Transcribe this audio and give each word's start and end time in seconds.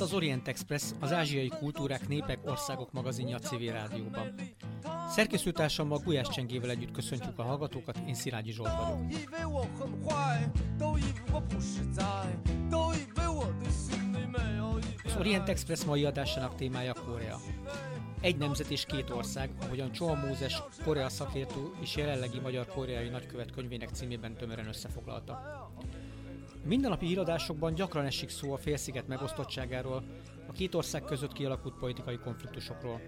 itt 0.00 0.06
az 0.06 0.14
Orient 0.14 0.48
Express, 0.48 0.92
az 1.00 1.12
ázsiai 1.12 1.48
kultúrák, 1.48 2.08
népek, 2.08 2.38
országok 2.44 2.92
magazinja 2.92 3.36
a 3.36 3.38
CV 3.38 3.68
rádióban. 3.68 4.34
Szerkesztőtársammal 5.08 5.98
Gulyás 5.98 6.28
Csengével 6.28 6.70
együtt 6.70 6.90
köszöntjük 6.90 7.38
a 7.38 7.42
hallgatókat, 7.42 7.98
én 8.06 8.14
Szilágyi 8.14 8.52
Zsolt 8.52 8.70
vagyok. 8.76 8.98
Az 15.04 15.16
Orient 15.18 15.48
Express 15.48 15.84
mai 15.84 16.04
adásának 16.04 16.54
témája 16.54 16.94
Korea. 17.06 17.36
Egy 18.20 18.36
nemzet 18.36 18.70
és 18.70 18.84
két 18.84 19.10
ország, 19.10 19.50
ahogyan 19.62 19.92
Choa 19.92 20.14
Mózes, 20.14 20.62
Korea 20.84 21.08
szakértő 21.08 21.70
és 21.80 21.96
jelenlegi 21.96 22.38
magyar-koreai 22.38 23.08
nagykövet 23.08 23.50
könyvének 23.50 23.88
címében 23.88 24.36
tömören 24.36 24.66
összefoglalta. 24.66 25.60
Mindennapi 26.64 27.06
híradásokban 27.06 27.74
gyakran 27.74 28.04
esik 28.04 28.28
szó 28.28 28.52
a 28.52 28.56
félsziget 28.56 29.06
megosztottságáról, 29.06 30.04
a 30.48 30.52
két 30.52 30.74
ország 30.74 31.02
között 31.02 31.32
kialakult 31.32 31.78
politikai 31.78 32.18
konfliktusokról. 32.18 33.00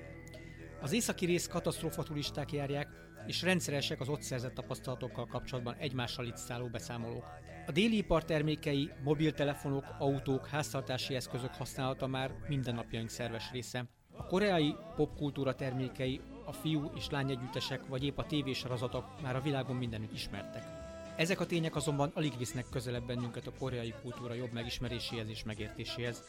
Az 0.80 0.92
északi 0.92 1.26
rész 1.26 1.46
katasztrófa 1.46 2.02
turisták 2.02 2.52
járják, 2.52 2.88
és 3.26 3.42
rendszeresek 3.42 4.00
az 4.00 4.08
ott 4.08 4.22
szerzett 4.22 4.54
tapasztalatokkal 4.54 5.26
kapcsolatban 5.26 5.74
egymással 5.74 6.36
szálló 6.36 6.68
beszámolók. 6.68 7.24
A 7.66 7.72
déli 7.72 7.96
ipar 7.96 8.24
termékei, 8.24 8.90
mobiltelefonok, 9.04 9.84
autók, 9.98 10.46
háztartási 10.46 11.14
eszközök 11.14 11.54
használata 11.54 12.06
már 12.06 12.34
mindennapjaink 12.48 13.08
szerves 13.08 13.50
része. 13.52 13.84
A 14.16 14.26
koreai 14.26 14.74
popkultúra 14.96 15.54
termékei, 15.54 16.20
a 16.44 16.52
fiú 16.52 16.90
és 16.96 17.10
lány 17.10 17.30
együttesek, 17.30 17.86
vagy 17.86 18.04
épp 18.04 18.18
a 18.18 18.26
tévésorozatok 18.26 19.04
már 19.22 19.36
a 19.36 19.40
világon 19.40 19.76
mindenütt 19.76 20.12
ismertek. 20.12 20.71
Ezek 21.16 21.40
a 21.40 21.46
tények 21.46 21.76
azonban 21.76 22.10
alig 22.14 22.38
visznek 22.38 22.66
közelebb 22.70 23.06
bennünket 23.06 23.46
a 23.46 23.52
koreai 23.58 23.94
kultúra 24.02 24.34
jobb 24.34 24.52
megismeréséhez 24.52 25.28
és 25.28 25.42
megértéséhez, 25.44 26.22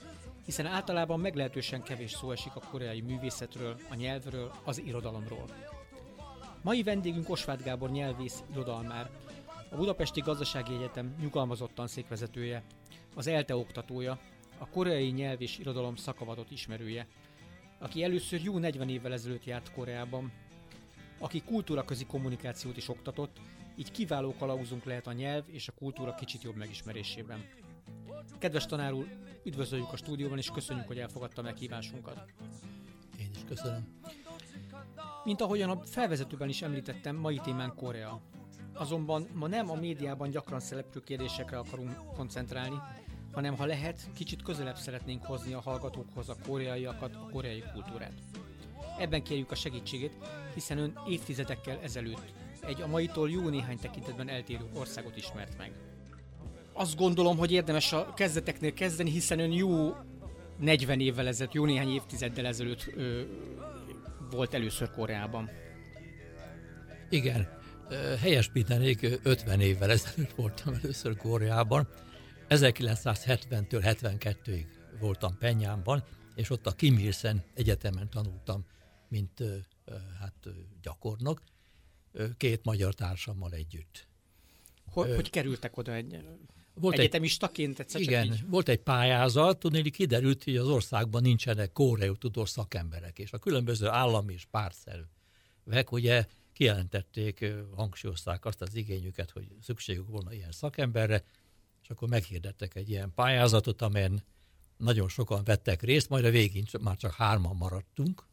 hiszen 0.46 0.66
általában 0.66 1.20
meglehetősen 1.20 1.84
kevés 1.84 2.12
szó 2.12 2.32
esik 2.32 2.56
a 2.56 2.68
koreai 2.72 3.02
művészetről, 3.02 3.78
a 3.90 3.96
nyelvről, 3.96 4.52
az 4.64 4.82
irodalomról. 4.82 5.46
Mai 6.62 6.84
vendégünk 6.84 7.30
Osváth 7.30 7.64
Gábor 7.64 7.92
nyelvész, 7.92 8.44
irodalmár, 8.52 9.10
a 9.70 9.76
Budapesti 9.76 10.22
Gazdasági 10.22 10.74
Egyetem 10.74 11.16
nyugalmazottan 11.20 11.88
székvezetője, 11.88 12.64
az 13.16 13.28
ELTE 13.28 13.56
oktatója, 13.56 14.20
a 14.58 14.68
koreai 14.68 15.10
nyelv 15.10 15.42
és 15.42 15.58
irodalom 15.58 15.96
szakavatott 15.96 16.52
ismerője, 16.52 17.08
aki 17.80 18.04
először 18.04 18.42
jó 18.42 18.58
40 18.58 18.90
évvel 18.90 19.14
ezelőtt 19.14 19.46
járt 19.46 19.72
Koreában, 19.72 20.32
aki 21.20 21.42
kultúraközi 21.42 22.06
kommunikációt 22.06 22.78
is 22.78 22.90
oktatott, 22.90 23.40
így 23.76 23.92
kiváló 23.92 24.36
kalauzunk 24.40 24.84
lehet 24.84 25.08
a 25.08 25.12
nyelv 25.12 25.44
és 25.48 25.68
a 25.68 25.72
kultúra 25.72 26.16
kicsit 26.16 26.42
jobb 26.42 26.56
megismerésében. 26.56 27.46
Kedves 28.40 28.66
tanár 28.66 28.94
úr, 28.94 29.08
üdvözöljük 29.44 29.92
a 29.92 29.98
stúdióban, 29.98 30.38
és 30.38 30.50
köszönjük, 30.50 30.88
hogy 30.88 31.00
elfogadta 31.00 31.42
meghívásunkat. 31.42 32.26
Én 33.20 33.30
is 33.34 33.44
köszönöm. 33.48 34.00
Mint 35.24 35.42
ahogyan 35.42 35.70
a 35.70 35.82
felvezetőben 35.86 36.50
is 36.50 36.62
említettem, 36.62 37.16
mai 37.16 37.40
témán 37.44 37.74
Korea. 37.76 38.22
Azonban 38.74 39.28
ma 39.34 39.48
nem 39.48 39.70
a 39.70 39.76
médiában 39.76 40.30
gyakran 40.30 40.60
szereplő 40.60 41.02
kérdésekre 41.04 41.58
akarunk 41.58 42.14
koncentrálni, 42.16 42.76
hanem 43.32 43.56
ha 43.58 43.66
lehet, 43.66 44.10
kicsit 44.14 44.42
közelebb 44.42 44.78
szeretnénk 44.78 45.26
hozni 45.26 45.54
a 45.54 45.62
hallgatókhoz 45.62 46.30
a 46.30 46.36
koreaiakat, 46.48 47.16
a 47.16 47.30
koreai 47.32 47.64
kultúrát. 47.74 48.14
Ebben 49.00 49.24
kérjük 49.24 49.52
a 49.52 49.56
segítségét, 49.56 50.14
hiszen 50.54 50.78
ön 50.78 51.00
évtizedekkel 51.08 51.80
ezelőtt 51.82 52.43
egy 52.66 52.82
a 52.82 52.88
maitól 52.88 53.30
jó 53.30 53.50
néhány 53.50 53.80
tekintetben 53.80 54.30
eltérő 54.30 54.66
országot 54.74 55.18
ismert 55.18 55.58
meg. 55.58 55.72
Azt 56.74 56.96
gondolom, 56.96 57.38
hogy 57.38 57.52
érdemes 57.52 57.94
a 57.94 58.14
kezdeteknél 58.14 58.74
kezdeni, 58.74 59.10
hiszen 59.10 59.40
ön 59.40 59.52
jó 59.52 59.96
40 60.60 61.00
évvel 61.00 61.28
ezelőtt, 61.28 61.54
jó 61.54 61.66
néhány 61.66 61.90
évtizeddel 61.90 62.46
ezelőtt 62.46 62.88
ö, 62.96 63.22
volt 64.32 64.54
először 64.54 64.92
Koreában. 64.92 65.50
Igen, 67.10 67.48
helyesbítenék, 68.20 69.20
50 69.24 69.60
évvel 69.60 69.92
ezelőtt 69.92 70.32
voltam 70.32 70.74
először 70.74 71.18
Koreában. 71.18 71.88
1970-től 72.50 73.96
72-ig 74.02 74.66
voltam 75.00 75.38
Penyámban, 75.38 76.04
és 76.36 76.50
ott 76.50 76.68
a 76.68 76.72
Kim 76.72 76.98
Il-sen 76.98 77.44
egyetemen 77.54 78.10
tanultam, 78.10 78.66
mint 79.10 79.44
hát 80.20 80.50
gyakornok, 80.82 81.42
két 82.38 82.64
magyar 82.64 82.94
társammal 82.94 83.52
együtt. 83.52 84.08
Hogy, 84.86 85.10
Ö, 85.10 85.16
hogy 85.16 85.30
kerültek 85.30 85.78
oda 85.78 85.94
egy 85.94 86.24
volt 86.74 86.98
egyetemistaként 86.98 87.80
egyszer 87.80 88.02
Igen, 88.02 88.26
így? 88.26 88.50
volt 88.50 88.70
egy 88.70 88.80
pályázat, 88.80 89.60
tudnéli 89.60 89.90
kiderült, 89.90 90.44
hogy 90.44 90.58
az 90.58 90.68
országban 90.68 91.22
nincsenek 91.22 91.72
kóreai 91.72 92.16
tudós 92.20 92.50
szakemberek, 92.50 93.20
és 93.20 93.32
a 93.32 93.38
különböző 93.38 93.88
állami 93.88 94.34
és 94.34 94.46
pártszervek 94.46 95.92
ugye 95.92 96.26
kijelentették, 96.54 97.46
hangsúlyozták 97.76 98.46
azt 98.46 98.62
az 98.62 98.76
igényüket, 98.76 99.32
hogy 99.32 99.48
szükségük 99.62 100.08
volna 100.08 100.34
ilyen 100.34 100.52
szakemberre, 100.52 101.24
és 101.82 101.90
akkor 101.90 102.10
meghirdettek 102.10 102.76
egy 102.76 102.90
ilyen 102.90 103.14
pályázatot, 103.16 103.82
amelyen 103.82 104.24
nagyon 104.78 105.08
sokan 105.08 105.44
vettek 105.44 105.82
részt, 105.82 106.10
majd 106.10 106.26
a 106.26 106.30
végén 106.30 106.66
már 106.82 106.98
csak 106.98 107.14
hárman 107.14 107.56
maradtunk, 107.56 108.28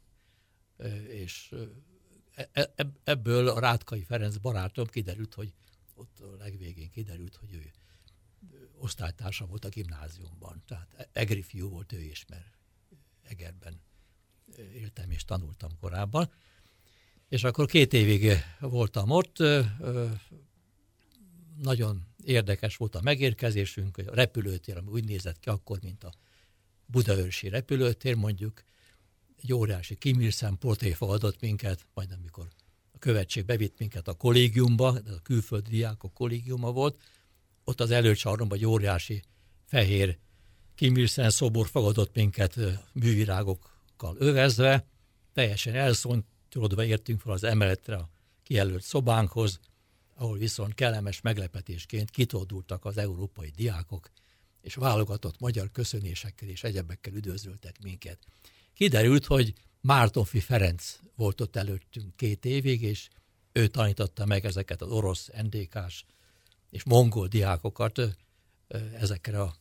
és 1.09 1.55
ebből 3.05 3.49
a 3.49 3.61
Rátkai 3.61 4.03
Ferenc 4.03 4.37
barátom 4.37 4.87
kiderült, 4.87 5.35
hogy 5.35 5.53
ott 5.95 6.21
a 6.21 6.37
legvégén 6.37 6.91
kiderült, 6.91 7.37
hogy 7.37 7.53
ő 7.53 7.71
osztálytársa 8.79 9.47
volt 9.47 9.65
a 9.65 9.69
gimnáziumban. 9.69 10.63
Tehát 10.67 10.95
e, 10.97 11.09
egri 11.13 11.43
fiú 11.43 11.69
volt 11.69 11.93
ő 11.93 12.01
is, 12.01 12.25
mert 12.29 12.59
Egerben 13.23 13.81
éltem 14.75 15.11
és 15.11 15.25
tanultam 15.25 15.71
korábban. 15.81 16.33
És 17.29 17.45
akkor 17.45 17.67
két 17.67 17.93
évig 17.93 18.33
voltam 18.61 19.11
ott, 19.11 19.37
nagyon 21.57 22.07
érdekes 22.25 22.77
volt 22.77 22.95
a 22.95 23.03
megérkezésünk, 23.03 23.99
a 23.99 24.15
repülőtér, 24.15 24.77
ami 24.77 24.89
úgy 24.91 25.05
nézett 25.05 25.39
ki 25.39 25.49
akkor, 25.49 25.79
mint 25.83 26.05
a 26.05 26.13
Budaörsi 26.87 27.49
repülőtér, 27.49 28.15
mondjuk 28.15 28.65
egy 29.43 29.53
óriási 29.53 29.95
Kim 29.95 30.21
Il-sen 30.21 30.59
portré 30.59 30.93
fogadott 30.93 31.41
minket, 31.41 31.87
majd 31.95 32.13
amikor 32.13 32.49
a 32.93 32.99
követség 32.99 33.45
bevitt 33.45 33.79
minket 33.79 34.09
a 34.09 34.15
kollégiumba, 34.15 34.89
a 34.89 35.23
külföldi 35.23 35.71
diákok 35.71 36.15
kollégiuma 36.15 36.73
volt, 36.73 37.01
ott 37.65 37.81
az 37.81 37.91
előcsarnokban 37.91 38.59
egy 38.59 38.67
óriási 38.67 39.23
fehér 39.67 40.19
Kim 40.75 40.97
Il-sen 40.97 41.31
szobor 41.31 41.69
fogadott 41.69 42.15
minket 42.15 42.57
művirágokkal 42.93 44.17
övezve, 44.19 44.87
teljesen 45.33 45.75
elszontyolodva 45.75 46.85
értünk 46.85 47.21
fel 47.21 47.33
az 47.33 47.45
emeletre 47.45 47.97
a 47.97 48.11
kijelölt 48.43 48.83
szobánkhoz, 48.83 49.61
ahol 50.15 50.39
viszont 50.39 50.75
kellemes 50.75 51.21
meglepetésként 51.21 52.11
kitódultak 52.11 52.85
az 52.85 52.97
európai 52.97 53.53
diákok, 53.57 54.11
és 54.61 54.75
válogatott 54.75 55.41
magyar 55.41 55.71
köszönésekkel 55.71 56.49
és 56.49 56.65
egyebekkel 56.65 57.15
üdvözöltek 57.15 57.83
minket. 57.83 58.19
Kiderült, 58.81 59.27
hogy 59.27 59.53
Mártonfi 59.81 60.41
Ferenc 60.41 60.99
volt 61.17 61.41
ott 61.41 61.57
előttünk 61.57 62.17
két 62.17 62.45
évig, 62.45 62.83
és 62.83 63.09
ő 63.53 63.67
tanította 63.67 64.27
meg 64.27 64.45
ezeket 64.45 64.83
az 64.83 64.91
orosz, 64.91 65.31
NDK-s 65.43 66.05
és 66.71 66.85
mongol 66.85 67.27
diákokat 67.29 68.01
ezekre 68.99 69.43
a 69.43 69.55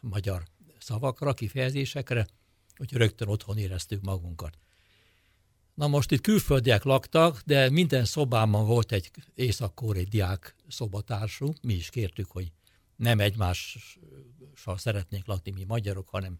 magyar 0.00 0.42
szavakra, 0.78 1.34
kifejezésekre, 1.34 2.26
hogy 2.76 2.92
rögtön 2.92 3.28
otthon 3.28 3.58
éreztük 3.58 4.02
magunkat. 4.02 4.58
Na 5.74 5.86
most 5.86 6.10
itt 6.10 6.20
külföldiek 6.20 6.82
laktak, 6.82 7.40
de 7.44 7.70
minden 7.70 8.04
szobában 8.04 8.66
volt 8.66 8.92
egy 8.92 9.10
észak 9.34 9.84
diák 9.92 10.56
szobatársunk. 10.68 11.62
Mi 11.62 11.74
is 11.74 11.90
kértük, 11.90 12.30
hogy 12.30 12.52
nem 12.96 13.20
egymással 13.20 14.76
szeretnénk 14.76 15.26
lakni 15.26 15.50
mi 15.50 15.64
magyarok, 15.64 16.08
hanem 16.08 16.38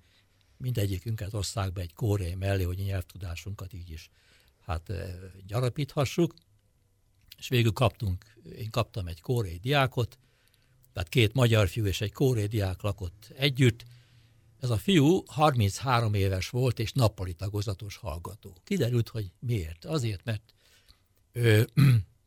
mindegyikünket 0.57 1.35
osszák 1.35 1.73
be 1.73 1.81
egy 1.81 1.95
kóré 1.95 2.35
mellé, 2.35 2.63
hogy 2.63 2.79
nyelvtudásunkat 2.79 3.73
így 3.73 3.91
is 3.91 4.11
hát 4.67 4.91
eh, 4.91 5.15
gyarapíthassuk. 5.47 6.35
És 7.39 7.49
végül 7.49 7.73
kaptunk, 7.73 8.25
én 8.57 8.71
kaptam 8.71 9.07
egy 9.07 9.21
kóré 9.21 9.57
diákot, 9.57 10.19
tehát 10.93 11.09
két 11.09 11.35
magyar 11.35 11.69
fiú 11.69 11.87
és 11.87 12.01
egy 12.01 12.13
kóré 12.13 12.47
diák 12.47 12.81
lakott 12.81 13.33
együtt. 13.37 13.85
Ez 14.61 14.71
a 14.71 14.77
fiú 14.77 15.23
33 15.27 16.15
éves 16.15 16.49
volt, 16.49 16.79
és 16.79 16.93
nappali 16.93 17.33
tagozatos 17.33 17.97
hallgató. 17.97 18.57
Kiderült, 18.65 19.09
hogy 19.09 19.33
miért. 19.39 19.85
Azért, 19.85 20.25
mert 20.25 20.55
ő 21.33 21.69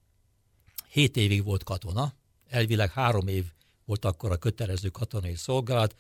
7 0.89 1.17
évig 1.17 1.43
volt 1.43 1.63
katona, 1.63 2.13
elvileg 2.47 2.91
három 2.91 3.27
év 3.27 3.45
volt 3.85 4.05
akkor 4.05 4.31
a 4.31 4.37
kötelező 4.37 4.89
katonai 4.89 5.35
szolgálat, 5.35 5.95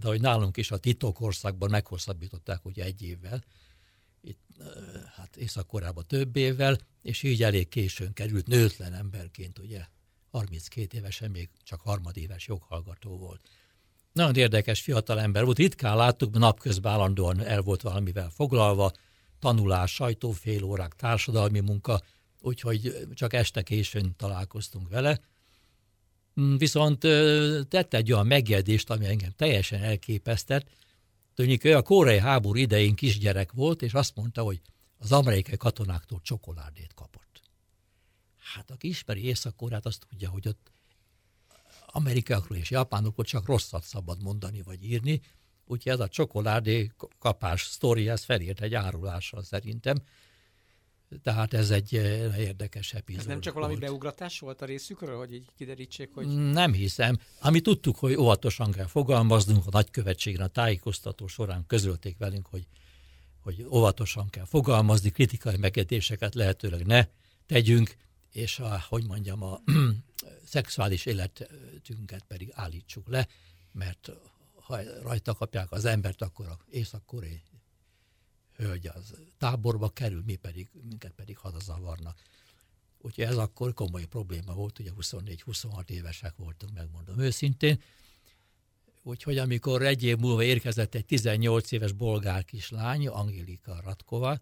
de 0.00 0.08
hogy 0.08 0.20
nálunk 0.20 0.56
is 0.56 0.70
a 0.70 0.78
titokorszakban 0.78 1.70
meghosszabbították 1.70 2.64
ugye 2.64 2.84
egy 2.84 3.02
évvel, 3.02 3.44
itt, 4.20 4.40
hát 5.14 5.36
észak 5.36 6.06
több 6.06 6.36
évvel, 6.36 6.78
és 7.02 7.22
így 7.22 7.42
elég 7.42 7.68
későn 7.68 8.12
került 8.12 8.46
nőtlen 8.46 8.94
emberként, 8.94 9.58
ugye 9.58 9.84
32 10.30 10.96
évesen 10.96 11.30
még 11.30 11.48
csak 11.62 11.80
harmadéves 11.80 12.46
joghallgató 12.46 13.18
volt. 13.18 13.40
Nagyon 14.12 14.36
érdekes 14.36 14.80
fiatal 14.80 15.20
ember 15.20 15.44
volt. 15.44 15.58
Ritkán 15.58 15.96
láttuk, 15.96 16.38
napközben 16.38 16.92
állandóan 16.92 17.40
el 17.40 17.60
volt 17.60 17.82
valamivel 17.82 18.30
foglalva, 18.30 18.92
tanulás, 19.38 19.94
sajtófél 19.94 20.62
órák, 20.62 20.94
társadalmi 20.94 21.60
munka, 21.60 22.00
úgyhogy 22.40 23.06
csak 23.14 23.32
este 23.32 23.62
későn 23.62 24.14
találkoztunk 24.16 24.88
vele. 24.88 25.20
Mm, 26.40 26.56
viszont 26.56 26.98
tette 27.68 27.96
egy 27.96 28.12
olyan 28.12 28.26
megjegyzést, 28.26 28.90
ami 28.90 29.06
engem 29.06 29.30
teljesen 29.36 29.82
elképesztett. 29.82 30.68
Tudjuk, 31.34 31.64
ő 31.64 31.76
a 31.76 31.82
koreai 31.82 32.18
háború 32.18 32.58
idején 32.58 32.94
kisgyerek 32.94 33.52
volt, 33.52 33.82
és 33.82 33.94
azt 33.94 34.16
mondta, 34.16 34.42
hogy 34.42 34.60
az 34.98 35.12
amerikai 35.12 35.56
katonáktól 35.56 36.20
csokoládét 36.22 36.94
kapott. 36.94 37.42
Hát 38.36 38.70
aki 38.70 38.88
ismeri 38.88 39.24
észak 39.24 39.54
azt 39.82 40.06
tudja, 40.08 40.30
hogy 40.30 40.48
ott 40.48 40.70
amerikaiakról 41.86 42.58
és 42.58 42.70
japánokról 42.70 43.26
csak 43.26 43.46
rosszat 43.46 43.82
szabad 43.82 44.22
mondani 44.22 44.62
vagy 44.62 44.84
írni, 44.84 45.20
úgyhogy 45.64 45.92
ez 45.92 46.00
a 46.00 46.08
csokoládé 46.08 46.90
kapás 47.18 47.62
sztori, 47.62 48.08
ez 48.08 48.24
felért 48.24 48.60
egy 48.60 48.74
árulással 48.74 49.42
szerintem. 49.42 49.96
Tehát 51.22 51.54
ez 51.54 51.70
egy 51.70 51.94
eh, 51.94 52.38
érdekes 52.38 52.92
epizód. 52.92 53.20
Ez 53.20 53.26
nem 53.26 53.40
csak 53.40 53.54
valami 53.54 53.72
volt. 53.72 53.84
beugratás 53.84 54.38
volt 54.38 54.62
a 54.62 54.64
részükről, 54.64 55.18
hogy 55.18 55.34
így 55.34 55.46
kiderítsék, 55.56 56.10
hogy... 56.14 56.26
Nem 56.26 56.72
hiszem. 56.72 57.18
Ami 57.40 57.60
tudtuk, 57.60 57.96
hogy 57.96 58.14
óvatosan 58.14 58.70
kell 58.70 58.86
fogalmaznunk, 58.86 59.66
a 59.66 59.70
nagykövetségre 59.70 60.44
a 60.44 60.48
tájékoztató 60.48 61.26
során 61.26 61.64
közölték 61.66 62.18
velünk, 62.18 62.46
hogy, 62.46 62.66
hogy 63.40 63.66
óvatosan 63.70 64.28
kell 64.30 64.44
fogalmazni, 64.44 65.10
kritikai 65.10 65.56
megjegyzéseket 65.56 66.34
lehetőleg 66.34 66.86
ne 66.86 67.06
tegyünk, 67.46 67.96
és 68.32 68.58
a, 68.58 68.84
hogy 68.88 69.06
mondjam, 69.06 69.42
a 69.42 69.60
szexuális 70.44 71.06
életünket 71.06 72.24
pedig 72.28 72.50
állítsuk 72.54 73.08
le, 73.08 73.28
mert 73.72 74.10
ha 74.54 74.78
rajta 75.02 75.34
kapják 75.34 75.72
az 75.72 75.84
embert, 75.84 76.22
akkor 76.22 76.46
a 76.46 76.58
észak-koreai 76.70 77.42
hölgy 78.60 78.86
az 78.86 79.14
táborba 79.38 79.88
kerül, 79.88 80.22
mi 80.26 80.36
pedig, 80.36 80.68
minket 80.88 81.12
pedig 81.12 81.38
hadazavarnak. 81.38 82.22
Úgyhogy 83.00 83.24
ez 83.24 83.36
akkor 83.36 83.74
komoly 83.74 84.04
probléma 84.04 84.54
volt, 84.54 84.78
ugye 84.78 84.90
24-26 85.00 85.88
évesek 85.88 86.36
voltunk, 86.36 86.74
megmondom 86.74 87.18
őszintén. 87.18 87.82
Úgyhogy 89.02 89.38
amikor 89.38 89.82
egy 89.82 90.02
év 90.02 90.16
múlva 90.16 90.42
érkezett 90.42 90.94
egy 90.94 91.04
18 91.04 91.72
éves 91.72 91.92
bolgár 91.92 92.44
kislány, 92.44 93.08
Angélika 93.08 93.80
Ratkova, 93.84 94.38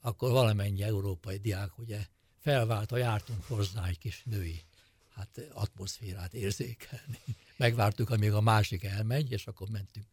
akkor 0.00 0.30
valamennyi 0.30 0.82
európai 0.82 1.36
diák 1.36 1.78
ugye 1.78 2.06
felváltva 2.38 2.96
jártunk 2.96 3.44
hozzá 3.44 3.86
egy 3.86 3.98
kis 3.98 4.22
női 4.24 4.62
hát, 5.14 5.40
atmoszférát 5.52 6.34
érzékelni. 6.34 7.18
Megvártuk, 7.56 8.10
amíg 8.10 8.32
a 8.32 8.40
másik 8.40 8.84
elmegy, 8.84 9.30
és 9.30 9.46
akkor 9.46 9.68
mentünk 9.68 10.06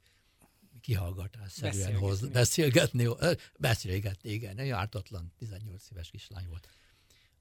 kihallgatásszerűen 0.86 1.98
hoz, 1.98 2.28
beszélgetni, 2.28 3.08
beszélgetni, 3.60 4.30
igen, 4.30 4.58
egy 4.58 4.70
ártatlan 4.70 5.34
18 5.38 5.84
éves 5.92 6.10
kislány 6.10 6.48
volt. 6.48 6.68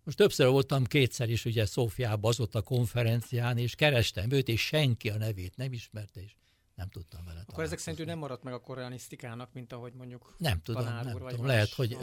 Most 0.05 0.17
többször 0.17 0.49
voltam 0.49 0.85
kétszer 0.85 1.31
is 1.31 1.45
ugye 1.45 1.67
Szófiában, 1.67 2.31
az 2.31 2.41
ott 2.41 2.55
a 2.55 2.63
konferencián, 2.63 3.59
és 3.59 3.75
kerestem 3.75 4.31
őt, 4.31 4.49
és 4.49 4.67
senki 4.67 5.11
a 5.11 5.17
nevét 5.17 5.57
nem 5.57 5.73
ismerte, 5.73 6.21
és 6.21 6.35
nem 6.75 6.89
tudtam 6.89 7.25
vele 7.25 7.45
Akkor 7.47 7.65
ezek 7.65 7.79
szerint 7.79 8.01
ő 8.01 8.05
nem 8.05 8.19
maradt 8.19 8.43
meg 8.43 8.53
a 8.53 8.61
koreanisztikának, 8.61 9.53
mint 9.53 9.73
ahogy 9.73 9.93
mondjuk 9.93 10.35
Nem 10.39 10.63
tudom, 10.63 10.85
nem 10.85 11.11
tudom. 11.11 11.47
Lehet, 11.47 11.73
hogy 11.73 11.97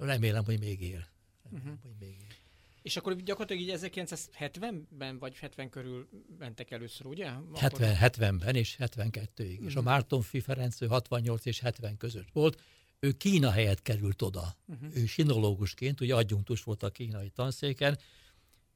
remélem, 0.00 0.44
hogy 0.44 0.58
még 0.58 0.80
él. 0.80 1.06
Remélem, 1.42 1.72
uh-huh. 1.72 1.82
hogy 1.82 1.94
még 1.98 2.16
él. 2.20 2.41
És 2.82 2.96
akkor 2.96 3.16
gyakorlatilag 3.16 3.62
így 3.62 3.78
1970-ben 3.80 5.18
vagy 5.18 5.36
70 5.36 5.70
körül 5.70 6.08
mentek 6.38 6.70
először, 6.70 7.06
ugye? 7.06 7.30
70, 7.54 7.96
70-ben 8.00 8.54
és 8.54 8.76
72-ig. 8.78 9.60
Mm. 9.60 9.66
És 9.66 9.74
a 9.74 9.80
mhm. 9.80 9.88
Mártonfi 9.88 10.40
Ferenc 10.40 10.86
68 10.86 11.44
és 11.44 11.60
70 11.60 11.96
között 11.96 12.28
volt. 12.32 12.60
Ő 13.00 13.12
Kína 13.12 13.50
helyett 13.50 13.82
került 13.82 14.22
oda. 14.22 14.56
Uh-huh. 14.66 14.96
Ő 14.96 15.06
sinológusként, 15.06 16.00
ugye 16.00 16.14
adjunktus 16.14 16.62
volt 16.62 16.82
a 16.82 16.90
kínai 16.90 17.28
tanszéken. 17.28 17.98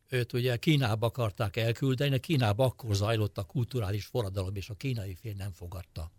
Őt 0.09 0.33
ugye 0.33 0.57
Kínába 0.57 1.07
akarták 1.07 1.57
elküldeni, 1.57 2.11
de 2.11 2.19
Kínába 2.19 2.65
akkor 2.65 2.95
zajlott 2.95 3.39
a 3.39 3.45
kulturális 3.45 4.05
forradalom, 4.05 4.57
és 4.57 4.69
a 4.69 4.75
kínai 4.75 5.15
fél 5.15 5.35
nem 5.35 5.53
fogadta. 5.53 6.11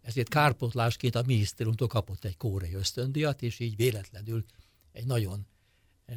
Ezért 0.00 0.28
kárpotlásként 0.28 1.14
a 1.14 1.22
minisztériumtól 1.26 1.88
kapott 1.88 2.24
egy 2.24 2.36
kórei 2.36 2.74
ösztöndiat, 2.74 3.42
és 3.42 3.58
így 3.58 3.76
véletlenül 3.76 4.44
egy 4.92 5.06
nagyon 5.06 5.46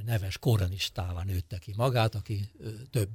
neves 0.06 0.38
koranistává 0.38 1.24
nőtte 1.24 1.58
ki 1.58 1.74
magát, 1.76 2.16
aki 2.16 2.50
több 2.90 3.10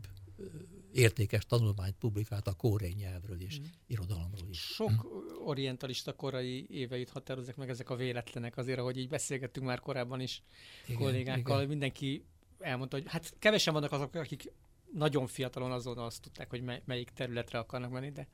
értékes 0.93 1.47
tanulmányt 1.47 1.95
publikált 1.99 2.47
a 2.47 2.53
kórei 2.53 2.93
nyelvről 2.93 3.41
és 3.41 3.61
mm. 3.61 3.65
irodalomról 3.87 4.49
is. 4.51 4.59
Sok 4.61 4.91
mm. 4.91 5.45
orientalista 5.45 6.13
korai 6.13 6.67
éveit 6.71 7.11
határozzák 7.11 7.57
meg 7.57 7.69
ezek 7.69 7.91
a 7.91 7.97
véletlenek, 7.97 8.57
azért, 8.57 8.79
ahogy 8.79 8.99
így 8.99 9.09
beszélgettünk 9.09 9.67
már 9.67 9.81
korábban 9.81 10.21
is 10.21 10.43
igen, 10.87 11.01
kollégákkal, 11.01 11.57
igen. 11.57 11.69
mindenki 11.69 12.25
elmondta, 12.59 12.97
hogy 12.97 13.07
hát 13.09 13.35
kevesen 13.39 13.73
vannak 13.73 13.93
azok, 13.93 14.15
akik 14.15 14.53
nagyon 14.93 15.27
fiatalon 15.27 15.73
azon 15.73 15.99
azt 15.99 16.21
tudták, 16.21 16.51
hogy 16.51 16.63
melyik 16.85 17.11
területre 17.11 17.59
akarnak 17.59 17.91
menni, 17.91 18.11
de 18.11 18.29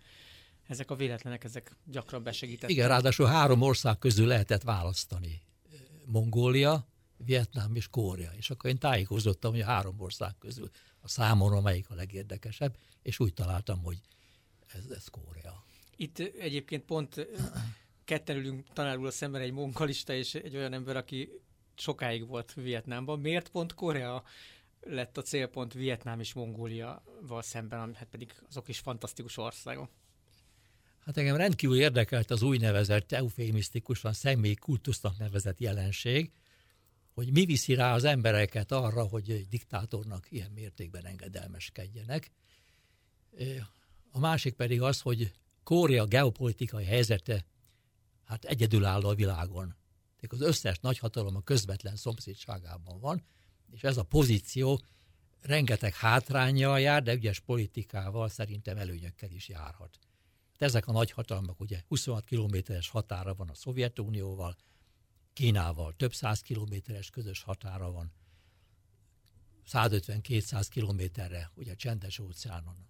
ezek 0.66 0.90
a 0.90 0.94
véletlenek, 0.94 1.44
ezek 1.44 1.76
gyakran 1.84 2.22
besegítettek. 2.22 2.70
Igen, 2.70 2.88
ráadásul 2.88 3.26
három 3.26 3.62
ország 3.62 3.98
közül 3.98 4.26
lehetett 4.26 4.62
választani. 4.62 5.42
Mongólia, 6.04 6.86
Vietnám 7.24 7.74
és 7.74 7.88
Korea. 7.88 8.30
És 8.36 8.50
akkor 8.50 8.70
én 8.70 8.78
tájékozottam, 8.78 9.50
hogy 9.50 9.60
a 9.60 9.64
három 9.64 10.00
ország 10.00 10.34
közül 10.38 10.70
a 11.00 11.08
számomra 11.08 11.60
melyik 11.60 11.90
a 11.90 11.94
legérdekesebb, 11.94 12.76
és 13.02 13.18
úgy 13.18 13.34
találtam, 13.34 13.82
hogy 13.82 14.00
ez, 14.66 14.84
ez 14.90 15.08
Korea. 15.08 15.64
Itt 15.96 16.18
egyébként 16.18 16.84
pont 16.84 17.26
ketten 18.04 18.36
ülünk 18.36 18.66
tanárul 18.72 19.06
a 19.06 19.10
szemben 19.10 19.40
egy 19.40 19.52
munkalista 19.52 20.12
és 20.12 20.34
egy 20.34 20.56
olyan 20.56 20.72
ember, 20.72 20.96
aki 20.96 21.30
sokáig 21.76 22.26
volt 22.26 22.54
Vietnámban. 22.54 23.20
Miért 23.20 23.48
pont 23.48 23.74
Korea 23.74 24.22
lett 24.80 25.16
a 25.16 25.22
célpont 25.22 25.72
Vietnám 25.72 26.20
és 26.20 26.32
Mongóliaval 26.32 27.42
szemben, 27.42 27.94
hát 27.94 28.08
pedig 28.10 28.34
azok 28.48 28.68
is 28.68 28.78
fantasztikus 28.78 29.36
országok? 29.36 29.90
Hát 31.04 31.16
engem 31.16 31.36
rendkívül 31.36 31.80
érdekelt 31.80 32.30
az 32.30 32.42
úgynevezett 32.42 33.12
eufémisztikusan 33.12 34.12
személyi 34.12 34.54
kultusznak 34.54 35.18
nevezett 35.18 35.58
jelenség, 35.58 36.30
hogy 37.18 37.32
mi 37.32 37.44
viszi 37.44 37.74
rá 37.74 37.94
az 37.94 38.04
embereket 38.04 38.72
arra, 38.72 39.02
hogy 39.02 39.30
egy 39.30 39.48
diktátornak 39.48 40.26
ilyen 40.30 40.50
mértékben 40.50 41.06
engedelmeskedjenek. 41.06 42.30
A 44.10 44.18
másik 44.18 44.54
pedig 44.54 44.82
az, 44.82 45.00
hogy 45.00 45.32
Korea 45.62 46.04
geopolitikai 46.04 46.84
helyzete 46.84 47.44
hát 48.24 48.44
egyedülálló 48.44 49.08
a 49.08 49.14
világon. 49.14 49.76
Tehát 50.20 50.32
az 50.32 50.40
összes 50.40 50.78
nagyhatalom 50.78 51.36
a 51.36 51.40
közvetlen 51.40 51.96
szomszédságában 51.96 53.00
van, 53.00 53.22
és 53.70 53.82
ez 53.82 53.96
a 53.96 54.02
pozíció 54.02 54.80
rengeteg 55.40 55.94
hátrányjal 55.94 56.80
jár, 56.80 57.02
de 57.02 57.14
ügyes 57.14 57.40
politikával 57.40 58.28
szerintem 58.28 58.76
előnyökkel 58.76 59.30
is 59.30 59.48
járhat. 59.48 59.98
De 60.58 60.64
ezek 60.64 60.86
a 60.86 60.92
nagyhatalmak 60.92 61.60
ugye 61.60 61.80
26 61.88 62.24
kilométeres 62.24 62.88
határa 62.88 63.34
van 63.34 63.48
a 63.48 63.54
Szovjetunióval, 63.54 64.56
Kínával 65.38 65.94
több 65.96 66.14
száz 66.14 66.40
kilométeres 66.40 67.10
közös 67.10 67.42
határa 67.42 67.90
van, 67.90 68.12
150-200 69.72 70.66
kilométerre, 70.70 71.50
ugye 71.54 71.74
csendes 71.74 72.18
óceánon. 72.18 72.88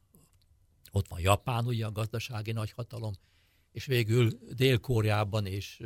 Ott 0.91 1.09
van 1.09 1.21
Japán, 1.21 1.67
ugye 1.67 1.87
a 1.87 1.93
gazdasági 1.93 2.53
nagyhatalom, 2.53 3.15
és 3.73 3.85
végül 3.85 4.31
Dél-Koreában 4.55 5.47
és 5.47 5.83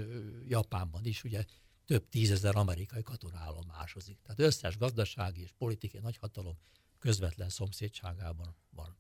Japánban 0.49 1.05
is 1.05 1.25
ugye 1.25 1.45
több 1.87 2.09
tízezer 2.09 2.57
amerikai 2.57 3.03
katona 3.03 3.39
állomásozik. 3.39 4.19
Tehát 4.23 4.41
összes 4.41 4.77
gazdasági 4.77 5.43
és 5.43 5.53
politikai 5.59 6.01
nagyhatalom 6.01 6.59
közvetlen 6.99 7.49
szomszédságában 7.49 8.57
van. 8.71 8.97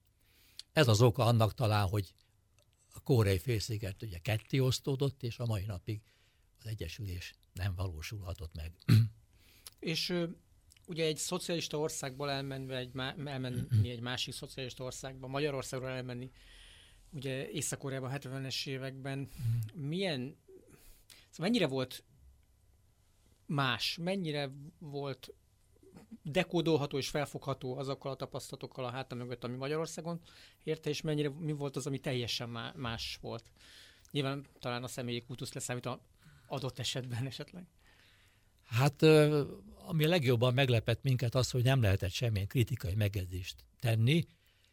Ez 0.73 0.89
az 0.89 1.03
oka 1.03 1.25
annak 1.25 1.55
talán, 1.55 1.89
hogy 1.89 2.15
a 2.95 3.01
koreai 3.01 3.39
félsziget 3.39 4.03
ugye 4.03 4.19
ketté 4.19 4.59
osztódott, 4.59 5.23
és 5.23 5.39
a 5.39 5.47
mai 5.47 5.65
napig 5.65 6.03
az 6.65 6.71
egyesülés 6.71 7.35
nem 7.53 7.75
valósulhatott 7.75 8.55
meg. 8.55 8.73
És 9.79 10.15
ugye 10.87 11.05
egy 11.05 11.17
szocialista 11.17 11.79
országból 11.79 12.31
elmenve 12.31 12.77
egy, 12.77 12.91
elmenni 13.25 13.91
egy 13.91 14.01
másik 14.01 14.35
szocialista 14.35 14.85
országba, 14.85 15.27
Magyarországról 15.27 15.89
elmenni, 15.91 16.31
ugye 17.11 17.51
Észak-Koreában 17.51 18.11
70-es 18.15 18.67
években, 18.67 19.29
milyen, 19.75 20.37
szóval 21.31 21.51
mennyire 21.51 21.67
volt 21.67 22.05
más, 23.47 23.97
mennyire 24.01 24.51
volt 24.79 25.35
dekódolható 26.23 26.99
és 26.99 27.09
felfogható 27.09 27.77
azokkal 27.77 28.13
a 28.13 28.17
tapasztalatokkal 28.17 28.85
a 28.85 28.91
hátam 28.91 29.19
mögött, 29.19 29.45
ami 29.45 29.57
Magyarországon 29.57 30.21
érte, 30.65 30.91
és 30.91 31.01
mennyire 31.01 31.29
mi 31.29 31.53
volt 31.53 31.77
az, 31.77 31.87
ami 31.87 31.99
teljesen 31.99 32.49
más 32.77 33.19
volt. 33.21 33.45
Nyilván 34.11 34.47
talán 34.59 34.83
a 34.83 34.89
személyi 34.89 35.23
kultusz 35.23 35.53
leszámít 35.53 35.87
a 35.87 36.01
adott 36.53 36.79
esetben 36.79 37.27
esetleg? 37.27 37.67
Hát 38.65 39.03
ami 39.87 40.07
legjobban 40.07 40.55
meglepett 40.55 41.03
minket 41.03 41.35
az, 41.35 41.51
hogy 41.51 41.63
nem 41.63 41.83
lehetett 41.83 42.11
semmilyen 42.11 42.47
kritikai 42.47 42.95
megjegyzést 42.95 43.65
tenni, 43.81 44.27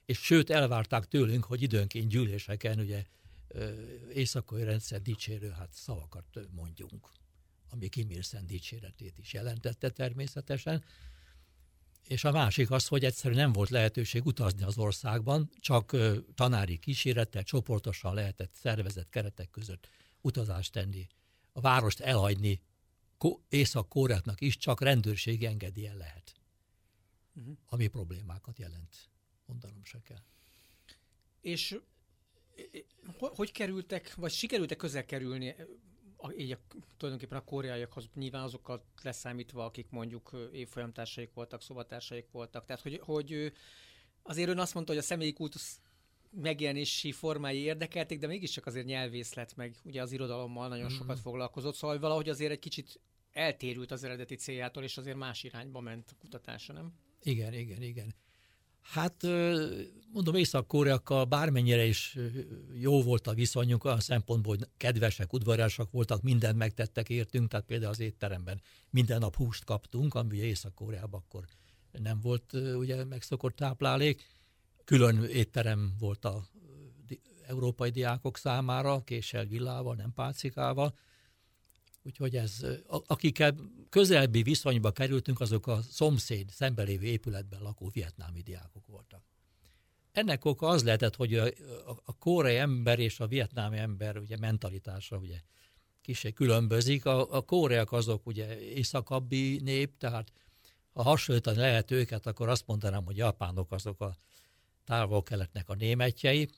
és 0.05 0.17
sőt 0.17 0.49
elvárták 0.49 1.07
tőlünk, 1.07 1.43
hogy 1.43 1.61
időnként 1.61 2.09
gyűléseken 2.09 2.79
ugye 2.79 3.05
éjszakai 4.13 4.63
rendszer 4.63 5.01
dicsérő 5.01 5.49
hát 5.49 5.69
szavakat 5.71 6.25
mondjunk, 6.51 7.09
ami 7.69 7.87
Kim 7.87 8.09
Il 8.09 8.21
dicséretét 8.45 9.17
is 9.17 9.33
jelentette 9.33 9.89
természetesen. 9.89 10.83
És 12.07 12.23
a 12.23 12.31
másik 12.31 12.71
az, 12.71 12.87
hogy 12.87 13.05
egyszerűen 13.05 13.39
nem 13.39 13.51
volt 13.51 13.69
lehetőség 13.69 14.25
utazni 14.25 14.63
az 14.63 14.77
országban, 14.77 15.49
csak 15.59 15.95
tanári 16.35 16.77
kísérettel, 16.77 17.43
csoportosan 17.43 18.13
lehetett 18.13 18.53
szervezett 18.53 19.09
keretek 19.09 19.49
között 19.49 19.89
utazást 20.21 20.71
tenni, 20.71 21.07
a 21.59 21.61
várost 21.61 21.99
elhagyni 21.99 22.61
Észak-Kóreátnak 23.49 24.41
is 24.41 24.57
csak 24.57 24.81
rendőrségi 24.81 25.45
engedélyen 25.45 25.97
lehet. 25.97 26.33
Uh-huh. 27.35 27.57
Ami 27.65 27.87
problémákat 27.87 28.57
jelent, 28.57 29.09
mondanom 29.45 29.83
se 29.83 30.01
kell. 30.01 30.23
És 31.41 31.79
hogy 33.19 33.51
kerültek, 33.51 34.15
vagy 34.15 34.31
sikerültek 34.31 34.77
közel 34.77 35.05
kerülni 35.05 35.55
így 36.37 36.51
a, 36.51 36.59
tulajdonképpen 36.97 37.37
a 37.37 37.43
koreaiakhoz, 37.43 38.09
nyilván 38.13 38.43
azokkal 38.43 38.85
leszámítva, 39.01 39.65
akik 39.65 39.89
mondjuk 39.89 40.49
évfolyamtársaik 40.51 41.33
voltak, 41.33 41.61
szobatársaik 41.61 42.31
voltak. 42.31 42.65
Tehát, 42.65 42.81
hogy, 42.81 42.99
hogy 43.03 43.53
azért 44.21 44.49
ön 44.49 44.59
azt 44.59 44.73
mondta, 44.73 44.91
hogy 44.91 45.01
a 45.01 45.05
személyi 45.05 45.33
kultusz 45.33 45.79
megjelenési 46.29 47.11
formái 47.11 47.57
érdekelték, 47.57 48.19
de 48.19 48.27
mégiscsak 48.27 48.65
azért 48.65 48.85
nyelvész 48.85 49.33
lett 49.33 49.55
meg, 49.55 49.75
ugye 49.83 50.01
az 50.01 50.11
irodalommal 50.11 50.67
nagyon 50.67 50.85
mm-hmm. 50.85 50.95
sokat 50.95 51.19
foglalkozott, 51.19 51.75
szóval 51.75 51.99
valahogy 51.99 52.29
azért 52.29 52.51
egy 52.51 52.59
kicsit 52.59 52.99
eltérült 53.31 53.91
az 53.91 54.03
eredeti 54.03 54.35
céljától, 54.35 54.83
és 54.83 54.97
azért 54.97 55.17
más 55.17 55.43
irányba 55.43 55.79
ment 55.79 56.09
a 56.11 56.15
kutatása, 56.19 56.73
nem? 56.73 56.93
Igen, 57.21 57.53
igen, 57.53 57.81
igen. 57.81 58.15
Hát 58.81 59.23
mondom, 60.11 60.35
észak-koreakkal 60.35 61.25
bármennyire 61.25 61.85
is 61.85 62.17
jó 62.79 63.01
volt 63.01 63.27
a 63.27 63.33
viszonyunk, 63.33 63.83
olyan 63.83 63.99
szempontból, 63.99 64.55
hogy 64.57 64.67
kedvesek, 64.77 65.33
udvariasak 65.33 65.91
voltak, 65.91 66.21
mindent 66.21 66.57
megtettek 66.57 67.09
értünk, 67.09 67.49
tehát 67.49 67.65
például 67.65 67.91
az 67.91 67.99
étteremben 67.99 68.61
minden 68.89 69.19
nap 69.19 69.35
húst 69.35 69.63
kaptunk, 69.63 70.13
ami 70.13 70.37
ugye 70.37 70.45
Észak-Koreában 70.45 71.19
akkor 71.19 71.45
nem 71.91 72.19
volt 72.21 72.53
ugye 72.53 73.03
megszokott 73.03 73.55
táplálék. 73.55 74.23
Külön 74.89 75.23
étterem 75.23 75.95
volt 75.99 76.25
a 76.25 76.47
európai 77.47 77.89
diákok 77.89 78.37
számára, 78.37 79.03
késsel, 79.03 79.45
villával, 79.45 79.95
nem 79.95 80.13
pálcikával, 80.13 80.97
Úgyhogy 82.03 82.35
ez, 82.35 82.65
akikkel 82.87 83.55
közelebbi 83.89 84.41
viszonyba 84.41 84.91
kerültünk, 84.91 85.39
azok 85.39 85.67
a 85.67 85.81
szomszéd, 85.81 86.49
szembelévő 86.49 87.05
épületben 87.05 87.61
lakó 87.61 87.89
vietnámi 87.93 88.41
diákok 88.41 88.87
voltak. 88.87 89.23
Ennek 90.11 90.45
oka 90.45 90.67
az 90.67 90.83
lehetett, 90.83 91.15
hogy 91.15 91.35
a, 91.35 91.45
a, 92.05 92.17
kórai 92.19 92.55
ember 92.55 92.99
és 92.99 93.19
a 93.19 93.27
vietnámi 93.27 93.77
ember 93.77 94.17
ugye 94.17 94.37
mentalitása 94.37 95.17
ugye 95.17 95.41
kicsit 96.01 96.35
különbözik. 96.35 97.05
A, 97.05 97.33
a 97.33 97.41
kóreak 97.41 97.91
azok 97.91 98.25
ugye 98.25 98.59
északabbi 98.59 99.59
nép, 99.63 99.97
tehát 99.97 100.31
ha 100.93 101.03
hasonlítani 101.03 101.57
lehet 101.57 101.91
őket, 101.91 102.25
akkor 102.25 102.49
azt 102.49 102.67
mondanám, 102.67 103.05
hogy 103.05 103.17
japánok 103.17 103.71
azok 103.71 104.01
a 104.01 104.17
távol-keletnek 104.89 105.69
a 105.69 105.75
németjei, 105.75 106.49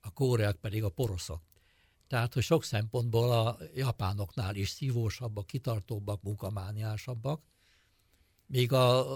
a 0.00 0.12
kóreak 0.12 0.56
pedig 0.56 0.84
a 0.84 0.88
poroszok. 0.88 1.42
Tehát, 2.08 2.34
hogy 2.34 2.42
sok 2.42 2.64
szempontból 2.64 3.32
a 3.32 3.58
japánoknál 3.74 4.54
is 4.54 4.68
szívósabbak, 4.68 5.46
kitartóbbak, 5.46 6.22
munkamániásabbak, 6.22 7.42
míg 8.46 8.72
a, 8.72 9.06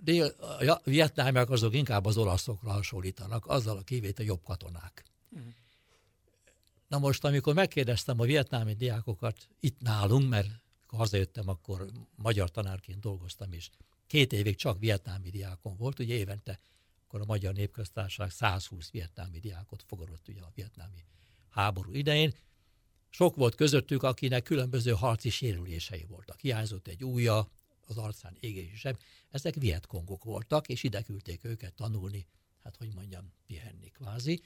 dél, 0.00 0.24
a 0.66 0.80
vietnámiak 0.84 1.50
azok 1.50 1.74
inkább 1.74 2.04
az 2.04 2.16
olaszokra 2.16 2.70
hasonlítanak, 2.70 3.46
azzal 3.46 3.76
a 3.76 3.82
kivétel 3.82 4.24
jobb 4.24 4.42
katonák. 4.44 5.04
Uh-huh. 5.30 5.48
Na 6.88 6.98
most, 6.98 7.24
amikor 7.24 7.54
megkérdeztem 7.54 8.20
a 8.20 8.24
vietnámi 8.24 8.74
diákokat 8.74 9.48
itt 9.60 9.80
nálunk, 9.80 10.28
mert 10.28 10.48
ha 10.86 10.96
hazajöttem, 10.96 11.48
akkor 11.48 11.90
magyar 12.14 12.50
tanárként 12.50 13.00
dolgoztam, 13.00 13.52
és 13.52 13.70
két 14.06 14.32
évig 14.32 14.56
csak 14.56 14.78
vietnámi 14.78 15.30
diákon 15.30 15.76
volt, 15.76 15.98
ugye 15.98 16.14
évente 16.14 16.58
akkor 17.16 17.28
a 17.28 17.32
Magyar 17.32 17.54
Népköztársaság 17.54 18.30
120 18.30 18.90
vietnámi 18.90 19.38
diákot 19.38 19.82
fogadott 19.82 20.28
ugye 20.28 20.40
a 20.40 20.52
vietnámi 20.54 21.04
háború 21.48 21.92
idején. 21.92 22.34
Sok 23.08 23.36
volt 23.36 23.54
közöttük, 23.54 24.02
akinek 24.02 24.42
különböző 24.42 24.90
harci 24.92 25.30
sérülései 25.30 26.04
voltak. 26.04 26.40
Hiányzott 26.40 26.86
egy 26.86 27.04
újja, 27.04 27.50
az 27.86 27.96
arcán 27.96 28.36
égés 28.40 28.78
sem. 28.78 28.96
Ezek 29.30 29.54
vietkongok 29.54 30.24
voltak, 30.24 30.68
és 30.68 30.82
ide 30.82 31.02
küldték 31.02 31.44
őket 31.44 31.74
tanulni, 31.74 32.26
hát 32.62 32.76
hogy 32.76 32.94
mondjam, 32.94 33.32
pihenni 33.46 33.88
kvázi. 33.88 34.42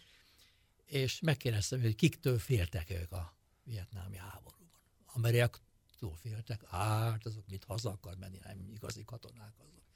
És 0.84 1.20
megkérdeztem, 1.20 1.80
hogy 1.80 1.94
kiktől 1.94 2.38
féltek 2.38 2.90
ők 2.90 3.12
a 3.12 3.36
vietnámi 3.64 4.16
háborúban. 4.16 4.80
Amerikaktól 5.06 6.16
féltek, 6.16 6.68
hát 6.68 7.26
azok 7.26 7.48
mit 7.48 7.64
haza 7.64 7.90
akar 7.90 8.16
menni, 8.16 8.38
nem 8.42 8.70
igazi 8.72 9.04
katonák 9.04 9.54
azok. 9.58 9.89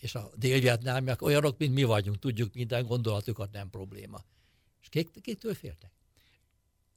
És 0.00 0.14
a 0.14 0.30
délvietnámiak 0.34 1.22
olyanok, 1.22 1.58
mint 1.58 1.74
mi 1.74 1.82
vagyunk, 1.82 2.18
tudjuk 2.18 2.54
minden 2.54 2.86
gondolatukat, 2.86 3.52
nem 3.52 3.70
probléma. 3.70 4.24
És 4.80 4.88
kik, 4.88 5.20
kiktől 5.20 5.54
féltek? 5.54 5.92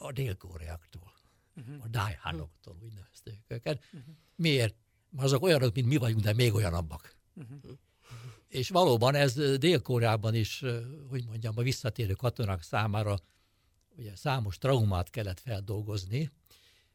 a 0.03 0.11
dél-koreaktól, 0.11 1.13
uh-huh. 1.55 1.83
a 1.83 1.87
Daihanoktól, 1.87 2.77
úgy 2.81 2.93
nevezték 2.93 3.43
őket. 3.47 3.83
Uh-huh. 3.85 4.15
Miért? 4.35 4.75
Mert 5.09 5.25
azok 5.25 5.43
olyanok, 5.43 5.73
mint 5.73 5.87
mi 5.87 5.97
vagyunk, 5.97 6.23
de 6.23 6.33
még 6.33 6.53
olyanabbak. 6.53 7.15
Uh-huh. 7.33 7.57
És 8.47 8.69
valóban 8.69 9.15
ez 9.15 9.57
Dél-Koreában 9.57 10.35
is, 10.35 10.63
hogy 11.09 11.25
mondjam, 11.25 11.53
a 11.57 11.61
visszatérő 11.61 12.13
katonák 12.13 12.61
számára 12.61 13.19
ugye 13.97 14.15
számos 14.15 14.57
traumát 14.57 15.09
kellett 15.09 15.39
feldolgozni, 15.39 16.31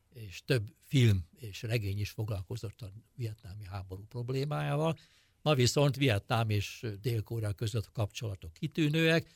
és 0.09 0.43
több 0.45 0.75
film 0.83 1.29
és 1.37 1.63
regény 1.63 2.01
is 2.01 2.11
foglalkozott 2.11 2.83
a 2.83 2.93
vietnámi 3.15 3.65
háború 3.65 4.05
problémájával. 4.07 4.99
Ma 5.49 5.55
viszont 5.55 5.97
Vietnám 5.97 6.51
és 6.51 6.87
Dél-Korea 7.01 7.53
között 7.53 7.87
a 7.87 7.93
kapcsolatok 7.93 8.53
kitűnőek, 8.53 9.31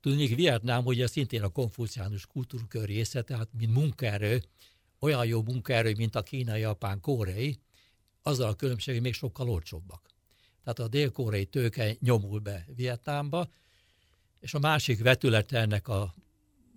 Tudnék, 0.00 0.34
Vietnám 0.34 0.84
ugye 0.84 1.06
szintén 1.06 1.42
a 1.42 1.48
konfuciánus 1.48 2.26
kultúrkör 2.26 2.84
része, 2.84 3.22
tehát 3.22 3.48
mint 3.52 3.72
munkaerő, 3.72 4.42
olyan 4.98 5.26
jó 5.26 5.42
munkaerő, 5.42 5.94
mint 5.96 6.14
a 6.14 6.22
kínai, 6.22 6.60
japán, 6.60 7.00
koreai, 7.00 7.58
azzal 8.22 8.48
a 8.48 8.54
különbség, 8.54 8.94
hogy 8.94 9.02
még 9.02 9.14
sokkal 9.14 9.48
olcsóbbak. 9.48 10.10
Tehát 10.62 10.78
a 10.78 10.88
dél-koreai 10.88 11.46
tőke 11.46 11.96
nyomul 12.00 12.38
be 12.38 12.64
Vietnámba, 12.74 13.48
és 14.40 14.54
a 14.54 14.58
másik 14.58 15.02
vetülete 15.02 15.58
ennek 15.58 15.88
a 15.88 16.14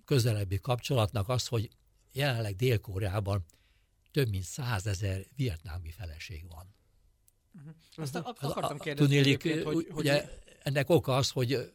közelebbi 0.05 0.59
kapcsolatnak 0.59 1.29
az, 1.29 1.47
hogy 1.47 1.69
jelenleg 2.11 2.55
Dél-Koreában 2.55 3.45
több 4.11 4.29
mint 4.29 4.43
százezer 4.43 5.25
vietnámi 5.35 5.91
feleség 5.91 6.47
van. 6.47 6.79
Uh-huh. 7.55 7.73
Azt 7.95 8.15
akartam 8.15 8.77
kérdezni, 8.77 9.15
Tudnélik, 9.15 9.63
hogy, 9.63 9.63
hogy... 9.63 9.87
Ugye, 9.93 10.29
ennek 10.63 10.89
oka 10.89 11.15
az, 11.15 11.29
hogy 11.29 11.73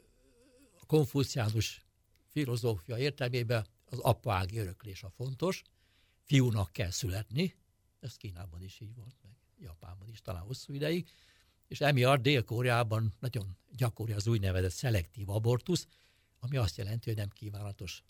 konfuciánus 0.87 1.85
filozófia 2.27 2.99
értelmében 2.99 3.67
az 3.85 3.99
apaági 3.99 4.59
öröklés 4.59 5.03
a 5.03 5.11
fontos, 5.11 5.63
fiúnak 6.23 6.73
kell 6.73 6.91
születni, 6.91 7.55
ez 8.01 8.17
Kínában 8.17 8.63
is 8.63 8.81
így 8.81 8.95
volt, 8.95 9.15
meg 9.23 9.33
Japánban 9.59 10.09
is 10.09 10.21
talán 10.21 10.43
hosszú 10.43 10.73
ideig, 10.73 11.09
és 11.69 11.81
emiatt 11.81 12.23
Dél-Koreában 12.23 13.15
nagyon 13.21 13.57
gyakori 13.77 14.13
az 14.13 14.27
úgynevezett 14.27 14.71
szelektív 14.71 15.31
abortusz, 15.31 15.87
ami 16.39 16.57
azt 16.57 16.77
jelenti, 16.77 17.09
hogy 17.09 17.19
nem 17.19 17.29
kívánatos 17.29 18.03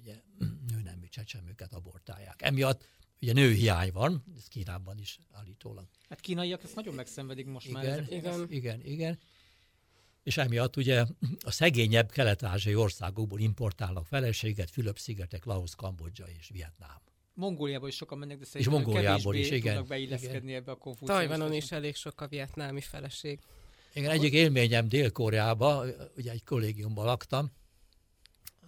ugye, 0.00 0.22
nőnemű 0.68 1.06
csecsemőket 1.06 1.72
abortálják. 1.72 2.42
Emiatt 2.42 2.88
ugye 3.22 3.32
nőhiány 3.32 3.92
van, 3.92 4.24
ez 4.36 4.48
Kínában 4.48 4.98
is 4.98 5.18
állítólag. 5.32 5.84
Hát 6.08 6.20
kínaiak 6.20 6.62
ezt 6.62 6.74
nagyon 6.74 6.94
megszenvedik 6.94 7.46
most 7.46 7.68
igen, 7.68 7.82
már. 7.84 8.06
Igen, 8.10 8.46
igen, 8.50 8.80
igen 8.84 9.18
és 10.22 10.36
emiatt 10.36 10.76
ugye 10.76 11.04
a 11.40 11.50
szegényebb 11.50 12.10
kelet-ázsiai 12.10 12.74
országokból 12.74 13.40
importálnak 13.40 14.06
feleséget, 14.06 14.70
Fülöp-szigetek, 14.70 15.44
Laos, 15.44 15.74
Kambodzsa 15.74 16.24
és 16.38 16.48
Vietnám. 16.52 17.00
Mongóliából 17.34 17.88
is 17.88 17.94
sokan 17.94 18.18
mennek, 18.18 18.38
de 18.38 18.44
szerintem 18.44 18.72
és 18.72 18.84
Mongóliából 18.84 19.34
is, 19.34 19.50
igen. 19.50 19.72
tudnak 19.72 19.86
beilleszkedni 19.88 20.48
igen. 20.48 20.60
ebbe 20.60 20.70
a 20.70 20.76
konfúziós. 20.76 21.18
Tajvanon 21.18 21.52
is 21.52 21.72
elég 21.72 21.94
sok 21.94 22.20
a 22.20 22.26
vietnámi 22.26 22.80
feleség. 22.80 23.38
Igen, 23.94 24.10
egyik 24.10 24.32
élményem 24.32 24.88
Dél-Koreába, 24.88 25.84
ugye 26.16 26.30
egy 26.30 26.44
kollégiumban 26.44 27.04
laktam 27.04 27.52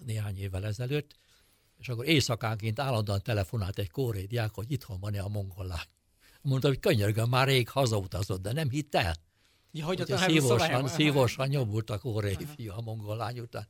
néhány 0.04 0.38
évvel 0.38 0.66
ezelőtt, 0.66 1.14
és 1.84 1.90
akkor 1.90 2.06
éjszakánként 2.06 2.80
állandóan 2.80 3.22
telefonált 3.22 3.78
egy 3.78 3.90
kórai 3.90 4.26
diák, 4.26 4.54
hogy 4.54 4.72
itthon 4.72 5.00
van-e 5.00 5.20
a 5.20 5.28
mongol 5.28 5.80
Mondta, 6.42 6.68
hogy 6.68 6.78
könyörgöm, 6.78 7.28
már 7.28 7.46
rég 7.46 7.68
hazautazott, 7.68 8.42
de 8.42 8.52
nem 8.52 8.70
hitt 8.70 8.94
el. 8.94 9.16
Ja, 9.72 9.84
hogy 9.84 10.00
a 10.00 10.16
szívosan, 10.16 10.88
szívosan 10.88 11.48
nyomultak 11.48 12.04
órai 12.04 12.36
fiú 12.56 12.72
a 12.72 12.80
mongol 12.80 13.16
lány 13.16 13.38
után. 13.38 13.68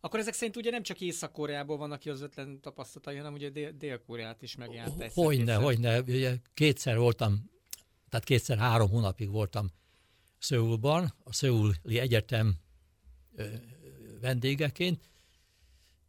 Akkor 0.00 0.18
ezek 0.18 0.34
szerint 0.34 0.56
ugye 0.56 0.70
nem 0.70 0.82
csak 0.82 1.00
Észak-Koreából 1.00 1.76
vannak 1.76 2.00
közvetlen 2.00 2.60
tapasztalatai, 2.60 3.16
hanem 3.16 3.32
ugye 3.32 3.70
Dél-Koreát 3.70 4.42
is 4.42 4.56
megjelent. 4.56 5.12
Hogyne, 5.12 5.54
hogyne. 5.54 6.00
Ugye 6.00 6.36
kétszer 6.54 6.98
voltam, 6.98 7.50
tehát 8.08 8.26
kétszer 8.26 8.58
három 8.58 8.88
hónapig 8.88 9.30
voltam 9.30 9.70
Szöulban, 10.38 11.14
a 11.24 11.32
Szöuli 11.32 11.98
Egyetem 11.98 12.54
vendégeként, 14.20 15.12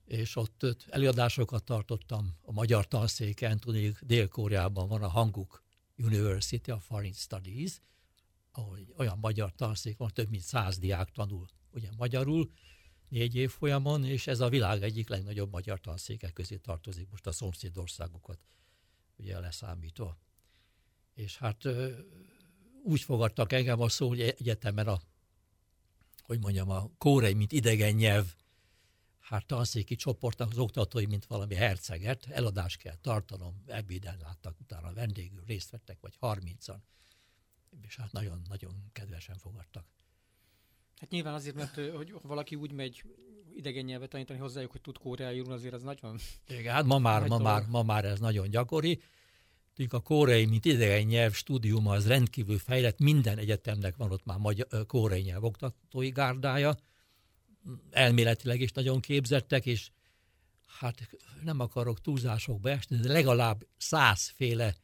és 0.06 0.36
ott 0.36 0.86
előadásokat 0.90 1.64
tartottam 1.64 2.38
a 2.42 2.52
magyar 2.52 2.88
tanszéken, 2.88 3.60
tudnék 3.60 4.00
Dél-Koreában 4.02 4.88
van 4.88 5.04
a 5.04 5.08
Hanguk 5.08 5.64
University 5.98 6.72
of 6.72 6.86
Foreign 6.86 7.14
Studies, 7.14 7.82
ahol 8.52 8.80
olyan 8.98 9.18
magyar 9.18 9.54
tanszék 9.56 9.98
van, 9.98 10.10
több 10.14 10.30
mint 10.30 10.44
száz 10.44 10.78
diák 10.78 11.12
tanul 11.12 11.46
ugye 11.72 11.90
magyarul, 11.98 12.52
négy 13.10 13.36
év 13.36 13.52
folyamon, 13.52 14.04
és 14.04 14.28
ez 14.28 14.40
a 14.40 14.50
világ 14.50 14.84
egyik 14.84 15.10
legnagyobb 15.10 15.52
magyar 15.52 15.80
tanszéke 15.80 16.32
közé 16.32 16.58
tartozik, 16.58 17.10
most 17.10 17.28
a 17.28 17.32
szomszédországokat 17.32 18.40
ugye 19.18 19.40
leszámítva. 19.40 20.18
És 21.14 21.38
hát 21.38 21.68
úgy 22.84 23.02
fogadtak 23.02 23.54
engem 23.54 23.82
a 23.82 23.90
szó, 23.90 24.08
hogy 24.08 24.22
egyetemen 24.22 24.88
a, 24.88 25.02
hogy 26.22 26.40
mondjam, 26.40 26.70
a 26.70 26.92
kórei, 26.98 27.34
mint 27.34 27.52
idegen 27.52 27.94
nyelv, 27.94 28.36
hát 29.26 29.46
tanszéki 29.46 29.96
csoportnak 29.96 30.50
az 30.52 30.58
oktatói, 30.58 31.06
mint 31.06 31.26
valami 31.26 31.56
herceget, 31.56 32.26
eladást 32.30 32.78
kell 32.78 32.96
tartanom, 33.02 33.64
ebéden 33.68 34.18
láttak 34.22 34.60
utána 34.60 34.94
vendégül, 34.94 35.44
részt 35.46 35.70
vettek, 35.70 35.98
vagy 36.02 36.16
harmincan, 36.20 36.84
és 37.82 37.96
hát 37.96 38.12
nagyon-nagyon 38.12 38.90
kedvesen 38.92 39.38
fogadtak. 39.38 39.86
Hát 41.00 41.10
nyilván 41.10 41.34
azért, 41.34 41.56
mert 41.56 41.76
hogy 41.96 42.14
valaki 42.22 42.56
úgy 42.56 42.72
megy 42.72 43.04
idegen 43.56 43.86
nyelvet 43.86 44.10
tanítani 44.10 44.40
hozzájuk, 44.40 44.72
hogy 44.72 44.82
tud 44.82 44.98
koreaiul, 44.98 45.52
azért 45.52 45.74
az 45.74 45.82
nagyon... 45.82 46.18
Igen, 46.48 46.74
hát 46.74 46.86
ma 46.86 47.00
már, 47.00 47.28
ma 47.28 47.38
már, 47.38 47.66
ma 47.68 47.84
már 47.84 48.06
ez 48.06 48.20
nagyon 48.20 48.50
gyakori. 48.50 49.02
Tudjuk, 49.74 49.94
a 49.94 50.00
koreai, 50.00 50.46
mint 50.46 50.66
idegen 50.66 51.02
nyelv 51.02 51.34
stúdiuma 51.34 51.92
az 51.92 52.08
rendkívül 52.08 52.58
fejlett, 52.58 53.00
minden 53.00 53.38
egyetemnek 53.38 53.96
van 53.96 54.12
ott 54.12 54.26
már 54.26 54.38
magyar, 54.38 54.86
koreai 54.88 55.22
nyelv 55.22 55.44
oktatói 55.44 56.10
gárdája, 56.10 56.78
elméletileg 57.92 58.62
is 58.62 58.72
nagyon 58.72 59.00
képzettek, 59.00 59.66
és 59.66 59.90
hát 60.80 61.10
nem 61.44 61.60
akarok 61.60 62.02
túlzásokba 62.02 62.70
esni, 62.70 62.98
de 62.98 63.12
legalább 63.12 63.68
százféle 63.78 64.76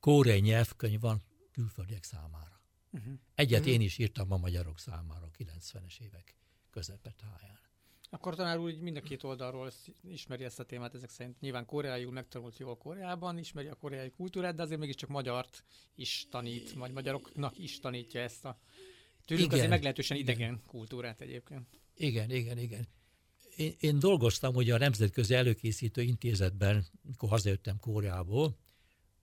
koreai 0.00 0.40
nyelvkönyv 0.40 1.00
van 1.00 1.22
külföldiek 1.52 2.04
számára. 2.04 2.60
Uh-huh. 2.90 3.12
Egyet 3.34 3.58
uh-huh. 3.58 3.74
én 3.74 3.80
is 3.80 3.98
írtam 3.98 4.32
a 4.32 4.36
magyarok 4.36 4.78
számára 4.78 5.26
a 5.26 5.44
90-es 5.44 6.00
évek 6.00 6.36
közepetáján. 6.70 7.60
Akkor 8.10 8.34
tanár 8.34 8.58
úr 8.58 8.78
mind 8.78 8.96
a 8.96 9.00
két 9.00 9.22
oldalról 9.22 9.70
ismeri 10.02 10.44
ezt 10.44 10.60
a 10.60 10.64
témát, 10.64 10.94
ezek 10.94 11.10
szerint 11.10 11.40
nyilván 11.40 11.66
koreaiul 11.66 12.12
megtanult 12.12 12.58
jól 12.58 12.76
Koreában, 12.76 13.38
ismeri 13.38 13.68
a 13.68 13.74
koreai 13.74 14.10
kultúrát, 14.10 14.54
de 14.54 14.62
azért 14.62 14.80
mégiscsak 14.80 15.08
magyart 15.08 15.64
is 15.94 16.26
tanít, 16.30 16.72
vagy 16.72 16.92
magyaroknak 16.92 17.58
is 17.58 17.80
tanítja 17.80 18.20
ezt 18.20 18.44
a 18.44 18.58
tőlünk 19.24 19.46
igen, 19.46 19.58
azért 19.58 19.70
meglehetősen 19.70 20.16
idegen 20.16 20.52
igen. 20.52 20.62
kultúrát 20.66 21.20
egyébként. 21.20 21.81
Igen, 21.94 22.30
igen, 22.30 22.58
igen. 22.58 22.88
Én, 23.56 23.74
én 23.80 23.98
dolgoztam 23.98 24.54
ugye 24.54 24.74
a 24.74 24.78
Nemzetközi 24.78 25.34
Előkészítő 25.34 26.02
Intézetben, 26.02 26.86
mikor 27.02 27.28
hazajöttem 27.28 27.78
Koreából, 27.78 28.56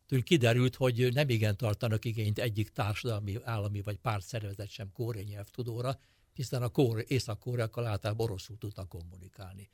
tőlük 0.07 0.25
kiderült, 0.25 0.75
hogy 0.75 1.13
nem 1.13 1.29
igen 1.29 1.57
tartanak 1.57 2.05
igényt 2.05 2.39
egyik 2.39 2.69
társadalmi, 2.69 3.37
állami 3.43 3.81
vagy 3.81 3.97
pártszervezet 3.97 4.69
sem 4.69 4.91
kóre 4.91 5.21
nyelvtudóra, 5.21 5.99
hiszen 6.33 6.63
a 6.63 6.69
kóre, 6.69 7.03
észak-kóreakkal 7.07 7.85
általában 7.85 8.29
oroszul 8.29 8.57
tudnak 8.57 8.89
kommunikálni. 8.89 9.69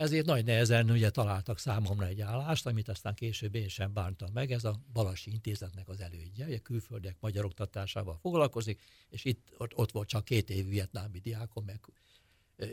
Ezért 0.00 0.26
nagy 0.26 0.44
nehezen 0.44 0.90
ugye 0.90 1.10
találtak 1.10 1.58
számomra 1.58 2.06
egy 2.06 2.20
állást, 2.20 2.66
amit 2.66 2.88
aztán 2.88 3.14
később 3.14 3.54
én 3.54 3.68
sem 3.68 3.92
bántam 3.92 4.32
meg, 4.32 4.52
ez 4.52 4.64
a 4.64 4.80
Balasi 4.92 5.30
Intézetnek 5.30 5.88
az 5.88 6.00
elődje, 6.00 6.46
ugye 6.46 6.58
külföldiek 6.58 7.16
magyar 7.20 7.44
oktatásával 7.44 8.18
foglalkozik, 8.20 8.82
és 9.08 9.24
itt 9.24 9.48
ott, 9.58 9.74
ott 9.74 9.90
volt 9.90 10.08
csak 10.08 10.24
két 10.24 10.50
év 10.50 10.68
vietnámi 10.68 11.18
diákom, 11.18 11.64
meg 11.64 11.80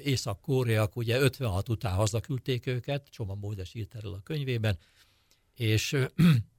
észak-koreak, 0.04 0.96
ugye 0.96 1.20
56 1.20 1.70
után 1.70 1.94
hazaküldték 1.94 2.66
őket, 2.66 3.08
Csoma 3.10 3.36
Mózes 3.36 3.74
írt 3.74 3.96
erről 3.96 4.14
a 4.14 4.22
könyvében, 4.24 4.78
és 5.54 5.96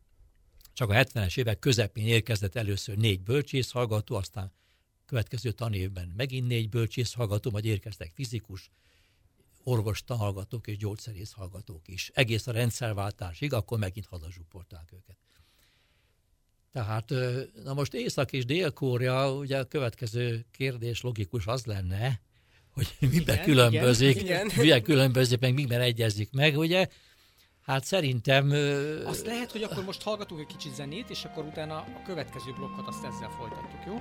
csak 0.78 0.90
a 0.90 0.94
70-es 0.94 1.38
évek 1.38 1.58
közepén 1.58 2.06
érkezett 2.06 2.54
először 2.54 2.96
négy 2.96 3.20
bölcsész 3.20 3.70
hallgató, 3.70 4.14
aztán 4.14 4.52
következő 5.06 5.52
tanévben 5.52 6.12
megint 6.16 6.46
négy 6.46 6.68
bölcsész 6.68 7.12
hallgató, 7.12 7.50
majd 7.50 7.64
érkeztek 7.64 8.12
fizikus, 8.14 8.70
orvos 9.62 10.02
hallgatók 10.06 10.66
és 10.66 10.76
gyógyszerész 10.76 11.32
hallgatók 11.32 11.88
is. 11.88 12.10
Egész 12.14 12.46
a 12.46 12.52
rendszerváltásig, 12.52 13.52
akkor 13.52 13.78
megint 13.78 14.06
hazazsupolták 14.06 14.92
őket. 14.92 15.16
Tehát, 16.72 17.12
na 17.64 17.74
most 17.74 17.94
Észak 17.94 18.32
és 18.32 18.44
Dél-Korea, 18.44 19.32
ugye 19.32 19.58
a 19.58 19.64
következő 19.64 20.46
kérdés 20.50 21.00
logikus 21.00 21.46
az 21.46 21.64
lenne, 21.64 22.20
hogy 22.70 22.96
miben 23.10 23.34
igen, 23.34 23.44
különbözik, 23.44 24.20
igen, 24.20 24.50
miben 24.56 24.82
különbözik, 24.82 25.40
meg 25.40 25.54
miben 25.54 25.80
egyezik 25.80 26.32
meg, 26.32 26.58
ugye? 26.58 26.88
Hát 27.62 27.84
szerintem... 27.84 28.50
Azt 29.04 29.26
lehet, 29.26 29.52
hogy 29.52 29.62
akkor 29.62 29.84
most 29.84 30.02
hallgatunk 30.02 30.40
egy 30.40 30.46
kicsit 30.56 30.74
zenét, 30.74 31.10
és 31.10 31.24
akkor 31.24 31.44
utána 31.44 31.76
a 31.76 32.02
következő 32.06 32.52
blokkot 32.52 32.86
azt 32.86 33.04
ezzel 33.04 33.30
folytatjuk, 33.30 33.82
jó? 33.86 33.96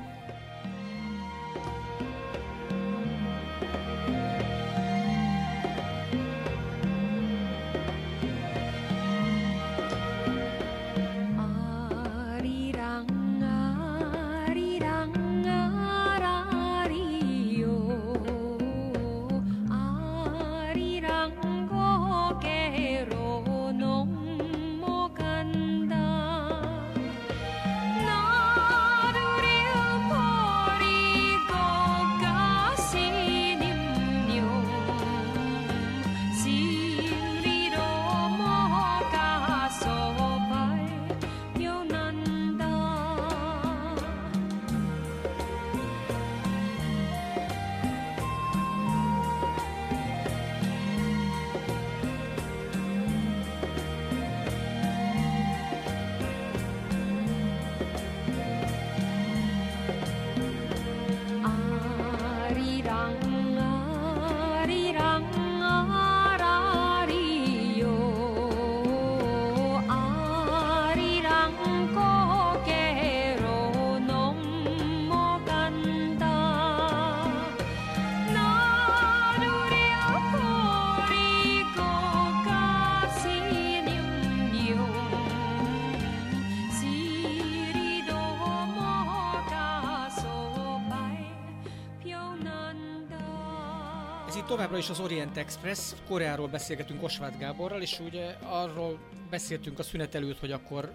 Továbbra 94.48 94.78
is 94.78 94.90
az 94.90 95.00
Orient 95.00 95.38
Express, 95.38 95.94
Koreáról 96.06 96.48
beszélgetünk 96.48 97.04
Osváth 97.04 97.38
Gáborral, 97.38 97.82
és 97.82 98.00
ugye 98.00 98.26
arról 98.42 99.00
beszéltünk 99.30 99.80
a 99.80 99.84
szünet 99.84 100.16
előtt, 100.16 100.40
hogy 100.40 100.52
akkor 100.52 100.94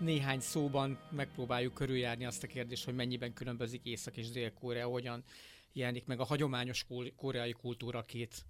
néhány 0.00 0.40
szóban 0.40 0.98
megpróbáljuk 1.10 1.74
körüljárni 1.74 2.24
azt 2.24 2.42
a 2.42 2.46
kérdést, 2.46 2.84
hogy 2.84 2.94
mennyiben 2.94 3.32
különbözik 3.32 3.84
Észak- 3.84 4.16
és 4.16 4.30
Dél-Korea, 4.30 4.86
hogyan 4.86 5.24
jelenik 5.72 6.06
meg 6.06 6.20
a 6.20 6.24
hagyományos 6.24 6.86
koreai 7.16 7.52
kultúra 7.52 8.04
két, 8.04 8.44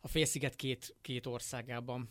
a 0.00 0.08
félsziget 0.08 0.56
két, 0.56 0.96
két 1.00 1.26
országában. 1.26 2.08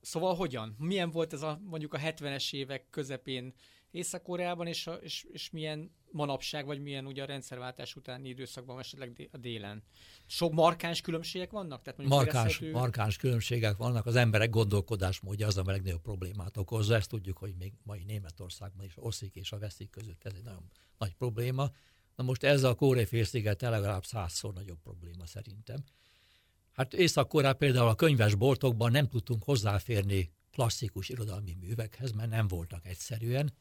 Szóval 0.00 0.34
hogyan? 0.34 0.76
Milyen 0.78 1.10
volt 1.10 1.32
ez 1.32 1.42
a 1.42 1.60
mondjuk 1.64 1.94
a 1.94 1.98
70-es 1.98 2.54
évek 2.54 2.90
közepén 2.90 3.54
Észak-Koreában, 3.90 4.66
és, 4.66 4.86
a, 4.86 4.94
és, 4.94 5.26
és 5.32 5.50
milyen 5.50 5.90
manapság, 6.12 6.66
vagy 6.66 6.80
milyen 6.80 7.06
ugye 7.06 7.22
a 7.22 7.26
rendszerváltás 7.26 7.96
utáni 7.96 8.28
időszakban 8.28 8.78
esetleg 8.78 9.28
a 9.32 9.36
délen. 9.36 9.82
Sok 10.26 10.52
markáns 10.52 11.00
különbségek 11.00 11.50
vannak? 11.50 11.82
Tehát 11.82 12.08
markáns, 12.08 12.44
érezhető... 12.44 12.70
markáns 12.70 13.16
különbségek 13.16 13.76
vannak, 13.76 14.06
az 14.06 14.16
emberek 14.16 14.50
gondolkodásmódja 14.50 15.46
az, 15.46 15.56
a 15.56 15.62
legnagyobb 15.66 16.02
problémát 16.02 16.56
okozza. 16.56 16.94
Ezt 16.94 17.08
tudjuk, 17.08 17.38
hogy 17.38 17.54
még 17.58 17.72
mai 17.82 18.04
Németországban 18.04 18.84
is 18.84 18.92
oszik 18.96 19.34
és 19.34 19.52
a 19.52 19.58
veszik 19.58 19.90
között 19.90 20.24
ez 20.24 20.32
egy 20.36 20.44
nagyon 20.44 20.70
nagy 20.98 21.14
probléma. 21.14 21.70
Na 22.16 22.24
most 22.24 22.42
ez 22.42 22.62
a 22.62 22.74
Kóré 22.74 23.04
félsziget 23.04 23.60
legalább 23.60 24.04
százszor 24.04 24.52
nagyobb 24.52 24.80
probléma 24.82 25.26
szerintem. 25.26 25.84
Hát 26.72 26.94
észak 26.94 27.58
például 27.58 27.88
a 27.88 27.94
könyvesboltokban 27.94 28.90
nem 28.90 29.08
tudtunk 29.08 29.42
hozzáférni 29.44 30.32
klasszikus 30.52 31.08
irodalmi 31.08 31.54
művekhez, 31.60 32.12
mert 32.12 32.30
nem 32.30 32.48
voltak 32.48 32.86
egyszerűen. 32.86 33.52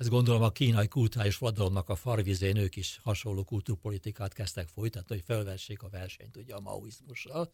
Ez 0.00 0.08
gondolom 0.08 0.42
a 0.42 0.50
kínai 0.50 0.88
kulturális 0.88 1.38
vadalomnak 1.38 1.88
a 1.88 1.94
farvizén 1.94 2.56
ők 2.56 2.76
is 2.76 3.00
hasonló 3.02 3.44
kultúrpolitikát 3.44 4.32
kezdtek 4.32 4.68
folytatni, 4.68 5.14
hogy 5.14 5.24
felvessék 5.24 5.82
a 5.82 5.88
versenyt 5.88 6.36
ugye 6.36 6.54
a 6.54 6.60
maoizmussal, 6.60 7.52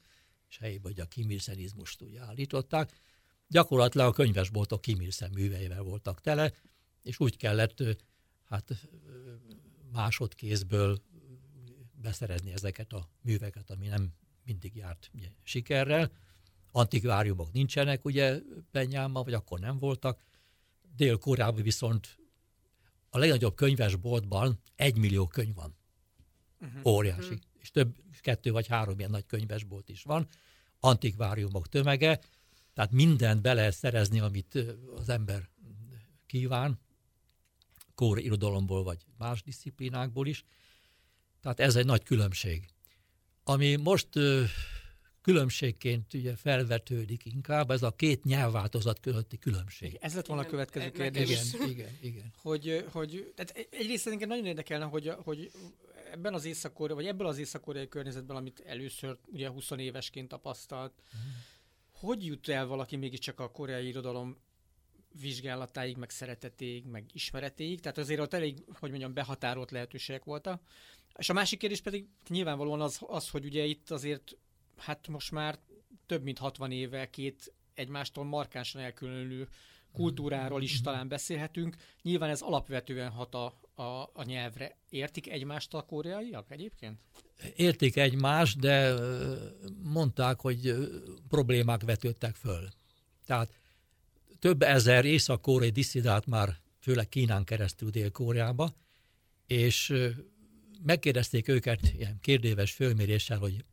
és 0.49 0.59
helyében 0.59 0.93
ugye 0.93 1.03
a 1.03 1.07
kimilszenizmust 1.07 2.01
ugye 2.01 2.21
állították. 2.21 2.93
Gyakorlatilag 3.49 4.07
a 4.07 4.13
könyvesboltok 4.13 4.81
kimilszen 4.81 5.31
műveivel 5.31 5.83
voltak 5.83 6.21
tele, 6.21 6.53
és 7.03 7.21
úgy 7.21 7.37
kellett 7.37 7.83
hát 8.45 8.89
másodkézből 9.93 11.03
beszerezni 11.95 12.53
ezeket 12.53 12.93
a 12.93 13.09
műveket, 13.23 13.71
ami 13.71 13.87
nem 13.87 14.13
mindig 14.45 14.77
járt 14.77 15.11
ugye, 15.15 15.29
sikerrel. 15.43 16.13
Antikváriumok 16.73 17.53
nincsenek, 17.53 18.05
ugye 18.05 18.41
Benyámban, 18.71 19.25
vagy 19.25 19.35
akkor 19.35 19.59
nem 19.59 19.79
voltak. 19.79 20.23
Dél-Koreában 20.97 21.63
viszont 21.63 22.25
a 23.11 23.19
legnagyobb 23.19 23.55
könyvesboltban 23.55 24.61
egy 24.77 24.97
millió 24.97 25.27
könyv 25.27 25.55
van. 25.55 25.77
Uh-huh. 26.61 26.87
Óriási. 26.87 27.23
Uh-huh. 27.23 27.41
És 27.59 27.71
több, 27.71 27.97
kettő 28.21 28.53
vagy 28.53 28.67
három 28.67 28.99
ilyen 28.99 29.11
nagy 29.11 29.27
könyvesbolt 29.27 29.89
is 29.89 30.03
van. 30.03 30.29
Antikváriumok 30.81 31.69
tömege, 31.69 32.21
tehát 32.75 32.93
mindent 32.93 33.43
be 33.43 33.55
lehet 33.55 33.75
szerezni, 33.75 34.21
amit 34.21 34.59
az 34.97 35.09
ember 35.09 35.49
kíván, 36.27 36.81
kór 37.95 38.19
irodalomból 38.19 38.83
vagy 38.83 39.07
más 39.19 39.43
disziplinákból 39.43 40.27
is. 40.27 40.45
Tehát 41.41 41.61
ez 41.61 41.77
egy 41.77 41.85
nagy 41.85 42.03
különbség. 42.03 42.69
Ami 43.45 43.77
most 43.77 44.09
különbségként 45.27 46.15
ugye 46.15 46.37
felvetődik 46.37 47.25
inkább, 47.25 47.71
ez 47.71 47.83
a 47.83 47.91
két 47.91 48.25
nyelvváltozat 48.25 49.01
közötti 49.01 49.39
különbség. 49.39 49.99
Ez 50.01 50.15
lett 50.15 50.27
volna 50.27 50.43
a 50.43 50.47
következő 50.47 50.91
kérdés. 50.91 51.53
Igen, 51.53 51.69
igen, 51.69 51.89
igen. 52.01 52.33
Hogy, 52.43 52.85
hogy 52.93 53.33
tehát 53.35 53.69
egyrészt 53.71 54.07
engem 54.07 54.29
nagyon 54.29 54.47
érdekelne, 54.47 54.85
hogy, 54.85 55.13
hogy 55.25 55.51
ebben 56.13 56.35
az 56.35 56.45
észak 56.45 56.79
vagy 56.79 57.07
ebből 57.07 57.27
az 57.27 57.39
észak 57.39 57.89
környezetben, 57.89 58.37
amit 58.37 58.63
először 58.67 59.17
ugye 59.27 59.49
20 59.49 59.71
évesként 59.71 60.29
tapasztalt, 60.29 60.93
uh-huh. 61.07 61.21
hogy 61.93 62.27
jut 62.27 62.49
el 62.49 62.67
valaki 62.67 62.97
mégiscsak 62.97 63.41
a 63.41 63.51
koreai 63.51 63.87
irodalom 63.87 64.37
vizsgálatáig, 65.21 65.97
meg 65.97 66.11
szeretetéig, 66.11 66.85
meg 66.85 67.05
ismeretéig, 67.13 67.81
tehát 67.81 67.99
azért 67.99 68.21
ott 68.21 68.35
elég, 68.35 68.65
hogy 68.79 68.91
mondjam, 68.91 69.15
behatárolt 69.15 69.71
lehetőségek 69.71 70.25
voltak. 70.25 70.63
És 71.17 71.29
a 71.29 71.33
másik 71.33 71.59
kérdés 71.59 71.81
pedig 71.81 72.07
nyilvánvalóan 72.29 72.81
az, 72.81 72.99
az, 73.01 73.29
hogy 73.29 73.45
ugye 73.45 73.65
itt 73.65 73.91
azért, 73.91 74.37
hát 74.77 75.09
most 75.09 75.31
már 75.31 75.59
több 76.07 76.23
mint 76.23 76.39
60 76.39 76.71
éve 76.71 77.11
két 77.11 77.53
egymástól 77.75 78.25
markánsan 78.25 78.81
elkülönülő 78.81 79.49
kultúráról 79.93 80.63
is 80.63 80.81
talán 80.81 81.09
beszélhetünk. 81.09 81.77
Nyilván 82.03 82.31
ez 82.31 82.41
alapvetően 82.41 83.11
hat 83.11 83.35
a, 83.35 83.61
a, 83.75 84.11
a 84.13 84.23
nyelvre. 84.25 84.77
Értik 84.89 85.29
egymást 85.29 85.75
a 85.75 85.83
koreaiak 85.83 86.51
egyébként? 86.51 86.99
Értik 87.57 87.97
egymást, 87.97 88.59
de 88.59 88.95
mondták, 89.83 90.41
hogy 90.41 90.75
problémák 91.29 91.83
vetődtek 91.83 92.35
föl. 92.35 92.69
Tehát 93.27 93.53
több 94.39 94.63
ezer 94.63 95.05
észak-koreai 95.05 95.71
diszidált 95.71 96.27
már 96.27 96.57
főleg 96.79 97.09
Kínán 97.09 97.45
keresztül 97.45 97.91
Dél-Koreába, 97.91 98.75
és 99.47 99.95
megkérdezték 100.83 101.49
őket 101.49 101.81
ilyen 101.97 102.19
kérdéves 102.21 102.73
fölméréssel, 102.73 103.39
hogy 103.39 103.65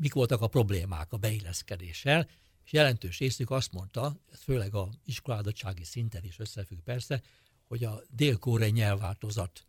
mik 0.00 0.14
voltak 0.14 0.40
a 0.40 0.48
problémák 0.48 1.12
a 1.12 1.16
beilleszkedéssel, 1.16 2.28
és 2.64 2.72
jelentős 2.72 3.18
részük 3.18 3.50
azt 3.50 3.72
mondta, 3.72 4.20
főleg 4.38 4.74
a 4.74 4.88
iskoládottsági 5.04 5.84
szinten 5.84 6.24
is 6.24 6.38
összefügg 6.38 6.78
persze, 6.78 7.22
hogy 7.68 7.84
a 7.84 8.02
dél-koreai 8.08 8.70
nyelvváltozat 8.70 9.64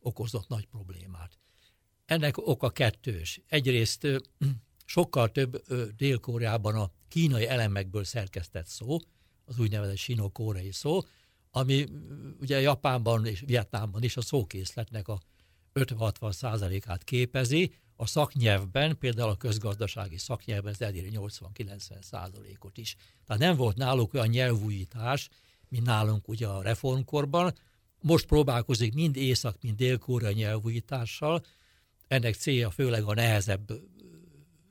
okozott 0.00 0.48
nagy 0.48 0.66
problémát. 0.66 1.38
Ennek 2.06 2.36
oka 2.36 2.70
kettős. 2.70 3.40
Egyrészt 3.48 4.06
sokkal 4.84 5.30
több 5.30 5.62
Dél-Koreában 5.96 6.74
a 6.74 6.90
kínai 7.08 7.46
elemekből 7.46 8.04
szerkesztett 8.04 8.66
szó, 8.66 8.98
az 9.44 9.58
úgynevezett 9.58 9.96
sino-koreai 9.96 10.72
szó, 10.72 11.00
ami 11.50 11.86
ugye 12.40 12.60
Japánban 12.60 13.26
és 13.26 13.40
Vietnámban 13.46 14.02
is 14.02 14.16
a 14.16 14.20
szókészletnek 14.20 15.08
a 15.08 15.20
50-60 15.74 16.32
százalékát 16.32 17.04
képezi, 17.04 17.74
a 18.00 18.06
szaknyelvben, 18.06 18.98
például 18.98 19.30
a 19.30 19.36
közgazdasági 19.36 20.18
szaknyelvben 20.18 20.72
ez 20.72 20.80
eléri 20.80 21.10
80-90 21.12 22.02
százalékot 22.02 22.78
is. 22.78 22.96
Tehát 23.26 23.42
nem 23.42 23.56
volt 23.56 23.76
náluk 23.76 24.14
olyan 24.14 24.26
nyelvújítás, 24.26 25.28
mint 25.68 25.84
nálunk 25.84 26.28
ugye 26.28 26.46
a 26.46 26.62
reformkorban. 26.62 27.54
Most 28.00 28.26
próbálkozik 28.26 28.94
mind 28.94 29.16
észak, 29.16 29.56
mind 29.62 29.76
dél 29.76 29.98
nyelvújítással. 30.32 31.44
Ennek 32.08 32.34
célja 32.34 32.70
főleg 32.70 33.02
a 33.02 33.14
nehezebb 33.14 33.72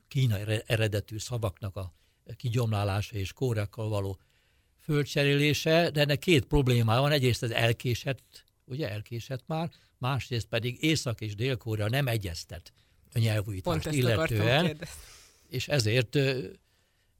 kínai 0.08 0.62
eredetű 0.66 1.18
szavaknak 1.18 1.76
a 1.76 1.92
kigyomlálása 2.36 3.16
és 3.16 3.32
kórekkal 3.32 3.88
való 3.88 4.18
földcserélése, 4.78 5.90
de 5.90 6.00
ennek 6.00 6.18
két 6.18 6.44
problémája 6.44 7.00
van. 7.00 7.12
Egyrészt 7.12 7.42
ez 7.42 7.50
elkésett, 7.50 8.44
ugye 8.64 8.90
elkésett 8.90 9.42
már, 9.46 9.70
másrészt 9.98 10.46
pedig 10.46 10.82
Észak 10.82 11.20
és 11.20 11.34
Dél-Korea 11.34 11.88
nem 11.88 12.06
egyeztet 12.06 12.72
a 13.12 13.18
nyelvújítást 13.18 13.86
illetően, 13.86 14.78
és 15.48 15.68
ezért 15.68 16.18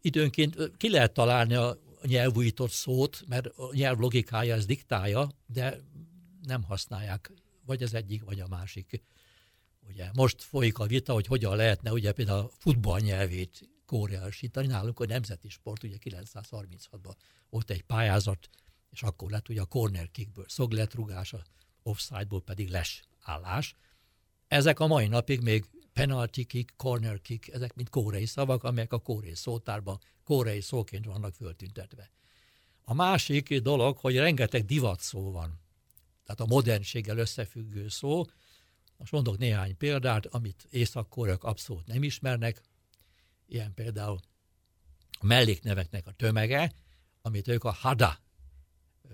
időnként 0.00 0.76
ki 0.76 0.90
lehet 0.90 1.12
találni 1.12 1.54
a 1.54 1.78
nyelvújított 2.02 2.70
szót, 2.70 3.24
mert 3.28 3.46
a 3.46 3.74
nyelv 3.74 3.98
logikája 3.98 4.54
ez 4.54 4.66
diktálja, 4.66 5.30
de 5.46 5.80
nem 6.42 6.62
használják 6.62 7.32
vagy 7.66 7.82
az 7.82 7.94
egyik, 7.94 8.24
vagy 8.24 8.40
a 8.40 8.48
másik. 8.48 9.02
Ugye 9.88 10.10
most 10.12 10.42
folyik 10.42 10.78
a 10.78 10.86
vita, 10.86 11.12
hogy 11.12 11.26
hogyan 11.26 11.56
lehetne 11.56 11.92
ugye 11.92 12.12
például 12.12 12.38
a 12.38 12.50
futball 12.58 13.00
nyelvét 13.00 13.68
koreásítani. 13.86 14.66
Nálunk 14.66 15.00
a 15.00 15.06
nemzeti 15.06 15.48
sport, 15.48 15.82
ugye 15.82 15.96
936-ban 16.00 17.14
volt 17.50 17.70
egy 17.70 17.82
pályázat, 17.82 18.48
és 18.90 19.02
akkor 19.02 19.30
lett 19.30 19.48
ugye 19.48 19.60
a 19.60 19.64
corner 19.64 20.10
kickből 20.10 20.44
szögletrugás, 20.48 21.32
a 21.32 21.42
offside-ból 21.82 22.42
pedig 22.42 22.68
les 22.68 23.02
állás. 23.22 23.76
Ezek 24.48 24.80
a 24.80 24.86
mai 24.86 25.06
napig 25.06 25.40
még 25.40 25.64
penalty 25.92 26.44
kick, 26.44 26.76
corner 26.76 27.20
kick, 27.20 27.48
ezek 27.48 27.74
mind 27.74 27.88
kórei 27.88 28.26
szavak, 28.26 28.64
amelyek 28.64 28.92
a 28.92 28.98
kórei 28.98 29.34
szótárban 29.34 30.00
kórei 30.24 30.60
szóként 30.60 31.04
vannak 31.04 31.34
föltüntetve. 31.34 32.10
A 32.82 32.94
másik 32.94 33.58
dolog, 33.58 33.96
hogy 33.96 34.16
rengeteg 34.16 34.64
divat 34.64 35.00
szó 35.00 35.30
van, 35.30 35.60
tehát 36.24 36.40
a 36.40 36.54
modernséggel 36.54 37.18
összefüggő 37.18 37.88
szó. 37.88 38.24
Most 38.96 39.12
mondok 39.12 39.38
néhány 39.38 39.76
példát, 39.76 40.26
amit 40.26 40.66
észak 40.70 41.16
abszolút 41.40 41.86
nem 41.86 42.02
ismernek, 42.02 42.62
ilyen 43.46 43.74
például 43.74 44.18
a 45.20 45.26
mellékneveknek 45.26 46.06
a 46.06 46.12
tömege, 46.12 46.72
amit 47.22 47.48
ők 47.48 47.64
a 47.64 47.72
hada, 47.72 48.18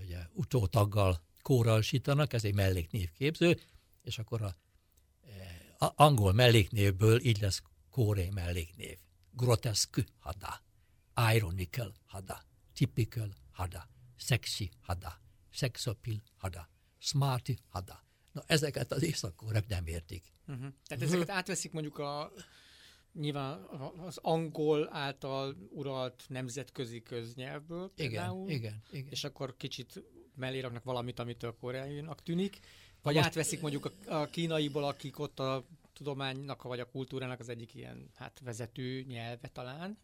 ugye, 0.01 0.19
utótaggal 0.33 1.21
kóralsítanak, 1.43 2.33
ez 2.33 2.45
egy 2.45 2.55
melléknévképző, 2.55 3.61
és 4.03 4.19
akkor 4.19 4.43
a 4.43 4.57
angol 5.79 6.33
melléknévből 6.33 7.21
így 7.21 7.41
lesz 7.41 7.63
kóré 7.91 8.29
melléknév. 8.31 8.99
Groteszk 9.31 10.05
hada, 10.19 10.63
ironical 11.35 11.95
hada, 12.07 12.43
typical 12.75 13.35
hada, 13.53 13.89
sexy 14.17 14.71
hada, 14.81 15.21
sexapil 15.51 16.23
hada, 16.37 16.69
smarty 16.99 17.59
hada. 17.69 18.05
Na 18.33 18.43
ezeket 18.47 18.93
az 18.93 19.03
észak 19.03 19.67
nem 19.69 19.87
értik. 19.87 20.33
Uh-huh. 20.47 20.67
Tehát 20.87 21.05
ezeket 21.05 21.31
átveszik 21.31 21.73
mondjuk 21.73 21.99
a 21.99 22.33
nyilván 23.13 23.65
az 24.07 24.19
angol 24.23 24.89
által 24.93 25.57
uralt 25.71 26.25
nemzetközi 26.29 27.03
köznyelvből 27.03 27.93
például, 27.95 28.51
igen, 28.51 28.59
igen, 28.59 28.83
igen. 28.91 29.13
és 29.13 29.25
akkor 29.25 29.57
kicsit 29.57 30.03
mellé 30.35 30.61
raknak 30.61 30.85
valamit, 30.85 31.19
amitől 31.19 31.57
koreainak 31.61 32.23
tűnik, 32.23 32.59
vagy 33.07 33.15
Most... 33.15 33.27
átveszik 33.27 33.61
mondjuk 33.61 33.93
a, 34.07 34.15
a 34.15 34.27
kínaiból, 34.27 34.85
akik 34.85 35.19
ott 35.19 35.41
a 35.41 35.65
tudománynak 35.93 36.63
vagy 36.63 36.81
a 36.81 36.91
kultúrának 36.91 37.41
az 37.41 37.49
egyik 37.49 37.75
ilyen 37.75 38.11
hát 38.17 38.41
vezető 38.45 39.05
nyelve 39.09 39.49
talán, 39.49 39.99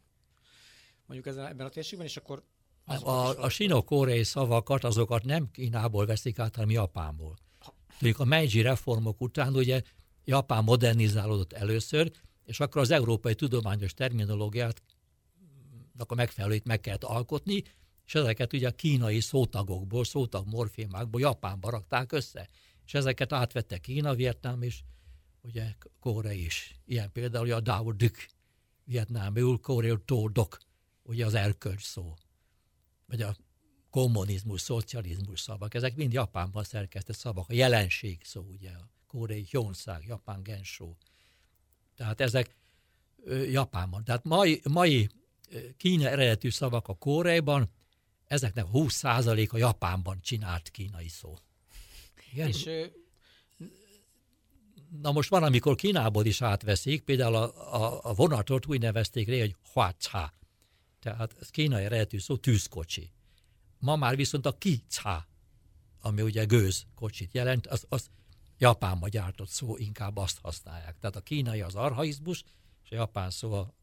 mondjuk 1.06 1.26
ezen, 1.28 1.46
ebben 1.46 1.66
a 1.66 1.68
térségben, 1.68 2.06
és 2.06 2.16
akkor 2.16 2.42
a, 2.84 3.08
a, 3.08 3.42
a 3.42 3.48
sino-koreai 3.48 4.22
szavakat, 4.22 4.84
azokat 4.84 5.24
nem 5.24 5.50
Kínából 5.50 6.06
veszik 6.06 6.38
át, 6.38 6.54
hanem 6.54 6.70
Japánból. 6.70 7.36
Tudjuk, 7.98 8.18
a 8.18 8.24
Meiji 8.24 8.60
reformok 8.60 9.20
után 9.20 9.54
ugye 9.54 9.82
Japán 10.24 10.64
modernizálódott 10.64 11.52
először, 11.52 12.12
és 12.44 12.60
akkor 12.60 12.80
az 12.80 12.90
európai 12.90 13.34
tudományos 13.34 13.94
terminológiát 13.94 14.82
a 16.06 16.14
megfelelőit 16.14 16.64
meg 16.64 16.80
kellett 16.80 17.04
alkotni, 17.04 17.62
és 18.06 18.14
ezeket 18.14 18.52
ugye 18.52 18.68
a 18.68 18.72
kínai 18.72 19.20
szótagokból, 19.20 20.04
szótag 20.04 20.46
morfémákból 20.46 21.20
Japánba 21.20 21.70
rakták 21.70 22.12
össze. 22.12 22.48
És 22.92 22.98
ezeket 22.98 23.32
átvette 23.32 23.78
Kína, 23.78 24.14
Vietnám 24.14 24.62
és 24.62 24.80
ugye 25.40 25.74
Korea 26.00 26.32
is. 26.32 26.80
Ilyen 26.84 27.12
például 27.12 27.52
a 27.52 27.60
Dao 27.60 27.92
Duk, 27.92 28.16
vietnámul 28.84 29.60
Korea 29.60 29.98
Tódok, 30.04 30.58
ugye 31.02 31.26
az 31.26 31.34
erkölcs 31.34 31.82
szó. 31.82 32.14
Vagy 33.06 33.22
a 33.22 33.36
kommunizmus, 33.90 34.60
szocializmus 34.60 35.40
szavak, 35.40 35.74
ezek 35.74 35.96
mind 35.96 36.12
Japánban 36.12 36.64
szerkesztett 36.64 37.16
szavak. 37.16 37.48
A 37.48 37.52
jelenség 37.52 38.24
szó, 38.24 38.40
ugye, 38.40 38.70
a 38.70 38.88
koreai 39.06 39.46
hyonszág, 39.50 40.04
japán 40.06 40.42
gensó. 40.42 40.96
Tehát 41.96 42.20
ezek 42.20 42.56
ö, 43.24 43.42
Japánban. 43.42 44.04
Tehát 44.04 44.24
mai, 44.24 44.60
mai 44.70 45.08
Kína 45.76 46.08
eredetű 46.08 46.50
szavak 46.50 46.88
a 46.88 46.94
Koreában, 46.94 47.70
ezeknek 48.24 48.66
20% 48.72 49.50
a 49.50 49.56
Japánban 49.56 50.20
csinált 50.20 50.70
kínai 50.70 51.08
szó. 51.08 51.34
Igen? 52.32 52.48
És 52.48 52.70
Na 55.00 55.12
most 55.12 55.28
van, 55.28 55.42
amikor 55.42 55.74
Kínából 55.74 56.24
is 56.24 56.42
átveszik, 56.42 57.02
például 57.02 57.34
a, 57.34 57.74
a, 57.74 58.00
a 58.02 58.14
vonatot 58.14 58.66
úgy 58.66 58.80
nevezték 58.80 59.28
rá, 59.28 59.38
hogy 59.38 59.56
Huacha. 59.72 60.34
Tehát 61.00 61.36
ez 61.40 61.50
kínai 61.50 61.84
eredetű 61.84 62.18
szó, 62.18 62.36
tűzkocsi. 62.36 63.12
Ma 63.78 63.96
már 63.96 64.16
viszont 64.16 64.46
a 64.46 64.58
Kicha, 64.58 65.26
ami 66.00 66.22
ugye 66.22 66.44
gőz 66.44 66.86
kocsit 66.94 67.32
jelent, 67.32 67.66
az, 67.66 67.86
az 67.88 68.10
Japánba 68.58 69.08
gyártott 69.08 69.48
szó, 69.48 69.76
inkább 69.76 70.16
azt 70.16 70.38
használják. 70.42 70.98
Tehát 70.98 71.16
a 71.16 71.20
kínai 71.20 71.60
az 71.60 71.74
arhaizmus, 71.74 72.44
és 72.84 72.90
a 72.90 72.94
japán 72.94 73.30
szó 73.30 73.52
a 73.52 73.74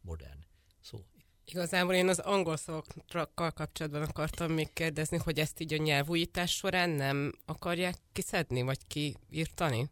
modern 0.00 0.44
szó. 0.80 1.04
Igazából 1.46 1.94
én 1.94 2.08
az 2.08 2.18
angol 2.18 2.56
szavakkal 2.56 3.50
kapcsolatban 3.50 4.02
akartam 4.02 4.52
még 4.52 4.72
kérdezni, 4.72 5.16
hogy 5.16 5.38
ezt 5.38 5.60
így 5.60 5.74
a 5.74 5.76
nyelvújítás 5.76 6.54
során 6.54 6.90
nem 6.90 7.32
akarják 7.46 7.94
kiszedni, 8.12 8.62
vagy 8.62 8.78
kiírtani? 8.86 9.90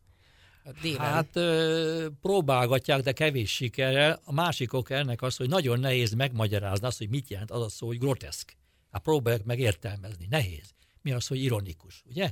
Hát 0.97 1.37
ö, 1.37 2.07
próbálgatják, 2.21 3.01
de 3.01 3.13
kevés 3.13 3.55
sikerrel. 3.55 4.21
A 4.25 4.33
másik 4.33 4.73
ok 4.73 4.91
ennek 4.91 5.23
az, 5.23 5.37
hogy 5.37 5.49
nagyon 5.49 5.81
nehéz 5.81 6.13
megmagyarázni 6.13 6.87
azt, 6.87 6.99
hogy 6.99 7.09
mit 7.09 7.29
jelent 7.29 7.51
az 7.51 7.63
a 7.63 7.69
szó, 7.69 7.87
hogy 7.87 7.99
groteszk. 7.99 8.57
Hát 8.91 9.03
próbálják 9.03 9.45
meg. 9.45 9.59
Nehéz. 10.29 10.75
Mi 11.03 11.13
az, 11.13 11.27
hogy 11.27 11.43
ironikus, 11.43 12.03
ugye? 12.07 12.31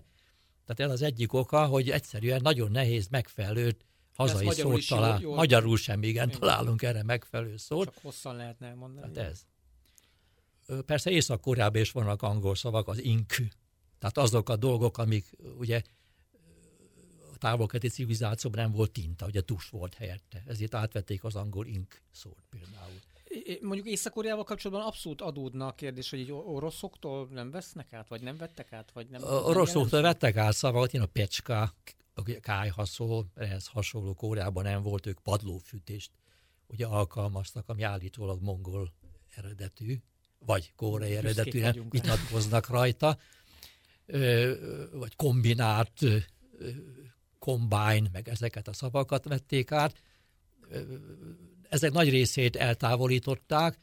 Tehát 0.67 0.93
ez 0.93 1.01
az 1.01 1.03
egyik 1.03 1.33
oka, 1.33 1.67
hogy 1.67 1.91
egyszerűen 1.91 2.41
nagyon 2.43 2.71
nehéz 2.71 3.09
megfelelő 3.09 3.77
hazai 4.21 4.51
szót 4.51 4.89
talál. 4.89 5.21
Jól, 5.21 5.35
magyarul 5.35 5.77
sem, 5.77 6.03
igen, 6.03 6.29
igen, 6.29 6.41
találunk 6.41 6.83
erre 6.83 7.03
megfelelő 7.03 7.57
szót. 7.57 7.85
Csak 7.85 7.99
hosszan 8.03 8.37
lehetne 8.37 8.75
mondani. 8.75 9.13
Tehát 9.13 9.31
ez. 9.31 9.47
Persze 10.87 11.11
Észak-Koreában 11.11 11.81
is 11.81 11.91
vannak 11.91 12.23
angol 12.23 12.55
szavak, 12.55 12.89
az 12.89 13.03
ink. 13.03 13.35
Tehát 13.99 14.19
azok 14.19 14.49
a 14.49 14.57
dolgok, 14.57 14.99
amik 14.99 15.31
ugye 15.59 15.83
a 17.33 17.39
távolketi 17.39 17.89
civilizációban 17.89 18.61
nem 18.61 18.73
volt 18.73 18.91
tinta, 18.91 19.27
ugye 19.27 19.41
tus 19.41 19.69
volt 19.69 19.95
helyette. 19.95 20.43
Ezért 20.47 20.75
átvették 20.75 21.25
az 21.25 21.35
angol 21.35 21.67
ink 21.67 22.03
szót 22.11 22.43
például. 22.51 22.99
Mondjuk 23.61 23.87
Észak-Koreával 23.87 24.45
kapcsolatban 24.45 24.87
abszolút 24.87 25.21
adódna 25.21 25.67
a 25.67 25.73
kérdés, 25.73 26.11
hogy 26.11 26.19
így 26.19 26.33
oroszoktól 26.33 27.29
nem 27.31 27.51
vesznek 27.51 27.93
át, 27.93 28.09
vagy 28.09 28.23
nem 28.23 28.37
vettek 28.37 28.73
át? 28.73 28.91
Vagy 28.93 29.09
nem, 29.09 29.23
oroszoktól 29.23 30.01
vettek 30.01 30.37
át 30.37 30.55
szavakat, 30.55 30.95
én 30.95 31.01
a 31.01 31.07
pecska, 31.07 31.75
a 32.29 32.41
kájhaszó, 32.41 33.25
ehhez 33.35 33.67
hasonló 33.67 34.15
Koreában 34.15 34.65
nem 34.65 34.83
volt, 34.83 35.07
ők 35.07 35.21
padlófűtést 35.21 36.11
ugye 36.67 36.87
alkalmaztak, 36.87 37.69
ami 37.69 37.83
állítólag 37.83 38.43
mongol 38.43 38.93
eredetű, 39.35 39.97
vagy 40.39 40.73
kórai 40.77 41.17
eredetű, 41.17 41.61
nem 41.61 41.87
vitatkoznak 41.89 42.69
rajta, 42.69 43.19
vagy 44.93 45.17
kombinált, 45.17 46.01
combine, 47.39 48.09
meg 48.13 48.29
ezeket 48.29 48.69
a 48.69 48.73
szavakat 48.73 49.25
vették 49.25 49.73
át. 49.73 50.03
Ezek 51.69 51.93
nagy 51.93 52.11
részét 52.11 52.57
eltávolították, 52.57 53.79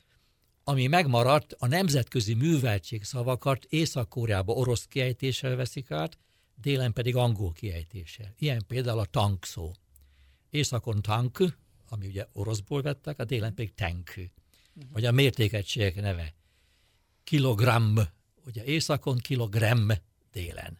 ami 0.64 0.88
megmaradt, 0.88 1.54
a 1.54 1.68
nemzetközi 1.68 2.34
műveltség 2.34 3.04
szavakat 3.04 3.66
Észak-Koreába 3.66 4.54
orosz 4.54 4.86
kiejtéssel 4.86 5.56
veszik 5.56 5.92
át, 5.92 6.18
délen 6.62 6.94
pedig 6.94 7.16
angol 7.16 7.52
kiejtéssel. 7.52 8.34
Ilyen 8.38 8.64
például 8.68 9.00
a 9.00 9.06
tank 9.06 9.46
szó. 9.46 9.72
Északon 10.50 11.02
tank, 11.02 11.58
ami 11.90 12.08
ugye 12.08 12.28
oroszból 12.34 12.82
vettek, 12.82 13.20
a 13.20 13.26
délen 13.26 13.54
pedig 13.54 13.74
tank, 13.74 14.08
uh-huh. 14.08 14.92
vagy 14.92 15.06
a 15.06 15.12
mértékegységek 15.12 15.96
neve. 15.96 16.34
Kilogramm, 17.24 18.00
ugye 18.46 18.64
északon 18.64 19.18
kilogramm, 19.18 19.92
délen. 20.32 20.80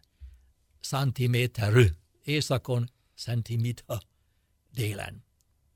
Centiméter, 0.80 1.94
északon 2.24 2.90
centiméter, 3.14 4.02
délen. 4.72 5.24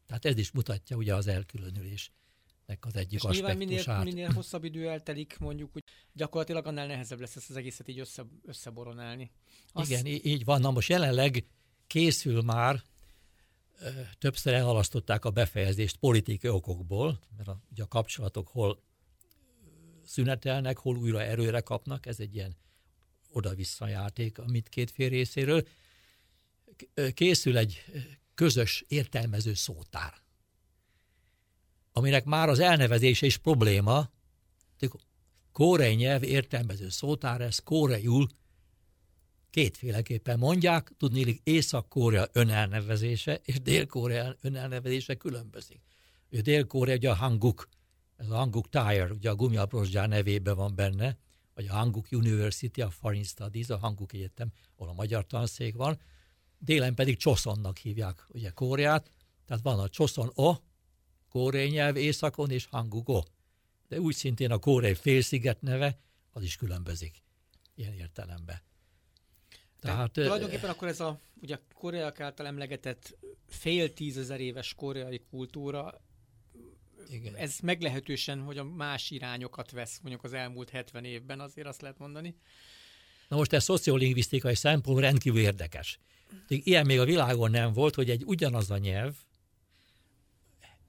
Tehát 0.07 0.25
ez 0.25 0.39
is 0.39 0.51
mutatja 0.51 0.97
ugye 0.97 1.15
az 1.15 1.27
elkülönülés 1.27 2.13
az 2.81 2.97
egyik 2.97 3.13
és 3.13 3.23
aspektusát. 3.23 4.05
Minél, 4.05 4.05
minél 4.15 4.35
hosszabb 4.35 4.65
idő 4.65 4.89
eltelik, 4.89 5.39
mondjuk, 5.39 5.73
hogy 5.73 5.83
gyakorlatilag 6.13 6.67
annál 6.67 6.87
nehezebb 6.87 7.21
lesz 7.21 7.37
ezt 7.37 7.51
az 7.51 7.57
egészet 7.57 7.89
így 7.89 7.99
össze, 7.99 8.25
összeboronálni. 8.45 9.31
Azt... 9.73 9.91
Igen, 9.91 10.07
így 10.07 10.45
van. 10.45 10.61
Na 10.61 10.71
most 10.71 10.89
jelenleg 10.89 11.45
készül 11.87 12.43
már, 12.43 12.83
többször 14.19 14.53
elhalasztották 14.53 15.25
a 15.25 15.31
befejezést 15.31 15.97
politikai 15.97 16.51
okokból, 16.51 17.21
mert 17.37 17.49
a, 17.49 17.61
ugye 17.71 17.83
a 17.83 17.89
kapcsolatok 17.89 18.49
hol 18.49 18.83
szünetelnek, 20.05 20.79
hol 20.79 20.97
újra 20.97 21.23
erőre 21.23 21.61
kapnak, 21.61 22.07
ez 22.07 22.21
egy 22.21 22.35
ilyen 22.35 22.57
oda-vissza 23.33 23.89
játék 23.89 24.39
a 24.39 24.45
mindkét 24.47 24.91
fél 24.91 25.09
részéről. 25.09 25.67
Készül 27.15 27.57
egy 27.57 27.85
közös 28.35 28.85
értelmező 28.89 29.55
szótár 29.55 30.15
aminek 31.93 32.25
már 32.25 32.49
az 32.49 32.59
elnevezése 32.59 33.27
is 33.27 33.37
probléma. 33.37 34.11
Kórei 35.53 35.95
nyelv 35.95 36.23
értelmező 36.23 36.89
szótár, 36.89 37.41
ez 37.41 37.59
kóreiul 37.59 38.29
kétféleképpen 39.51 40.39
mondják, 40.39 40.93
tudni, 40.99 41.41
Észak-Korea 41.45 42.29
önelnevezése 42.33 43.41
és 43.45 43.61
Dél-Korea 43.61 44.37
önelnevezése 44.41 45.15
különbözik. 45.15 45.81
Ő 46.29 46.41
Dél-Korea 46.41 46.95
ugye 46.95 47.11
a 47.11 47.15
Hanguk, 47.15 47.69
ez 48.17 48.31
a 48.31 48.35
Hanguk 48.35 48.69
Tire, 48.69 49.13
ugye 49.13 49.31
a 49.31 49.35
gumiaprosgyár 49.35 50.09
nevében 50.09 50.57
van 50.57 50.75
benne, 50.75 51.19
vagy 51.55 51.67
a 51.67 51.73
Hanguk 51.73 52.07
University, 52.11 52.81
a 52.81 52.91
Foreign 52.91 53.25
Studies, 53.25 53.69
a 53.69 53.79
Hanguk 53.79 54.13
Egyetem, 54.13 54.53
ahol 54.77 54.89
a 54.89 54.95
magyar 54.95 55.27
tanszék 55.27 55.75
van. 55.75 56.01
Délen 56.59 56.95
pedig 56.95 57.17
Csoszonnak 57.17 57.79
hívják 57.79 58.25
ugye 58.29 58.51
Koreát, 58.51 59.11
tehát 59.47 59.63
van 59.63 59.79
a 59.79 59.89
Csoszon 59.89 60.31
O, 60.35 60.55
kórei 61.33 61.69
nyelv 61.69 61.97
északon 61.97 62.51
és 62.51 62.67
hangugo. 62.71 63.23
De 63.89 64.01
úgy 64.01 64.15
szintén 64.15 64.51
a 64.51 64.59
kórei 64.59 64.95
félsziget 64.95 65.61
neve, 65.61 65.99
az 66.33 66.43
is 66.43 66.57
különbözik 66.57 67.23
ilyen 67.75 67.93
értelemben. 67.93 68.61
Tehát, 69.81 70.13
De 70.13 70.23
tulajdonképpen 70.23 70.71
akkor 70.71 70.89
ez 70.89 71.01
a 71.01 71.21
ugye 71.43 71.59
koreak 71.75 72.21
által 72.21 72.47
emlegetett 72.47 73.19
fél 73.49 73.93
tízezer 73.93 74.41
éves 74.41 74.75
koreai 74.75 75.21
kultúra, 75.31 76.01
igen. 77.09 77.35
ez 77.35 77.59
meglehetősen, 77.63 78.41
hogy 78.41 78.59
a 78.59 78.65
más 78.65 79.11
irányokat 79.11 79.71
vesz 79.71 79.99
mondjuk 80.03 80.25
az 80.25 80.33
elmúlt 80.33 80.71
70 80.71 81.05
évben, 81.05 81.41
azért 81.41 81.67
azt 81.67 81.81
lehet 81.81 81.99
mondani. 81.99 82.35
Na 83.29 83.37
most 83.37 83.53
ez 83.53 83.65
szociolingvisztikai 83.65 84.55
szempont 84.55 84.99
rendkívül 84.99 85.41
érdekes. 85.41 85.99
Ilyen 86.49 86.87
még 86.87 87.01
a 87.01 87.05
világon 87.05 87.51
nem 87.51 87.73
volt, 87.73 87.95
hogy 87.95 88.11
egy 88.11 88.23
ugyanaz 88.25 88.71
a 88.71 88.79
nyelv, 88.79 89.15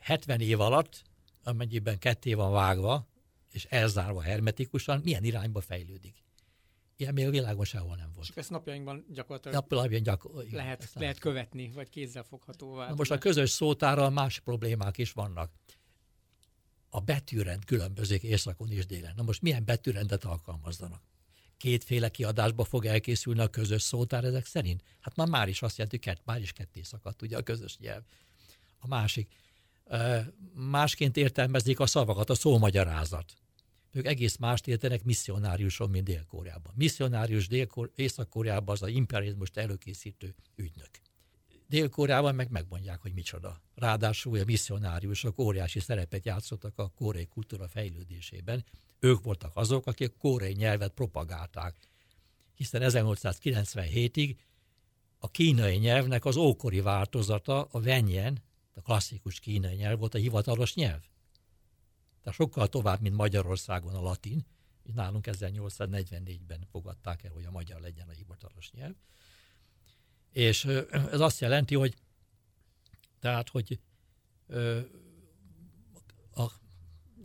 70 0.03 0.39
év 0.39 0.59
alatt, 0.59 1.03
amennyiben 1.43 1.99
ketté 1.99 2.33
van 2.33 2.51
vágva, 2.51 3.07
és 3.51 3.65
elzárva 3.65 4.21
hermetikusan, 4.21 5.01
milyen 5.03 5.23
irányba 5.23 5.61
fejlődik. 5.61 6.23
Ilyen 6.95 7.13
még 7.13 7.27
a 7.27 7.29
világon 7.29 7.65
sehol 7.65 7.95
nem 7.95 8.11
volt. 8.13 8.27
És 8.29 8.35
ezt 8.35 8.49
napjainkban 8.49 9.05
gyakorlatilag 9.09 9.55
napjainkban 9.55 10.01
gyakor- 10.01 10.43
igen, 10.45 10.55
lehet, 10.55 10.89
lehet 10.93 11.19
követni, 11.19 11.71
vagy 11.71 11.89
kézzelfoghatóvá. 11.89 12.87
Na 12.87 12.95
most 12.95 13.11
a 13.11 13.17
közös 13.17 13.49
szótárral 13.49 14.09
más 14.09 14.39
problémák 14.39 14.97
is 14.97 15.11
vannak. 15.11 15.51
A 16.89 16.99
betűrend 16.99 17.65
különbözik 17.65 18.23
északon 18.23 18.71
és 18.71 18.85
délen. 18.85 19.13
Na 19.15 19.23
most 19.23 19.41
milyen 19.41 19.65
betűrendet 19.65 20.23
alkalmazzanak? 20.23 21.01
Kétféle 21.57 22.09
kiadásba 22.09 22.63
fog 22.63 22.85
elkészülni 22.85 23.39
a 23.39 23.47
közös 23.47 23.81
szótár 23.81 24.23
ezek 24.23 24.45
szerint? 24.45 24.83
Hát 24.99 25.15
már 25.15 25.27
már 25.27 25.47
is 25.47 25.61
azt 25.61 25.77
jelenti, 25.77 26.09
hogy 26.09 26.21
már 26.23 26.41
is 26.41 26.51
ketté 26.51 26.81
szakadt 26.81 27.21
ugye 27.21 27.37
a 27.37 27.41
közös 27.41 27.77
nyelv. 27.77 28.03
A 28.79 28.87
másik, 28.87 29.35
másként 30.53 31.17
értelmezik 31.17 31.79
a 31.79 31.85
szavakat, 31.85 32.29
a 32.29 32.35
szómagyarázat. 32.35 33.33
Ők 33.91 34.05
egész 34.05 34.37
mást 34.37 34.67
értenek 34.67 35.03
misszionáriuson, 35.03 35.89
mint 35.89 36.03
Dél-Koreában. 36.03 36.73
Misszionárius 36.75 37.47
Dél 37.47 37.67
Észak-Koreában 37.95 38.75
az 38.75 38.81
a 38.81 38.87
imperializmust 38.87 39.57
előkészítő 39.57 40.35
ügynök. 40.55 40.89
Dél-Koreában 41.67 42.35
meg 42.35 42.51
megmondják, 42.51 43.01
hogy 43.01 43.13
micsoda. 43.13 43.61
Ráadásul 43.75 44.39
a 44.39 44.43
misszionáriusok 44.45 45.39
óriási 45.39 45.79
szerepet 45.79 46.25
játszottak 46.25 46.77
a 46.77 46.89
koreai 46.89 47.25
kultúra 47.25 47.67
fejlődésében. 47.67 48.65
Ők 48.99 49.23
voltak 49.23 49.51
azok, 49.55 49.87
akik 49.87 50.13
a 50.13 50.17
koreai 50.17 50.53
nyelvet 50.53 50.91
propagálták. 50.91 51.75
Hiszen 52.55 52.81
1897-ig 52.85 54.35
a 55.17 55.31
kínai 55.31 55.75
nyelvnek 55.75 56.25
az 56.25 56.35
ókori 56.35 56.81
változata, 56.81 57.67
a 57.71 57.81
venyen, 57.81 58.43
a 58.73 58.81
klasszikus 58.81 59.39
kínai 59.39 59.75
nyelv 59.75 59.99
volt 59.99 60.13
a 60.13 60.17
hivatalos 60.17 60.73
nyelv. 60.75 61.01
Tehát 62.21 62.37
sokkal 62.37 62.67
tovább, 62.67 63.01
mint 63.01 63.15
Magyarországon 63.15 63.95
a 63.95 64.01
latin, 64.01 64.45
és 64.83 64.93
nálunk 64.93 65.27
1844-ben 65.31 66.67
fogadták 66.71 67.23
el, 67.23 67.31
hogy 67.31 67.45
a 67.45 67.51
magyar 67.51 67.81
legyen 67.81 68.09
a 68.09 68.11
hivatalos 68.11 68.71
nyelv. 68.71 68.95
És 70.31 70.65
ez 70.91 71.19
azt 71.19 71.39
jelenti, 71.39 71.75
hogy 71.75 71.95
tehát, 73.19 73.49
hogy 73.49 73.79
a 76.33 76.51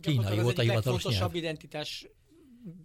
kínai 0.01 0.39
volt 0.39 0.57
a 0.57 0.61
hivatalos 0.61 1.03
nyelv. 1.03 1.35
identitás 1.35 2.07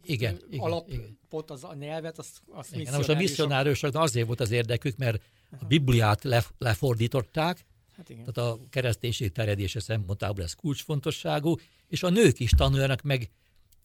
igen, 0.03 0.40
alapot 0.57 1.50
az 1.50 1.64
a 1.64 1.74
nyelvet, 1.74 2.18
azt, 2.18 2.42
azt 2.46 2.74
igen, 2.74 2.94
most 2.94 3.09
a 3.09 3.14
misszionáriusoknak 3.14 4.03
azért 4.03 4.27
volt 4.27 4.40
az 4.40 4.50
érdekük, 4.50 4.96
mert 4.96 5.22
a 5.61 5.64
Bibliát 5.64 6.24
le, 6.24 6.44
lefordították, 6.59 7.64
hát 7.96 8.09
igen. 8.09 8.33
tehát 8.33 8.50
a 8.50 8.59
kereszténység 8.70 9.33
terjedése 9.33 9.80
szempontából 9.80 10.44
ez 10.44 10.54
kulcsfontosságú, 10.54 11.57
és 11.88 12.02
a 12.02 12.09
nők 12.09 12.40
is 12.40 12.50
tanuljanak 12.50 13.02
meg 13.02 13.30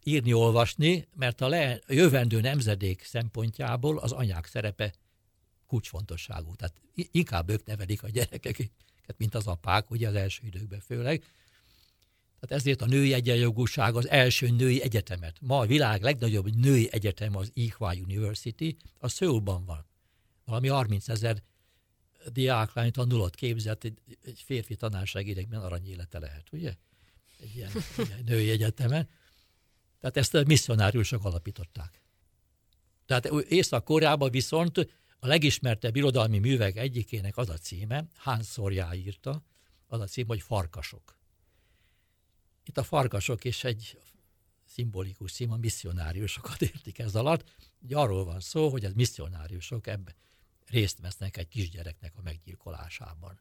írni, 0.03 0.33
olvasni, 0.33 1.07
mert 1.15 1.41
a, 1.41 1.47
le, 1.47 1.79
a 1.87 1.93
jövendő 1.93 2.41
nemzedék 2.41 3.03
szempontjából 3.03 3.97
az 3.97 4.11
anyák 4.11 4.45
szerepe 4.45 4.93
kulcsfontosságú. 5.67 6.55
Tehát 6.55 6.81
inkább 7.11 7.49
ők 7.49 7.65
nevelik 7.65 8.03
a 8.03 8.09
gyerekeket, 8.09 8.71
mint 9.17 9.35
az 9.35 9.47
apák, 9.47 9.91
ugye 9.91 10.07
az 10.07 10.15
első 10.15 10.41
időkben 10.45 10.79
főleg. 10.79 11.23
Tehát 12.39 12.61
ezért 12.61 12.81
a 12.81 12.85
női 12.85 13.13
egyenjogúság 13.13 13.95
az 13.95 14.07
első 14.07 14.49
női 14.49 14.81
egyetemet. 14.81 15.37
Ma 15.41 15.59
a 15.59 15.65
világ 15.65 16.01
legnagyobb 16.01 16.55
női 16.55 16.89
egyetem 16.91 17.35
az 17.35 17.51
Ihwa 17.53 17.93
University, 17.93 18.77
a 18.97 19.07
Szőulban 19.07 19.65
van. 19.65 19.85
Valami 20.45 20.67
30 20.67 21.09
ezer 21.09 21.41
diáklány 22.31 22.91
tanulott 22.91 23.35
képzett, 23.35 23.83
egy, 23.83 23.99
egy 24.23 24.41
férfi 24.45 24.75
tanárságérekben 24.75 25.61
aranyélete 25.61 26.19
lehet, 26.19 26.47
ugye? 26.51 26.73
Egy 27.39 27.55
ilyen, 27.55 27.71
ilyen 27.97 28.23
női 28.25 28.49
egyetemen. 28.49 29.09
Tehát 29.99 30.17
ezt 30.17 30.35
a 30.35 30.43
misszionáriusok 30.45 31.25
alapították. 31.25 32.01
Tehát 33.05 33.25
Észak-Koreában 33.25 34.31
viszont 34.31 34.77
a 35.19 35.27
legismertebb 35.27 35.95
irodalmi 35.95 36.39
művek 36.39 36.75
egyikének 36.75 37.37
az 37.37 37.49
a 37.49 37.57
címe, 37.57 38.05
Hans 38.15 38.45
Szorjá 38.45 38.93
írta, 38.93 39.43
az 39.87 39.99
a 39.99 40.05
cím, 40.05 40.27
hogy 40.27 40.41
Farkasok. 40.41 41.17
Itt 42.63 42.77
a 42.77 42.83
farkasok 42.83 43.43
is 43.43 43.63
egy 43.63 43.99
szimbolikus 44.65 45.31
cím, 45.31 45.51
a 45.51 45.57
misszionáriusokat 45.57 46.61
értik 46.61 46.99
ez 46.99 47.15
alatt. 47.15 47.43
Ugye 47.81 47.95
arról 47.95 48.25
van 48.25 48.39
szó, 48.39 48.69
hogy 48.69 48.85
az 48.85 48.93
misszionáriusok 48.93 49.87
ebben 49.87 50.15
részt 50.69 50.99
vesznek 50.99 51.37
egy 51.37 51.47
kisgyereknek 51.47 52.13
a 52.17 52.21
meggyilkolásában. 52.21 53.39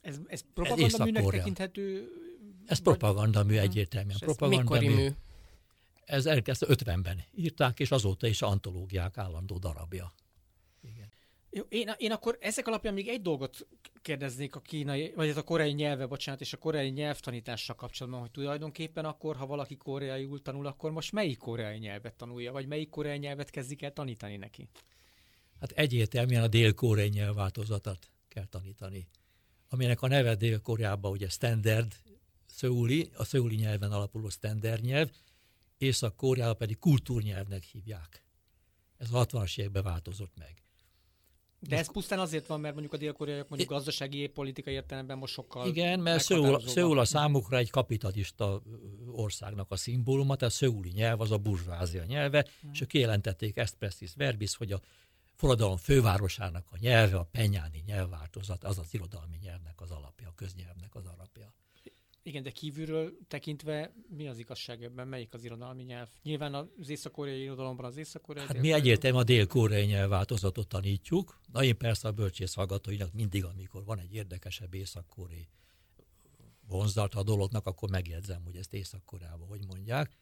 Ez, 0.00 0.18
ez 0.26 0.42
propaganda 0.54 1.04
műnek 1.04 1.26
tekinthető? 1.26 2.08
Ez 2.66 2.78
propaganda 2.78 3.44
mű 3.44 3.56
egyértelműen. 3.56 4.18
Propaganda 4.18 4.80
mű? 4.80 5.08
Ez 6.04 6.26
elkezdte 6.26 6.66
50-ben 6.68 7.24
írták, 7.34 7.80
és 7.80 7.90
azóta 7.90 8.26
is 8.26 8.42
antológiák 8.42 9.18
állandó 9.18 9.58
darabja. 9.58 10.14
Jó, 11.50 11.62
én, 11.68 11.90
én 11.96 12.12
akkor 12.12 12.38
ezek 12.40 12.66
alapján 12.66 12.94
még 12.94 13.08
egy 13.08 13.22
dolgot 13.22 13.66
kérdeznék 14.02 14.54
a 14.56 14.60
kínai, 14.60 15.12
vagy 15.14 15.28
ez 15.28 15.36
a 15.36 15.42
koreai 15.42 15.72
nyelve, 15.72 16.06
bocsánat, 16.06 16.40
és 16.40 16.52
a 16.52 16.56
koreai 16.56 16.88
nyelvtanítással 16.88 17.74
kapcsolatban, 17.74 18.20
hogy 18.20 18.30
tulajdonképpen 18.30 19.04
akkor, 19.04 19.36
ha 19.36 19.46
valaki 19.46 19.76
koreaiul 19.76 20.42
tanul, 20.42 20.66
akkor 20.66 20.90
most 20.90 21.12
melyik 21.12 21.38
koreai 21.38 21.78
nyelvet 21.78 22.14
tanulja, 22.14 22.52
vagy 22.52 22.66
melyik 22.66 22.88
koreai 22.88 23.18
nyelvet 23.18 23.50
kezdik 23.50 23.82
el 23.82 23.92
tanítani 23.92 24.36
neki? 24.36 24.68
Hát 25.60 25.70
egyértelműen 25.70 26.42
a 26.42 26.48
dél-koreai 26.48 27.08
nyelvváltozatot 27.08 28.10
kell 28.28 28.46
tanítani, 28.46 29.08
aminek 29.68 30.02
a 30.02 30.08
neve 30.08 30.34
Dél-Koreában 30.34 31.10
ugye 31.10 31.28
standard 31.28 31.94
szöuli, 32.46 33.10
a 33.16 33.24
szöuli 33.24 33.54
nyelven 33.54 33.92
alapuló 33.92 34.28
standard 34.28 34.82
nyelv, 34.84 35.10
Észak-Koreában 35.78 36.56
pedig 36.56 36.78
kultúrnyelvnek 36.78 37.62
hívják. 37.62 38.24
Ez 38.96 39.12
a 39.12 39.26
60-as 39.26 39.58
években 39.58 39.82
változott 39.82 40.32
meg. 40.38 40.60
De 41.58 41.76
ez 41.76 41.92
pusztán 41.92 42.18
azért 42.18 42.46
van, 42.46 42.60
mert 42.60 42.72
mondjuk 42.72 42.94
a 42.94 42.96
dél-koreaiak 42.96 43.48
mondjuk 43.48 43.70
gazdasági, 43.70 44.26
politikai 44.26 44.74
értelemben 44.74 45.18
most 45.18 45.32
sokkal 45.32 45.66
Igen, 45.66 46.00
mert 46.00 46.22
Szöul, 46.22 46.60
Szöul 46.60 46.98
a 46.98 47.04
számukra 47.04 47.56
egy 47.56 47.70
kapitalista 47.70 48.62
országnak 49.10 49.70
a 49.70 49.76
szimbóluma, 49.76 50.36
tehát 50.36 50.54
szöuli 50.54 50.90
nyelv 50.90 51.20
az 51.20 51.30
a 51.30 51.38
burzsvázia 51.38 52.04
nyelve, 52.04 52.46
hmm. 52.60 52.70
és 52.72 52.80
ők 52.80 52.88
kijelentették 52.88 53.56
ezt 53.56 53.74
pressis 53.74 54.14
verbis, 54.14 54.56
hogy 54.56 54.72
a 54.72 54.80
forradalom 55.36 55.76
fővárosának 55.76 56.66
a 56.70 56.76
nyelve, 56.80 57.16
a 57.16 57.24
penyáni 57.24 57.82
nyelvváltozat, 57.86 58.64
az 58.64 58.78
az 58.78 58.94
irodalmi 58.94 59.36
nyelvnek 59.42 59.80
az 59.80 59.90
alapja, 59.90 60.28
a 60.28 60.32
köznyelvnek 60.34 60.94
az 60.94 61.06
alapja. 61.06 61.54
Igen, 62.22 62.42
de 62.42 62.50
kívülről 62.50 63.12
tekintve 63.28 63.92
mi 64.08 64.28
az 64.28 64.38
igazság 64.38 64.82
ebben? 64.82 65.08
Melyik 65.08 65.34
az 65.34 65.44
irodalmi 65.44 65.82
nyelv? 65.82 66.08
Nyilván 66.22 66.54
az 66.54 66.88
észak-koreai 66.88 67.42
irodalomban 67.42 67.84
az 67.84 67.96
észak-koreai. 67.96 68.46
Hát 68.46 68.60
mi 68.60 68.72
egyértelműen 68.72 69.22
a 69.22 69.26
dél-koreai 69.26 69.84
nyelvváltozatot 69.84 70.68
tanítjuk. 70.68 71.40
Na 71.52 71.62
én 71.64 71.76
persze 71.76 72.08
a 72.08 72.12
bölcsész 72.12 72.54
hallgatóinak 72.54 73.12
mindig, 73.12 73.44
amikor 73.44 73.84
van 73.84 73.98
egy 73.98 74.14
érdekesebb 74.14 74.74
észak-koreai 74.74 75.48
vonzat 76.68 77.14
a 77.14 77.22
dolognak, 77.22 77.66
akkor 77.66 77.90
megjegyzem, 77.90 78.42
hogy 78.44 78.56
ezt 78.56 78.74
észak-koreában 78.74 79.48
hogy 79.48 79.64
mondják. 79.66 80.16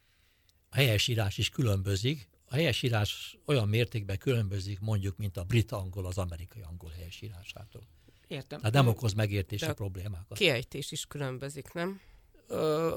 A 0.68 0.74
helyesírás 0.74 1.38
is 1.38 1.48
különbözik. 1.48 2.28
A 2.44 2.54
helyesírás 2.54 3.38
olyan 3.46 3.68
mértékben 3.68 4.18
különbözik 4.18 4.80
mondjuk, 4.80 5.16
mint 5.16 5.36
a 5.36 5.44
brit 5.44 5.72
angol 5.72 6.06
az 6.06 6.18
amerikai 6.18 6.62
angol 6.62 6.90
helyesírásától. 6.90 7.82
Értem. 8.28 8.58
Tehát 8.58 8.74
nem 8.74 8.88
okoz 8.88 9.12
megértési 9.12 9.64
a 9.64 9.74
problémákat. 9.74 10.38
kiejtés 10.38 10.92
is 10.92 11.06
különbözik, 11.06 11.72
nem? 11.72 12.00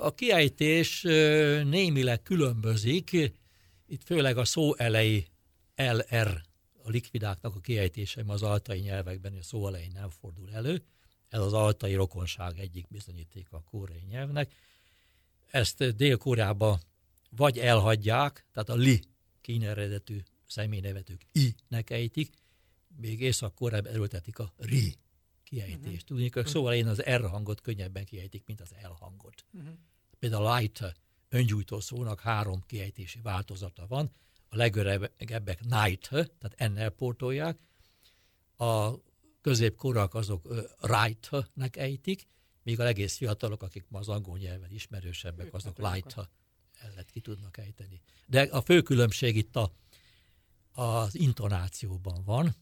A 0.02 0.14
kiejtés 0.14 1.02
némileg 1.64 2.22
különbözik, 2.22 3.12
itt 3.88 4.04
főleg 4.06 4.38
a 4.38 4.46
szó 4.46 4.76
elejé 4.76 5.26
LR, 5.76 6.42
a 6.84 6.90
likvidáknak 6.90 7.56
a 7.56 7.60
kiejtése 7.60 8.24
az 8.28 8.44
altai 8.44 8.80
nyelvekben 8.80 9.34
a 9.34 9.44
szó 9.44 9.68
elején 9.68 9.92
nem 9.94 10.10
fordul 10.10 10.54
elő. 10.54 10.84
Ez 11.30 11.40
az 11.40 11.54
altai 11.54 11.96
rokonság 11.96 12.60
egyik 12.60 12.88
bizonyítéka 12.90 13.58
a 13.58 13.64
kórei 13.70 14.04
nyelvnek. 14.10 14.54
Ezt 15.52 15.96
Dél-Koreában 15.96 16.80
vagy 17.30 17.58
elhagyják, 17.58 18.46
tehát 18.54 18.70
a 18.70 18.76
li 18.76 19.02
kíneredetű 19.48 20.22
személynevetők 20.48 21.22
i-nek 21.32 21.90
ejtik, 21.90 22.34
még 22.96 23.22
Észak-Koreában 23.22 23.92
erőltetik 23.92 24.40
a 24.40 24.54
ri 24.58 24.96
kiejtést. 25.44 25.84
Uh-huh. 25.84 26.00
Tudni, 26.00 26.30
hogy 26.34 26.48
szóval 26.48 26.74
én 26.74 26.88
az 26.88 27.02
R 27.02 27.26
hangot 27.30 27.62
könnyebben 27.62 28.06
kiejtik, 28.06 28.44
mint 28.46 28.62
az 28.62 28.70
L 28.82 28.88
hangot. 29.00 29.46
Uh-huh. 29.52 29.74
Például 30.20 30.46
a 30.46 30.58
light 30.58 30.96
öngyújtó 31.30 31.80
szónak 31.80 32.20
három 32.20 32.64
kiejtési 32.66 33.20
változata 33.22 33.88
van. 33.88 34.12
A 34.50 34.56
legöregebbek 34.56 35.62
night, 35.62 36.08
tehát 36.10 36.54
ennel 36.56 36.90
portolják. 36.90 37.60
A 38.58 38.94
középkorak 39.42 40.14
azok 40.14 40.48
right-nek 40.82 41.76
ejtik, 41.76 42.28
míg 42.64 42.80
a 42.80 42.88
egész 42.88 43.16
fiatalok, 43.16 43.64
akik 43.64 43.86
ma 43.90 44.00
az 44.00 44.08
angol 44.08 44.38
nyelven 44.38 44.72
ismerősebbek, 44.72 45.54
azok 45.54 45.78
light 45.78 46.16
ellet 46.80 47.10
ki 47.12 47.20
tudnak 47.20 47.58
ejteni. 47.58 48.02
De 48.26 48.42
a 48.42 48.62
fő 48.62 48.82
különbség 48.82 49.36
itt 49.36 49.56
a, 49.56 49.72
az 50.72 51.16
intonációban 51.16 52.24
van, 52.24 52.56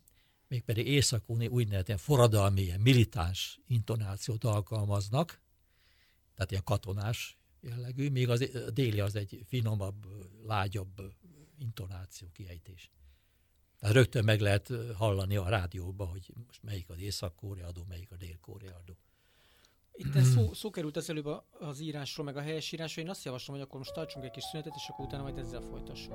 mégpedig 0.48 0.88
északuni 0.88 1.48
úgynevezett 1.48 2.00
forradalmi, 2.00 2.62
ilyen 2.62 2.82
militáns 2.82 3.60
intonációt 3.68 4.44
alkalmaznak, 4.44 5.42
tehát 6.36 6.52
ilyen 6.52 6.64
katonás 6.64 7.38
jellegű, 7.62 8.10
még 8.10 8.30
az 8.30 8.42
a 8.42 8.72
déli 8.72 9.00
az 9.00 9.16
egy 9.16 9.44
finomabb, 9.48 10.06
lágyabb 10.46 11.14
intonáció, 11.58 12.28
kiejtés. 12.34 12.92
Tehát 13.80 13.96
rögtön 13.96 14.24
meg 14.24 14.39
lehet 14.39 14.72
hallani 14.96 15.36
a 15.36 15.50
rádióban, 15.50 16.08
hogy 16.08 16.34
most 16.46 16.64
melyik 16.64 16.89
az 16.89 17.00
észak-korea 17.00 17.68
adó, 17.68 17.84
melyik 17.88 18.12
a 18.12 18.16
dél-korea 18.16 18.76
adó. 18.76 18.98
Itt 19.95 20.23
szó, 20.23 20.53
szó 20.53 20.71
került 20.71 20.97
az 20.97 21.11
előbb 21.11 21.27
az 21.59 21.81
írásról, 21.81 22.27
meg 22.27 22.37
a 22.37 22.41
helyesírásról. 22.41 23.05
Én 23.05 23.11
azt 23.11 23.25
javaslom, 23.25 23.57
hogy 23.57 23.64
akkor 23.64 23.79
most 23.79 23.93
tartsunk 23.93 24.25
egy 24.25 24.31
kis 24.31 24.45
szünetet, 24.45 24.75
és 24.77 24.89
akkor 24.89 25.05
utána 25.05 25.23
majd 25.23 25.39
ezzel 25.39 25.61
folytassuk. 25.61 26.14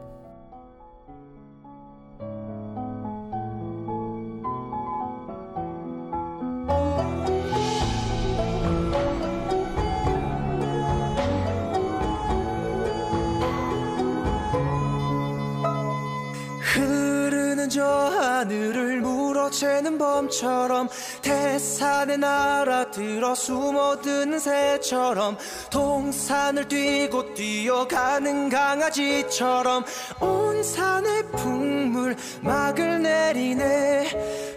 저 17.75 17.83
하늘을 17.83 19.01
물어채는 19.50 19.98
범처럼 19.98 20.88
태산의 21.22 22.18
나라 22.18 22.90
들어 22.90 23.34
숨어드는 23.34 24.38
새처럼 24.38 25.36
동산을 25.70 26.68
뛰고 26.68 27.34
뛰어가는 27.34 28.48
강아지처럼 28.48 29.84
온 30.20 30.62
산에 30.62 31.22
풍물 31.32 32.16
막을 32.42 33.02
내리네 33.02 34.49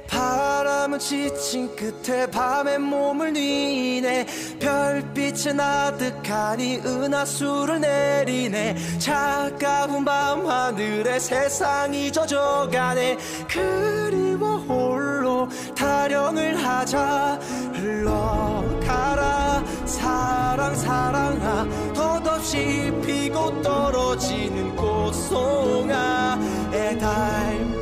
지친 1.03 1.76
끝에 1.76 2.26
밤에 2.28 2.78
몸을 2.78 3.34
뉘네. 3.34 4.26
별빛은 4.59 5.59
아득하니 5.59 6.78
은하수를 6.78 7.82
내리네. 7.82 8.76
차가운 8.99 10.05
밤하늘에 10.05 11.19
세상이 11.19 12.09
젖어가네. 12.11 13.17
그리워 13.49 14.57
홀로 14.59 15.49
타령을 15.76 16.55
하자. 16.63 17.39
흘러가라. 17.74 19.63
사랑 19.86 20.76
사랑아. 20.76 21.67
덧없이 21.93 22.93
피고 23.05 23.61
떨어지는 23.61 24.74
꽃송아. 24.78 26.39
애달무나 26.74 27.72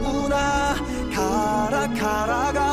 가라 1.98 2.52
가 2.54 2.71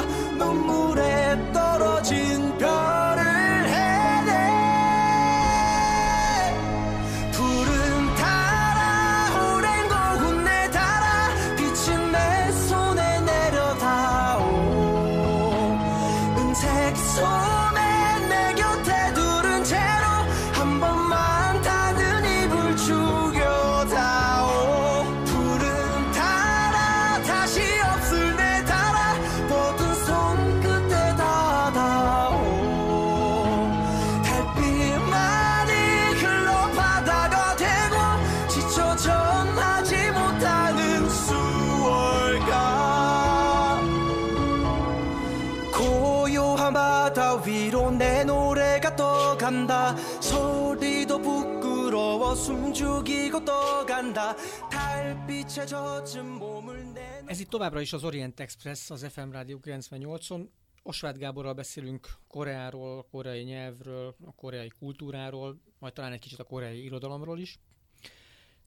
Ez 57.26 57.40
itt 57.40 57.48
továbbra 57.48 57.80
is 57.80 57.92
az 57.92 58.04
Orient 58.04 58.40
Express, 58.40 58.90
az 58.90 59.06
FM 59.12 59.30
Rádió 59.30 59.60
98-on. 59.62 60.48
Osváth 60.82 61.18
Gáborral 61.18 61.52
beszélünk 61.52 62.08
Koreáról, 62.28 62.98
a 62.98 63.02
koreai 63.02 63.42
nyelvről, 63.42 64.16
a 64.24 64.34
koreai 64.34 64.68
kultúráról, 64.78 65.60
majd 65.78 65.92
talán 65.92 66.12
egy 66.12 66.20
kicsit 66.20 66.38
a 66.38 66.44
koreai 66.44 66.84
irodalomról 66.84 67.38
is. 67.38 67.58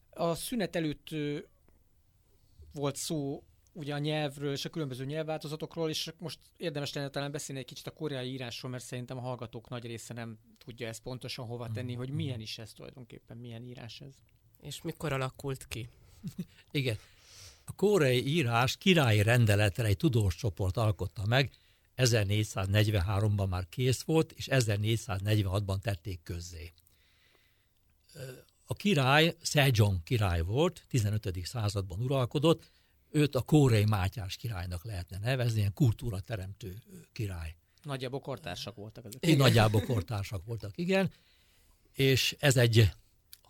A 0.10 0.36
szünet 0.36 0.76
előtt 0.76 1.08
volt 2.74 2.96
szó 2.96 3.44
ugye 3.74 3.94
a 3.94 3.98
nyelvről 3.98 4.52
és 4.52 4.66
a 4.66 4.70
különböző 4.70 5.06
nyelvváltozatokról, 5.06 5.90
és 5.90 6.14
most 6.18 6.40
érdemes 6.58 6.94
lenne 6.94 7.10
talán 7.10 7.32
beszélni 7.32 7.62
egy 7.62 7.68
kicsit 7.68 7.88
a 7.88 7.92
koreai 7.92 8.32
írásról, 8.32 8.72
mert 8.72 8.84
szerintem 8.84 9.18
a 9.18 9.22
hallgatók 9.22 9.70
nagy 9.70 9.86
része 9.86 10.14
nem 10.14 10.38
tudja 10.58 10.88
ezt 10.88 11.02
pontosan 11.02 11.46
hova 11.46 11.70
tenni, 11.72 11.94
hogy 11.94 12.10
milyen 12.10 12.40
is 12.40 12.58
ez 12.58 12.74
tulajdonképpen, 12.74 13.38
milyen 13.38 13.64
írás 13.64 14.02
ez. 14.02 14.14
És 14.62 14.82
mikor 14.82 15.14
alakult 15.14 15.68
ki? 15.68 15.90
Igen. 16.72 16.98
A 17.66 17.72
koreai 17.76 18.28
írás 18.28 18.78
királyi 18.78 19.22
rendeletre 19.22 19.86
egy 19.86 19.98
tudós 19.98 20.36
csoport 20.36 20.78
alkotta 20.78 21.26
meg, 21.26 21.52
1443-ban 21.98 23.50
már 23.50 23.70
kész 23.70 24.02
volt, 24.02 24.32
és 24.32 24.48
1446-ban 24.52 25.80
tették 25.80 26.24
közzé. 26.24 26.74
A 28.66 28.74
király 28.74 29.36
Sejong 29.42 30.04
király 30.04 30.42
volt, 30.42 30.86
15. 30.88 31.38
században 31.44 32.00
uralkodott, 32.00 32.72
őt 33.10 33.36
a 33.36 33.42
kórei 33.42 33.86
Mátyás 33.86 34.36
királynak 34.36 34.86
lehetne 34.86 35.18
nevezni, 35.18 35.60
ilyen 35.60 35.74
kultúrateremtő 35.74 36.82
király. 37.12 37.56
Nagyjából 37.84 38.20
kortársak 38.20 38.76
voltak 38.76 39.06
ezek. 39.06 39.28
Így 39.28 39.38
nagyjából 39.38 39.82
kortársak 39.82 40.46
voltak, 40.46 40.78
igen. 40.78 41.12
És 41.94 42.36
ez 42.40 42.58
egy 42.58 42.92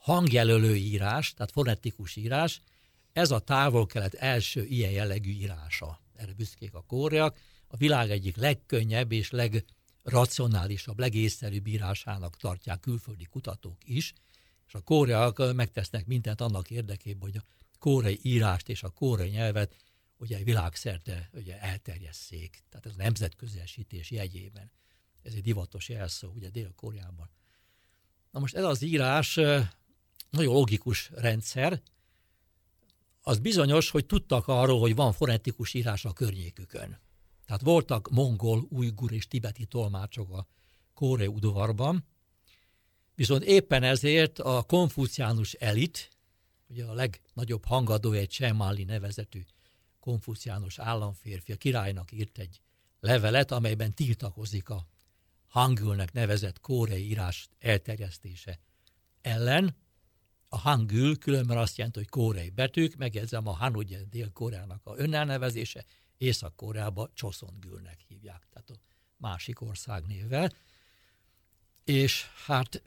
hangjelölő 0.02 0.76
írás, 0.76 1.34
tehát 1.34 1.52
fonetikus 1.52 2.16
írás. 2.16 2.62
Ez 3.14 3.32
a 3.32 3.40
távol-kelet 3.40 4.14
első 4.14 4.66
ilyen 4.66 4.92
jellegű 4.92 5.32
írása. 5.32 6.02
Erre 6.16 6.34
büszkék 6.34 6.74
a 6.74 6.82
kóreak. 6.82 7.38
A 7.68 7.78
világ 7.78 8.12
egyik 8.12 8.36
legkönnyebb 8.36 9.12
és 9.12 9.32
legracionálisabb, 9.32 11.00
legészszerűbb 11.00 11.68
írásának 11.68 12.38
tartják 12.38 12.80
külföldi 12.80 13.26
kutatók 13.26 13.78
is, 13.84 14.14
és 14.68 14.74
a 14.74 14.82
kóreak 14.82 15.54
megtesznek 15.56 16.06
mindent 16.06 16.42
annak 16.42 16.70
érdekében, 16.70 17.22
hogy 17.22 17.38
a 17.38 17.44
kórei 17.80 18.20
írást 18.22 18.70
és 18.70 18.84
a 18.84 18.90
kórei 18.90 19.30
nyelvet 19.30 19.76
ugye 20.18 20.44
világszerte 20.44 21.30
ugye 21.34 21.62
elterjesszék, 21.62 22.64
tehát 22.70 22.86
ez 22.86 22.92
a 22.92 23.04
nemzetközelsítés 23.04 24.12
jegyében. 24.12 24.72
Ez 25.24 25.34
egy 25.34 25.42
divatos 25.42 25.90
jelszó, 25.90 26.32
ugye 26.36 26.50
Dél-Koreában. 26.50 27.30
Na 28.32 28.40
most 28.40 28.56
ez 28.56 28.64
az 28.64 28.82
írás 28.82 29.40
nagyon 30.32 30.54
logikus 30.54 31.10
rendszer, 31.14 31.82
az 33.22 33.40
bizonyos, 33.40 33.90
hogy 33.90 34.06
tudtak 34.06 34.48
arról, 34.48 34.80
hogy 34.80 34.96
van 34.96 35.14
fonetikus 35.14 35.74
írás 35.74 36.06
a 36.06 36.14
környékükön. 36.14 37.00
Tehát 37.46 37.62
voltak 37.62 38.10
mongol, 38.10 38.66
ujgur 38.70 39.12
és 39.12 39.28
tibeti 39.28 39.66
tolmácsok 39.66 40.32
a 40.32 40.48
kórei 40.94 41.28
udvarban, 41.28 42.06
viszont 43.16 43.44
éppen 43.44 43.84
ezért 43.84 44.40
a 44.40 44.64
konfuciánus 44.64 45.54
elit, 45.54 46.10
ugye 46.68 46.86
a 46.86 46.94
legnagyobb 46.94 47.66
hangadó 47.66 48.12
egy 48.12 48.30
Csemáli 48.30 48.84
nevezetű 48.84 49.42
konfuciánus 50.00 50.80
államférfi, 50.80 51.52
a 51.52 51.56
királynak 51.56 52.12
írt 52.12 52.38
egy 52.38 52.62
levelet, 53.00 53.52
amelyben 53.52 53.94
tiltakozik 53.94 54.70
a 54.70 54.88
hangülnek 55.48 56.14
nevezett 56.14 56.60
kórei 56.60 57.10
írás 57.10 57.50
elterjesztése 57.60 58.60
ellen. 59.22 59.76
A 60.54 60.58
hangül 60.58 61.18
különben 61.18 61.58
azt 61.58 61.78
jelenti, 61.78 62.00
hogy 62.00 62.10
kórei 62.10 62.50
betűk, 62.50 62.96
megjegyzem 62.96 63.48
a 63.48 63.52
Han 63.52 63.76
ugye 63.76 64.04
Dél-Koreának 64.10 64.82
a 64.84 64.98
önelnevezése, 64.98 65.86
Észak-Koreába 66.18 67.10
Csoszongülnek 67.14 68.00
hívják, 68.08 68.48
tehát 68.50 68.70
a 68.70 68.80
másik 69.18 69.62
ország 69.62 70.06
névvel. 70.06 70.52
És 71.84 72.26
hát 72.46 72.82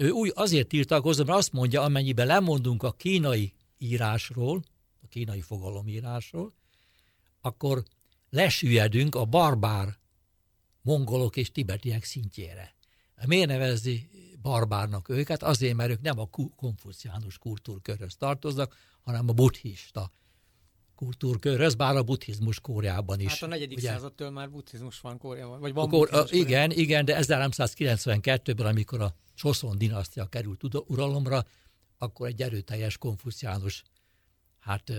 ő 0.00 0.10
úgy 0.10 0.32
azért 0.34 0.68
tiltakozott, 0.68 1.26
mert 1.26 1.38
azt 1.38 1.52
mondja, 1.52 1.82
amennyiben 1.82 2.26
lemondunk 2.26 2.82
a 2.82 2.92
kínai 2.92 3.52
írásról, 3.78 4.62
a 5.02 5.06
kínai 5.08 5.40
fogalomírásról, 5.40 6.52
akkor 7.40 7.82
lesüllyedünk 8.30 9.14
a 9.14 9.24
barbár 9.24 9.98
mongolok 10.82 11.36
és 11.36 11.50
tibetiek 11.50 12.04
szintjére. 12.04 12.74
Miért 13.26 13.48
nevezi 13.48 14.08
barbárnak 14.44 15.08
őket? 15.08 15.42
Azért, 15.42 15.74
mert 15.74 15.90
ők 15.90 16.00
nem 16.00 16.18
a 16.18 16.28
konfuciánus 16.56 17.38
kultúrkörhöz 17.38 18.16
tartoznak, 18.16 18.76
hanem 19.02 19.28
a 19.28 19.32
buddhista 19.32 20.10
kultúrkörhöz, 20.94 21.74
bár 21.74 21.96
a 21.96 22.02
buddhizmus 22.02 22.60
Kóreában 22.60 23.20
is. 23.20 23.32
Hát 23.32 23.42
a 23.42 23.46
negyedik 23.46 23.78
ugye, 23.78 23.88
századtól 23.88 24.30
már 24.30 24.50
buddhizmus 24.50 25.00
van 25.00 25.18
Kóreában, 25.18 25.60
vagy 25.60 25.72
van 25.72 25.84
akkor, 25.84 26.08
buddhizmus 26.10 26.46
igen, 26.46 26.70
igen, 26.70 27.04
de 27.04 27.18
1392-ben, 27.20 28.66
amikor 28.66 29.00
a 29.00 29.14
Csoszon 29.34 29.78
dinasztia 29.78 30.26
került 30.26 30.64
uralomra, 30.86 31.44
akkor 31.98 32.26
egy 32.26 32.42
erőteljes 32.42 32.98
konfuciánus 32.98 33.82
hát, 34.58 34.92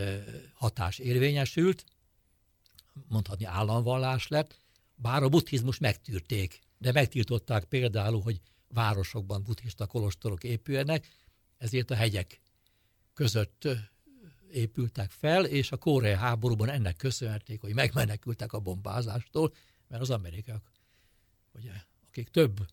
hatás 0.53 0.97
érvényesült, 0.99 1.83
mondhatni 3.07 3.45
államvallás 3.45 4.27
lett, 4.27 4.59
bár 4.95 5.23
a 5.23 5.29
buddhizmus 5.29 5.77
megtűrték, 5.77 6.59
de 6.77 6.91
megtiltották 6.91 7.63
például, 7.63 8.21
hogy 8.21 8.41
városokban 8.67 9.43
buddhista 9.43 9.85
kolostorok 9.85 10.43
épüljenek, 10.43 11.07
ezért 11.57 11.91
a 11.91 11.95
hegyek 11.95 12.41
között 13.13 13.67
épültek 14.51 15.11
fel, 15.11 15.45
és 15.45 15.71
a 15.71 15.77
koreai 15.77 16.15
háborúban 16.15 16.69
ennek 16.69 16.95
köszönhették, 16.95 17.61
hogy 17.61 17.73
megmenekültek 17.73 18.53
a 18.53 18.59
bombázástól, 18.59 19.53
mert 19.87 20.01
az 20.01 20.09
amerikaiak, 20.09 20.71
ugye, 21.53 21.71
akik 22.07 22.29
több 22.29 22.67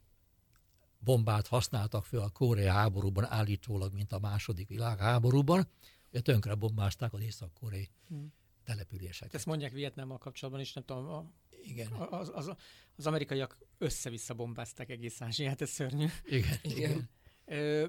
bombát 0.98 1.46
használtak 1.46 2.04
fel 2.04 2.20
a 2.20 2.28
koreai 2.28 2.68
háborúban 2.68 3.24
állítólag, 3.24 3.92
mint 3.92 4.12
a 4.12 4.18
második 4.18 4.68
világháborúban, 4.68 5.68
ugye 6.10 6.20
tönkre 6.20 6.54
bombázták 6.54 7.12
az 7.12 7.20
észak-koreai 7.20 7.90
hmm. 8.08 8.32
Településeket. 8.62 9.34
Ezt 9.34 9.46
mondják 9.46 9.72
Vietnámmal 9.72 10.18
kapcsolatban 10.18 10.62
is, 10.62 10.72
nem 10.72 10.84
tudom, 10.84 11.08
a, 11.08 11.30
igen. 11.64 11.92
Az, 11.92 12.30
az, 12.34 12.50
az 12.96 13.06
amerikaiak 13.06 13.58
össze-vissza 13.78 14.34
bombázták 14.34 14.90
egész 14.90 15.20
Ázsiát, 15.20 15.60
ez 15.60 15.70
szörnyű. 15.70 16.06
Igen, 16.24 16.58
igen. 16.62 16.76
igen. 16.76 17.10
Ö, 17.44 17.86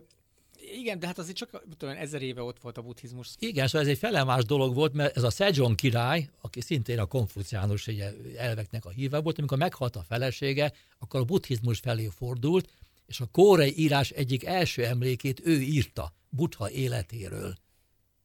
Igen, 0.71 0.99
de 0.99 1.07
hát 1.07 1.17
azért 1.17 1.37
csak 1.37 1.63
tudom, 1.77 1.95
ezer 1.97 2.21
éve 2.21 2.41
ott 2.41 2.59
volt 2.59 2.77
a 2.77 2.81
buddhizmus. 2.81 3.35
Igen, 3.39 3.67
szóval 3.67 3.81
ez 3.81 3.87
egy 3.87 3.97
felemás 3.97 4.43
dolog 4.43 4.73
volt, 4.75 4.93
mert 4.93 5.17
ez 5.17 5.23
a 5.23 5.29
Sejong 5.29 5.75
király, 5.75 6.29
aki 6.41 6.61
szintén 6.61 6.99
a 6.99 7.05
konfuciánus 7.05 7.87
elveknek 8.37 8.85
a 8.85 8.89
híve 8.89 9.19
volt, 9.19 9.37
amikor 9.37 9.57
meghalt 9.57 9.95
a 9.95 10.03
felesége, 10.03 10.73
akkor 10.99 11.19
a 11.19 11.23
buddhizmus 11.23 11.79
felé 11.79 12.07
fordult, 12.07 12.69
és 13.05 13.19
a 13.19 13.25
kórei 13.25 13.79
írás 13.79 14.09
egyik 14.09 14.45
első 14.45 14.85
emlékét 14.85 15.41
ő 15.45 15.61
írta, 15.61 16.13
Buddha 16.29 16.71
életéről. 16.71 17.55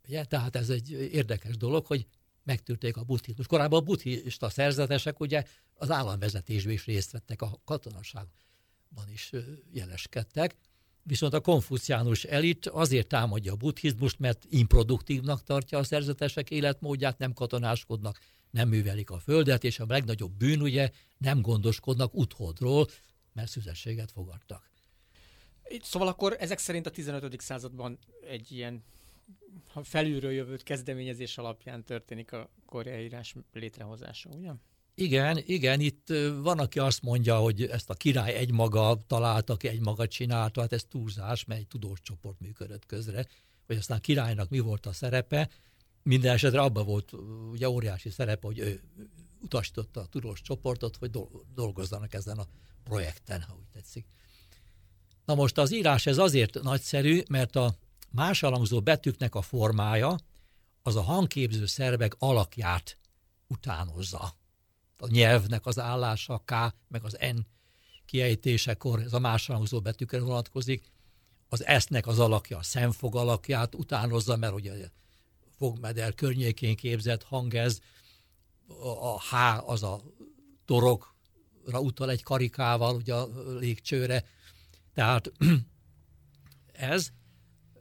Ugye? 0.07 0.25
Tehát 0.25 0.57
ez 0.57 0.71
egy 0.71 0.91
érdekes 1.13 1.57
dolog, 1.57 1.87
hogy 1.87 2.07
megtűrték 2.49 2.97
a 2.97 3.03
buddhizmus. 3.03 3.47
Korábban 3.47 3.81
a 3.81 3.85
buddhista 3.85 4.49
szerzetesek 4.49 5.21
ugye 5.21 5.45
az 5.75 5.91
államvezetésben 5.91 6.73
is 6.73 6.85
részt 6.85 7.13
vettek, 7.13 7.43
a 7.43 7.61
katonaságban 7.65 9.09
is 9.13 9.33
jeleskedtek, 9.73 10.57
viszont 11.03 11.33
a 11.33 11.41
konfuciánus 11.41 12.25
elit 12.25 12.67
azért 12.67 13.07
támadja 13.07 13.53
a 13.53 13.57
buddhizmust, 13.57 14.19
mert 14.19 14.47
improduktívnak 14.49 15.43
tartja 15.43 15.79
a 15.79 15.85
szerzetesek 15.85 16.51
életmódját, 16.51 17.19
nem 17.19 17.33
katonáskodnak, 17.33 18.19
nem 18.51 18.69
művelik 18.69 19.11
a 19.11 19.19
földet, 19.19 19.65
és 19.65 19.79
a 19.79 19.85
legnagyobb 19.89 20.33
bűn 20.33 20.61
ugye 20.61 20.91
nem 21.19 21.41
gondoskodnak 21.41 22.15
uthodról, 22.15 22.87
mert 23.33 23.51
szüzességet 23.51 24.11
fogadtak. 24.11 24.71
Szóval 25.83 26.09
akkor 26.09 26.37
ezek 26.39 26.59
szerint 26.59 26.87
a 26.87 26.91
15. 26.91 27.41
században 27.41 27.99
egy 28.29 28.53
ilyen 28.53 28.83
ha 29.69 29.83
felülről 29.83 30.31
jövőt 30.31 30.63
kezdeményezés 30.63 31.39
alapján 31.39 31.85
történik 31.85 32.33
a 32.33 32.51
koreai 32.67 33.05
írás 33.05 33.35
létrehozása, 33.53 34.31
ugye? 34.31 34.51
Igen, 34.95 35.43
igen, 35.47 35.81
itt 35.81 36.13
van, 36.43 36.59
aki 36.59 36.79
azt 36.79 37.03
mondja, 37.03 37.37
hogy 37.37 37.63
ezt 37.63 37.91
a 37.91 37.95
király 37.95 38.35
egymaga 38.35 38.99
találta 39.07 39.57
ki, 39.57 39.69
egymaga 39.69 40.07
csinálta, 40.07 40.61
hát 40.61 40.73
ez 40.73 40.85
túlzás, 40.85 41.45
mert 41.45 41.61
egy 41.61 41.67
tudós 41.67 42.01
csoport 42.03 42.41
működött 42.41 42.87
közre, 42.87 43.27
hogy 43.67 43.77
aztán 43.77 44.01
királynak 44.01 44.49
mi 44.49 44.59
volt 44.59 44.87
a 44.87 44.93
szerepe, 44.93 45.49
minden 46.03 46.35
esetre 46.35 46.61
abban 46.61 46.85
volt 46.85 47.13
ugye 47.51 47.69
óriási 47.69 48.11
szerepe, 48.11 48.47
hogy 48.47 48.59
ő 48.59 48.81
utasította 49.41 50.01
a 50.01 50.07
tudós 50.07 50.41
csoportot, 50.41 50.97
hogy 50.97 51.11
dolgozzanak 51.55 52.15
ezen 52.15 52.39
a 52.39 52.47
projekten, 52.85 53.43
ha 53.43 53.55
úgy 53.55 53.69
tetszik. 53.73 54.07
Na 55.25 55.35
most 55.35 55.59
az 55.59 55.73
írás 55.73 56.07
ez 56.07 56.19
azért 56.19 56.63
nagyszerű, 56.63 57.23
mert 57.29 57.57
a 57.57 57.75
más 58.11 58.43
alangzó 58.43 58.81
betűknek 58.81 59.35
a 59.35 59.43
formája 59.43 60.17
az 60.83 60.97
a 60.97 61.03
hangképző 61.03 61.67
szervek 61.67 62.15
alakját 62.19 62.99
utánozza. 63.47 64.37
A 64.99 65.09
nyelvnek 65.09 65.67
az 65.67 65.79
állása, 65.79 66.35
a 66.35 66.43
K, 66.45 66.75
meg 66.89 67.05
az 67.05 67.17
N 67.21 67.39
kiejtésekor, 68.07 69.01
ez 69.01 69.13
a 69.13 69.19
más 69.19 69.49
alangzó 69.49 69.81
betűkre 69.81 70.21
vonatkozik. 70.21 70.91
Az 71.49 71.65
S-nek 71.79 72.07
az 72.07 72.19
alakja, 72.19 72.59
a 72.59 72.63
szemfog 72.63 73.17
alakját 73.17 73.75
utánozza, 73.75 74.37
mert 74.37 74.55
ugye 74.55 74.91
fogmeder 75.57 76.15
környékén 76.15 76.77
képzett 76.77 77.23
hang 77.23 77.55
ez, 77.55 77.81
a 79.01 79.21
H 79.21 79.35
az 79.71 79.83
a 79.83 80.03
torokra 80.65 81.81
utal 81.81 82.11
egy 82.11 82.23
karikával, 82.23 82.95
ugye 82.95 83.15
a 83.15 83.29
légcsőre, 83.59 84.25
tehát 84.95 85.33
ez, 86.73 87.13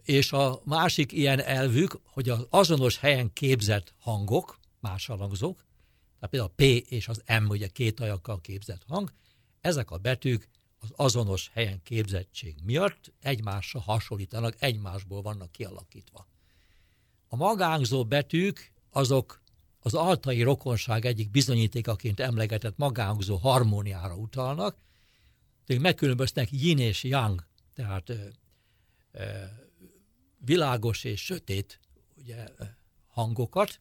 és 0.07 0.31
a 0.31 0.61
másik 0.63 1.11
ilyen 1.11 1.41
elvük, 1.41 1.99
hogy 2.03 2.29
az 2.29 2.45
azonos 2.49 2.97
helyen 2.97 3.33
képzett 3.33 3.93
hangok, 3.99 4.59
más 4.79 5.05
hangzók, 5.05 5.65
tehát 6.19 6.29
például 6.29 6.51
a 6.51 6.53
P 6.55 6.61
és 6.91 7.07
az 7.07 7.23
M, 7.41 7.49
ugye 7.49 7.67
két 7.67 7.99
ajakkal 7.99 8.41
képzett 8.41 8.81
hang, 8.87 9.11
ezek 9.61 9.91
a 9.91 9.97
betűk 9.97 10.49
az 10.79 10.89
azonos 10.95 11.49
helyen 11.53 11.81
képzettség 11.83 12.55
miatt 12.63 13.13
egymásra 13.21 13.79
hasonlítanak, 13.79 14.55
egymásból 14.59 15.21
vannak 15.21 15.51
kialakítva. 15.51 16.27
A 17.27 17.35
magánzó 17.35 18.05
betűk 18.05 18.71
azok 18.89 19.41
az 19.79 19.93
altai 19.93 20.41
rokonság 20.41 21.05
egyik 21.05 21.31
bizonyítékaként 21.31 22.19
emlegetett 22.19 22.77
magánzó 22.77 23.35
harmóniára 23.35 24.15
utalnak, 24.15 24.77
tehát 25.65 25.81
megkülönböznek 25.81 26.47
yin 26.51 26.77
és 26.77 27.03
yang, 27.03 27.45
tehát 27.73 28.09
ö, 28.09 28.15
ö, 29.11 29.23
világos 30.37 31.03
és 31.03 31.23
sötét 31.23 31.79
ugye, 32.17 32.47
hangokat, 33.07 33.79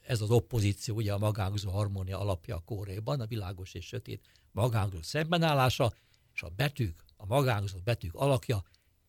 ez 0.00 0.20
az 0.20 0.30
oppozíció, 0.30 0.94
ugye 0.94 1.12
a 1.12 1.18
magángzó 1.18 1.70
harmónia 1.70 2.18
alapja 2.18 2.56
a 2.56 2.62
kóréban, 2.64 3.20
a 3.20 3.26
világos 3.26 3.74
és 3.74 3.86
sötét 3.86 4.26
magángzó 4.52 5.02
szembenállása, 5.02 5.92
és 6.34 6.42
a 6.42 6.48
betűk, 6.48 7.04
a 7.16 7.26
magángzó 7.26 7.78
betűk 7.84 8.14
alakja 8.14 8.62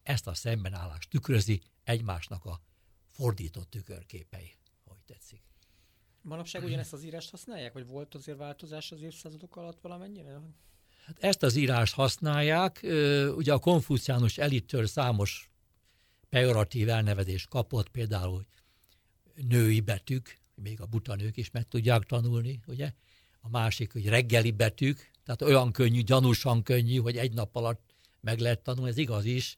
ezt 0.04 0.28
a 0.28 0.34
szembenállást 0.34 1.10
tükrözi 1.10 1.62
egymásnak 1.84 2.46
a 2.46 2.62
fordított 3.10 3.70
tükörképei, 3.70 4.58
hogy 4.86 4.98
tetszik. 5.06 5.42
Manapság 6.22 6.64
ugyanezt 6.64 6.94
az 6.94 7.04
írást 7.04 7.30
használják, 7.30 7.74
vagy 7.74 7.88
volt 7.88 8.16
azért 8.16 8.38
változás 8.38 8.92
az 8.92 9.02
évszázadok 9.02 9.56
alatt 9.56 9.80
valamennyire? 9.82 10.42
Hát 11.06 11.18
ezt 11.20 11.44
az 11.44 11.56
írást 11.56 11.94
használják, 11.94 12.80
ugye 13.36 13.54
a 13.54 13.60
konfuciánus 13.60 14.38
elittől 14.38 14.86
számos 14.86 15.52
pejoratív 16.30 16.90
elnevezés 16.90 17.46
kapott, 17.46 17.90
például 17.90 18.46
hogy 19.34 19.46
női 19.46 19.80
betűk, 19.80 20.38
még 20.56 20.82
a 20.82 20.86
buta 20.86 21.16
nők 21.16 21.38
is 21.38 21.52
meg 21.52 21.68
tudják 21.68 22.04
tanulni, 22.04 22.60
ugye? 22.68 22.92
A 23.42 23.50
másik, 23.50 23.92
hogy 23.92 24.08
reggeli 24.08 24.52
betűk, 24.52 25.12
tehát 25.24 25.42
olyan 25.42 25.72
könnyű, 25.72 26.02
gyanúsan 26.02 26.64
könnyű, 26.64 26.98
hogy 26.98 27.18
egy 27.18 27.34
nap 27.34 27.56
alatt 27.56 27.94
meg 28.22 28.40
lehet 28.40 28.62
tanulni, 28.62 28.90
ez 28.90 28.98
igaz 28.98 29.26
is, 29.26 29.58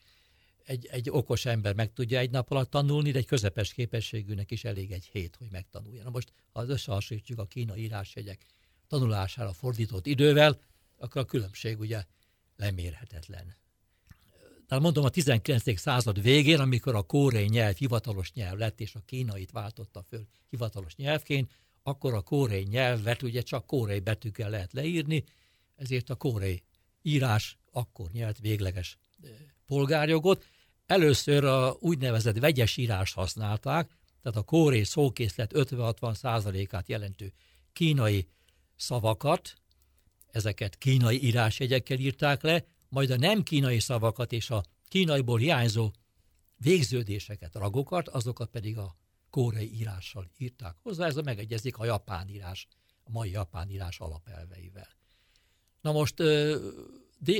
egy, 0.63 0.85
egy 0.85 1.09
okos 1.09 1.45
ember 1.45 1.75
meg 1.75 1.93
tudja 1.93 2.19
egy 2.19 2.29
nap 2.29 2.51
alatt 2.51 2.69
tanulni, 2.69 3.11
de 3.11 3.17
egy 3.17 3.25
közepes 3.25 3.73
képességűnek 3.73 4.51
is 4.51 4.63
elég 4.63 4.91
egy 4.91 5.05
hét, 5.11 5.35
hogy 5.35 5.47
megtanulja. 5.51 6.03
Na 6.03 6.09
most, 6.09 6.31
ha 6.51 6.59
az 6.59 6.69
összehasonlítjuk 6.69 7.39
a 7.39 7.45
kínai 7.45 7.81
írásjegyek 7.81 8.45
tanulására 8.87 9.53
fordított 9.53 10.05
idővel, 10.05 10.59
akkor 10.97 11.21
a 11.21 11.25
különbség 11.25 11.79
ugye 11.79 12.03
lemérhetetlen. 12.55 13.55
Tehát 14.69 14.83
mondom, 14.83 15.05
a 15.05 15.09
19. 15.09 15.79
század 15.79 16.21
végén, 16.21 16.59
amikor 16.59 16.95
a 16.95 17.01
kórei 17.01 17.47
nyelv 17.47 17.75
hivatalos 17.75 18.33
nyelv 18.33 18.57
lett, 18.57 18.79
és 18.79 18.95
a 18.95 19.01
kínait 19.05 19.51
váltotta 19.51 20.03
föl 20.03 20.27
hivatalos 20.49 20.95
nyelvként, 20.95 21.51
akkor 21.83 22.13
a 22.13 22.21
kórei 22.21 22.63
nyelvet 22.63 23.21
ugye 23.21 23.41
csak 23.41 23.65
kórei 23.65 23.99
betűkkel 23.99 24.49
lehet 24.49 24.73
leírni, 24.73 25.23
ezért 25.75 26.09
a 26.09 26.15
kórei 26.15 26.63
írás 27.01 27.57
akkor 27.71 28.09
nyert 28.11 28.39
végleges 28.39 28.97
polgárjogot. 29.65 30.45
Először 30.85 31.43
a 31.43 31.77
úgynevezett 31.79 32.37
vegyes 32.37 32.77
írás 32.77 33.13
használták, 33.13 33.97
tehát 34.21 34.37
a 34.37 34.43
kórei 34.43 34.83
szókészlet 34.83 35.51
50-60 35.55 36.13
százalékát 36.13 36.89
jelentő 36.89 37.33
kínai 37.73 38.27
szavakat, 38.75 39.53
ezeket 40.31 40.77
kínai 40.77 41.23
írásjegyekkel 41.23 41.97
írták 41.97 42.41
le, 42.41 42.65
majd 42.89 43.09
a 43.09 43.17
nem 43.17 43.43
kínai 43.43 43.79
szavakat 43.79 44.31
és 44.31 44.49
a 44.49 44.63
kínaiból 44.87 45.39
hiányzó 45.39 45.91
végződéseket, 46.57 47.55
ragokat, 47.55 48.07
azokat 48.07 48.49
pedig 48.49 48.77
a 48.77 48.95
kórei 49.29 49.73
írással 49.75 50.29
írták 50.37 50.75
hozzá, 50.81 51.05
ez 51.05 51.17
a 51.17 51.21
megegyezik 51.21 51.77
a 51.77 51.85
japán 51.85 52.29
írás, 52.29 52.67
a 53.03 53.11
mai 53.11 53.29
japán 53.29 53.69
írás 53.69 53.99
alapelveivel. 53.99 54.87
Na 55.81 55.91
most 55.91 56.23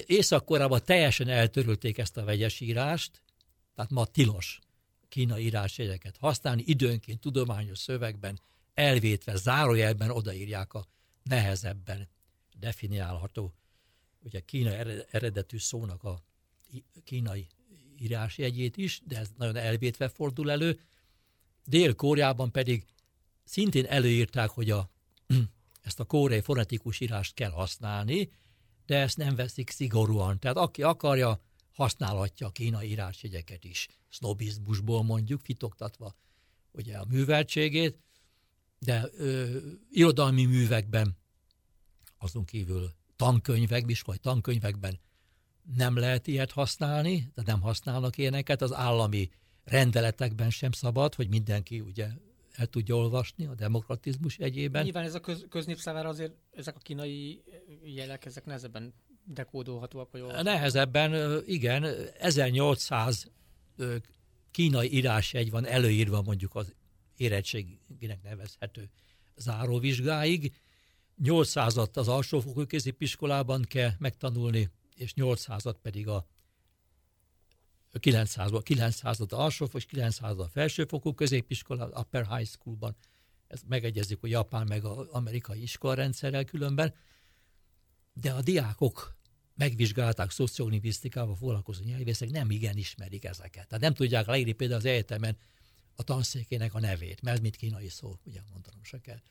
észak 0.06 0.84
teljesen 0.84 1.28
eltörölték 1.28 1.97
ezt 1.97 2.18
a 2.18 2.24
vegyes 2.24 2.60
írást, 2.60 3.22
tehát 3.76 3.91
ma 3.91 4.06
tilos 4.06 4.60
kínai 5.10 5.43
írásjegyeket 5.43 6.18
használni, 6.18 6.64
időnként 6.66 7.20
tudományos 7.20 7.80
szövegben 7.80 8.39
elvétve, 8.74 9.36
zárójelben 9.36 10.10
odaírják 10.10 10.74
a 10.74 10.86
nehezebben 11.24 12.10
definiálható, 12.60 13.54
ugye 14.20 14.39
kínai 14.39 15.03
eredetű 15.11 15.57
szónak 15.57 16.03
a 16.03 16.24
kínai 17.03 17.47
írásjegyét 17.97 18.78
is, 18.78 19.01
de 19.05 19.17
ez 19.17 19.30
nagyon 19.38 19.55
elvétve 19.55 20.09
fordul 20.09 20.51
elő. 20.51 20.80
Dél-Kóreában 21.65 22.51
pedig 22.51 22.86
szintén 23.43 23.86
előírták, 23.86 24.49
hogy 24.49 24.72
a, 24.72 24.89
ezt 25.82 25.99
a 25.99 26.05
kórei 26.05 26.41
fonetikus 26.41 26.99
írást 26.99 27.34
kell 27.34 27.51
használni, 27.51 28.32
de 28.86 28.97
ezt 28.97 29.17
nem 29.17 29.36
veszik 29.36 29.70
szigorúan. 29.70 30.39
Tehát 30.39 30.57
aki 30.57 30.84
akarja, 30.84 31.41
használhatja 31.72 32.47
a 32.47 32.51
kínai 32.51 32.89
írásjegyeket 32.89 33.63
is, 33.63 33.88
sznobizmusból 34.09 35.03
mondjuk, 35.03 35.41
fitoktatva 35.41 36.15
ugye 36.72 36.97
a 36.97 37.05
műveltségét, 37.05 37.97
de 38.80 39.09
ö, 39.17 39.57
irodalmi 39.89 40.45
művekben 40.45 41.17
azon 42.17 42.45
kívül 42.45 42.93
tankönyvekben 43.20 43.89
is, 43.89 44.01
vagy 44.01 44.22
tankönyvekben 44.22 44.99
nem 45.76 45.97
lehet 45.97 46.28
ilyet 46.28 46.51
használni, 46.51 47.32
de 47.36 47.41
nem 47.45 47.61
használnak 47.61 48.17
ilyeneket, 48.17 48.61
az 48.61 48.74
állami 48.74 49.30
rendeletekben 49.63 50.49
sem 50.49 50.72
szabad, 50.72 51.15
hogy 51.15 51.30
mindenki 51.30 51.80
ugye 51.80 52.07
el 52.51 52.67
tudja 52.67 52.95
olvasni 52.95 53.45
a 53.45 53.55
demokratizmus 53.55 54.38
egyében. 54.38 54.84
Nyilván 54.84 55.03
ez 55.03 55.15
a 55.15 55.20
köz, 55.20 55.45
köznép 55.49 55.78
számára 55.78 56.09
azért 56.09 56.34
ezek 56.51 56.76
a 56.76 56.80
kínai 56.80 57.43
jelek, 57.84 58.26
ezek 58.26 58.45
nehezebben 58.45 58.93
dekódolhatóak, 59.24 60.11
vagy 60.11 60.22
olvashatóak. 60.22 60.55
Nehezebben, 60.55 61.41
igen, 61.45 61.86
1800 62.20 63.32
ö, 63.76 63.95
kínai 64.51 64.93
írásjegy 64.93 65.51
van 65.51 65.65
előírva 65.65 66.22
mondjuk 66.22 66.55
az 66.55 66.74
érettséginek 67.17 68.24
nevezhető 68.24 68.89
záróvizsgáig. 69.36 70.53
800 71.24 71.78
az 71.93 72.07
alsófokú 72.07 72.65
középiskolában 72.65 73.61
kell 73.61 73.91
megtanulni, 73.97 74.70
és 74.95 75.13
800 75.13 75.63
pedig 75.82 76.07
a 76.07 76.28
900 77.99 78.51
900 78.63 79.20
alsófok 79.30 79.82
és 79.82 79.86
900 79.86 80.38
a 80.38 80.47
felsőfokú 80.47 81.13
középiskola, 81.13 81.88
Upper 81.99 82.28
High 82.28 82.49
Schoolban. 82.49 82.95
Ez 83.47 83.61
megegyezik 83.67 84.24
a 84.24 84.28
japán 84.28 84.67
meg 84.67 84.84
az 84.86 85.07
amerikai 85.07 85.61
iskolarendszerrel 85.61 86.43
különben. 86.43 86.93
De 88.13 88.32
a 88.32 88.41
diákok 88.41 89.17
megvizsgálták 89.55 90.32
szociolingvisztikával 90.32 91.36
foglalkozó 91.36 91.84
nyelvészek, 91.84 92.30
nem 92.30 92.51
igen 92.51 92.78
ismerik 92.78 93.26
ezeket. 93.26 93.67
Tehát 93.67 93.84
nem 93.84 93.93
tudják 93.93 94.26
leírni 94.26 94.51
például 94.51 94.80
az 94.80 94.86
egyetemen 94.86 95.38
a 95.95 96.03
tanszékének 96.03 96.74
a 96.74 96.80
nevét, 96.80 97.22
mert 97.22 97.41
mint 97.41 97.55
kínai 97.55 97.89
szó, 97.89 98.20
ugye 98.24 98.41
mondanom 98.51 98.84
se 98.84 98.99
kell. 99.01 99.22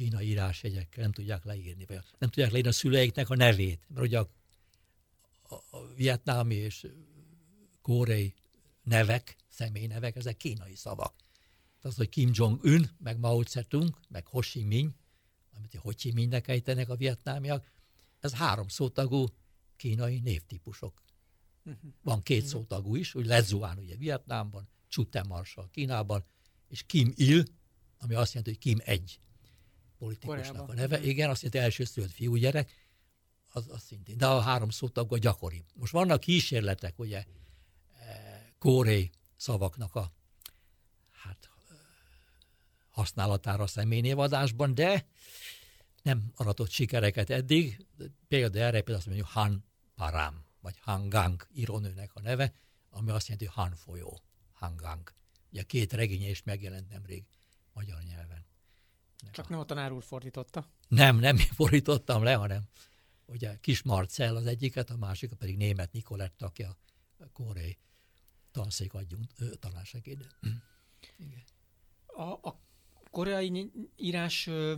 Kínai 0.00 0.26
írásjegyekkel 0.26 1.02
nem 1.02 1.12
tudják 1.12 1.44
leírni, 1.44 1.84
vagy 1.84 2.00
nem 2.18 2.28
tudják 2.28 2.50
leírni 2.50 2.70
a 2.70 2.72
szüleiknek 2.72 3.30
a 3.30 3.34
nevét, 3.34 3.80
mert 3.88 4.06
ugye 4.06 4.18
a, 4.18 4.28
a, 5.42 5.86
vietnámi 5.94 6.54
és 6.54 6.86
koreai 7.82 8.34
nevek, 8.82 9.36
személynevek, 9.48 10.16
ezek 10.16 10.36
kínai 10.36 10.74
szavak. 10.74 11.14
Tehát 11.16 11.82
az, 11.82 11.96
hogy 11.96 12.08
Kim 12.08 12.30
Jong-un, 12.32 12.90
meg 12.98 13.18
Mao 13.18 13.42
Zedong, 13.42 13.98
meg 14.08 14.26
Ho 14.26 14.40
Chi 14.40 14.64
Minh, 14.64 14.92
amit 15.56 15.74
Ho 15.74 15.90
Chi 15.90 16.12
Minhnek 16.12 16.48
ejtenek 16.48 16.88
a 16.88 16.96
vietnámiak, 16.96 17.70
ez 18.20 18.34
három 18.34 18.68
szótagú 18.68 19.26
kínai 19.76 20.20
névtípusok. 20.20 21.02
Van 22.02 22.22
két 22.22 22.44
szótagú 22.44 22.96
is, 22.96 23.14
úgy 23.14 23.26
Lezuán 23.26 23.78
ugye 23.78 23.96
Vietnámban, 23.96 24.68
Chute 24.88 25.22
Marshall 25.22 25.68
Kínában, 25.70 26.24
és 26.68 26.82
Kim 26.86 27.12
Il, 27.16 27.44
ami 27.98 28.14
azt 28.14 28.32
jelenti, 28.32 28.50
hogy 28.50 28.60
Kim 28.60 28.78
egy 28.84 29.20
politikusnak 30.00 30.46
Koreában. 30.46 30.76
a 30.76 30.80
neve. 30.80 31.00
Igen, 31.02 31.30
azt 31.30 31.42
jelenti 31.42 31.64
elsőszülött 31.64 32.10
fiúgyerek, 32.10 32.72
az, 33.52 33.68
az 33.68 33.82
szintén. 33.82 34.16
De 34.16 34.26
a 34.26 34.40
három 34.40 34.70
szótagú 34.70 35.14
a 35.14 35.18
gyakori. 35.18 35.64
Most 35.74 35.92
vannak 35.92 36.20
kísérletek, 36.20 36.98
ugye, 36.98 37.24
eh, 37.98 38.42
kóré 38.58 39.10
szavaknak 39.36 39.94
a 39.94 40.12
hát, 41.10 41.50
eh, 41.70 41.76
használatára 42.88 43.62
a 43.62 43.66
személynévadásban, 43.66 44.74
de 44.74 45.06
nem 46.02 46.32
aratott 46.34 46.70
sikereket 46.70 47.30
eddig. 47.30 47.86
Példa 48.28 48.58
erre 48.58 48.70
például 48.70 48.96
azt 48.96 49.06
mondjuk 49.06 49.28
Han 49.28 49.64
Param, 49.94 50.44
vagy 50.60 50.78
Hangang 50.80 51.46
írónőnek 51.54 52.14
a 52.14 52.20
neve, 52.20 52.52
ami 52.90 53.10
azt 53.10 53.28
jelenti, 53.28 53.46
hogy 53.46 53.54
Han 53.54 53.74
folyó, 53.74 54.20
Hangang. 54.52 55.12
Ugye 55.52 55.62
két 55.62 55.92
regénye 55.92 56.28
is 56.28 56.42
megjelent 56.42 56.88
nemrég 56.88 57.24
magyar 57.72 58.02
nyelven. 58.02 58.49
Csak 59.30 59.48
nem 59.48 59.58
a 59.58 59.64
tanár 59.64 59.92
úr 59.92 60.02
fordította. 60.02 60.66
Nem, 60.88 61.16
nem 61.16 61.36
én 61.36 61.46
fordítottam 61.52 62.22
le, 62.22 62.34
hanem 62.34 62.62
ugye 63.26 63.58
Kis 63.60 63.82
Marcell 63.82 64.36
az 64.36 64.46
egyiket, 64.46 64.90
a 64.90 64.96
másikat 64.96 65.38
pedig 65.38 65.56
német 65.56 65.92
Nikoletta, 65.92 66.46
aki 66.46 66.62
a 66.62 66.76
koreai 67.32 67.78
tanszék 68.50 68.94
adjunk, 68.94 69.32
tanársegéd. 69.58 70.26
A, 72.06 72.22
a 72.22 72.60
koreai 73.10 73.70
írás 73.96 74.46
ö, 74.46 74.74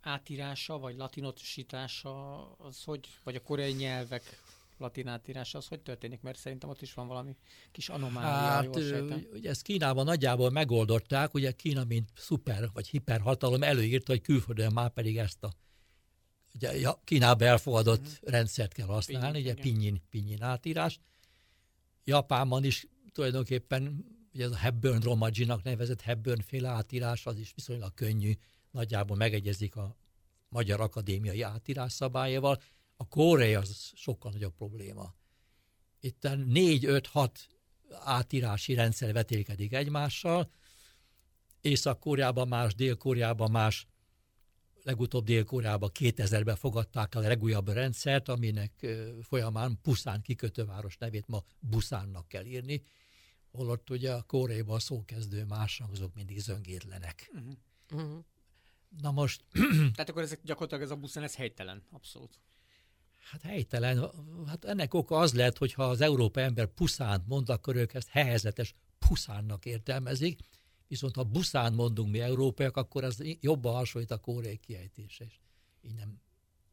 átírása, 0.00 0.78
vagy 0.78 0.96
latinosítása, 0.96 2.52
az 2.52 2.84
hogy, 2.84 3.08
vagy 3.22 3.34
a 3.34 3.42
koreai 3.42 3.72
nyelvek 3.72 4.42
latin 4.78 5.06
átírása, 5.06 5.58
az 5.58 5.66
hogy 5.66 5.80
történik? 5.80 6.20
Mert 6.20 6.38
szerintem 6.38 6.68
ott 6.68 6.82
is 6.82 6.94
van 6.94 7.06
valami 7.06 7.36
kis 7.70 7.88
anomália, 7.88 8.30
Hát, 8.30 8.76
ugye 9.32 9.50
ezt 9.50 9.62
Kínában 9.62 10.04
nagyjából 10.04 10.50
megoldották, 10.50 11.34
ugye 11.34 11.52
Kína, 11.52 11.84
mint 11.84 12.10
szuper 12.14 12.68
vagy 12.72 12.88
hiperhatalom 12.88 13.62
előírta, 13.62 14.12
hogy 14.12 14.20
külföldön 14.20 14.72
már 14.72 14.90
pedig 14.90 15.18
ezt 15.18 15.44
a 15.44 15.52
ugye 16.54 16.78
ja, 16.78 17.00
Kínába 17.04 17.44
elfogadott 17.44 18.00
mm. 18.00 18.30
rendszert 18.30 18.72
kell 18.72 18.86
használni, 18.86 19.26
Pinyin, 19.38 19.52
ugye 19.52 19.62
pinyin, 19.62 20.02
pinyin 20.10 20.42
átírás. 20.42 21.00
Japánban 22.04 22.64
is 22.64 22.86
tulajdonképpen 23.12 24.04
ugye 24.34 24.44
ez 24.44 24.50
a 24.50 24.56
Hepburn 24.56 25.00
Romajinak 25.00 25.62
nevezett 25.62 26.00
Hepburn 26.00 26.40
féle 26.40 26.68
átírás, 26.68 27.26
az 27.26 27.38
is 27.38 27.52
viszonylag 27.54 27.94
könnyű, 27.94 28.32
nagyjából 28.70 29.16
megegyezik 29.16 29.76
a 29.76 29.96
Magyar 30.48 30.80
Akadémiai 30.80 31.42
átírás 31.42 31.92
szabályával. 31.92 32.60
A 32.96 33.08
koreai 33.08 33.54
az 33.54 33.92
sokkal 33.94 34.30
nagyobb 34.30 34.54
probléma. 34.54 35.14
Itt 36.00 36.18
4-5-6 36.22 37.30
átírási 37.90 38.74
rendszer 38.74 39.12
vetélkedik 39.12 39.72
egymással, 39.72 40.50
Észak-Koreában 41.60 42.48
más, 42.48 42.74
Dél-Koreában 42.74 43.50
más, 43.50 43.86
legutóbb 44.82 45.24
Dél-Koreában 45.24 45.90
2000-ben 45.94 46.56
fogadták 46.56 47.14
el 47.14 47.22
a 47.22 47.26
legújabb 47.26 47.68
rendszert, 47.68 48.28
aminek 48.28 48.86
folyamán 49.22 49.78
Puszán 49.82 50.22
kikötőváros 50.22 50.96
nevét 50.96 51.26
ma 51.26 51.42
Buszánnak 51.60 52.28
kell 52.28 52.44
írni, 52.44 52.82
holott 53.50 53.90
ugye 53.90 54.12
a 54.12 54.22
Koreában 54.22 54.76
a 54.76 54.80
szókezdő 54.80 55.44
más 55.44 55.82
azok 55.92 56.14
mindig 56.14 56.40
zöngétlenek. 56.40 57.32
Uh-huh. 57.90 58.24
Na 59.00 59.10
most, 59.10 59.44
Tehát 59.92 60.08
akkor 60.08 60.22
ezek 60.22 60.40
gyakorlatilag 60.42 60.82
ez 60.82 60.90
a 60.90 60.96
buszon, 60.96 61.22
ez 61.22 61.34
helytelen, 61.34 61.82
abszolút. 61.90 62.40
Hát 63.30 63.42
helytelen, 63.42 64.10
hát 64.46 64.64
ennek 64.64 64.94
oka 64.94 65.16
az 65.16 65.34
lett, 65.34 65.58
hogyha 65.58 65.84
az 65.84 66.00
európai 66.00 66.42
ember 66.42 66.66
puszánt 66.66 67.26
mond, 67.26 67.48
akkor 67.48 67.76
ők 67.76 67.94
ezt 67.94 68.08
helyezetes 68.08 68.74
puszánnak 68.98 69.64
értelmezik, 69.64 70.40
viszont 70.88 71.14
ha 71.14 71.24
buszán 71.24 71.72
mondunk 71.72 72.10
mi 72.10 72.20
európaiak, 72.20 72.76
akkor 72.76 73.04
az 73.04 73.22
jobban 73.40 73.74
hasonlít 73.74 74.10
a 74.10 74.18
koreai 74.18 74.56
kiejtése, 74.56 75.24
és 75.24 75.38
így 75.82 75.94
nem 75.94 76.20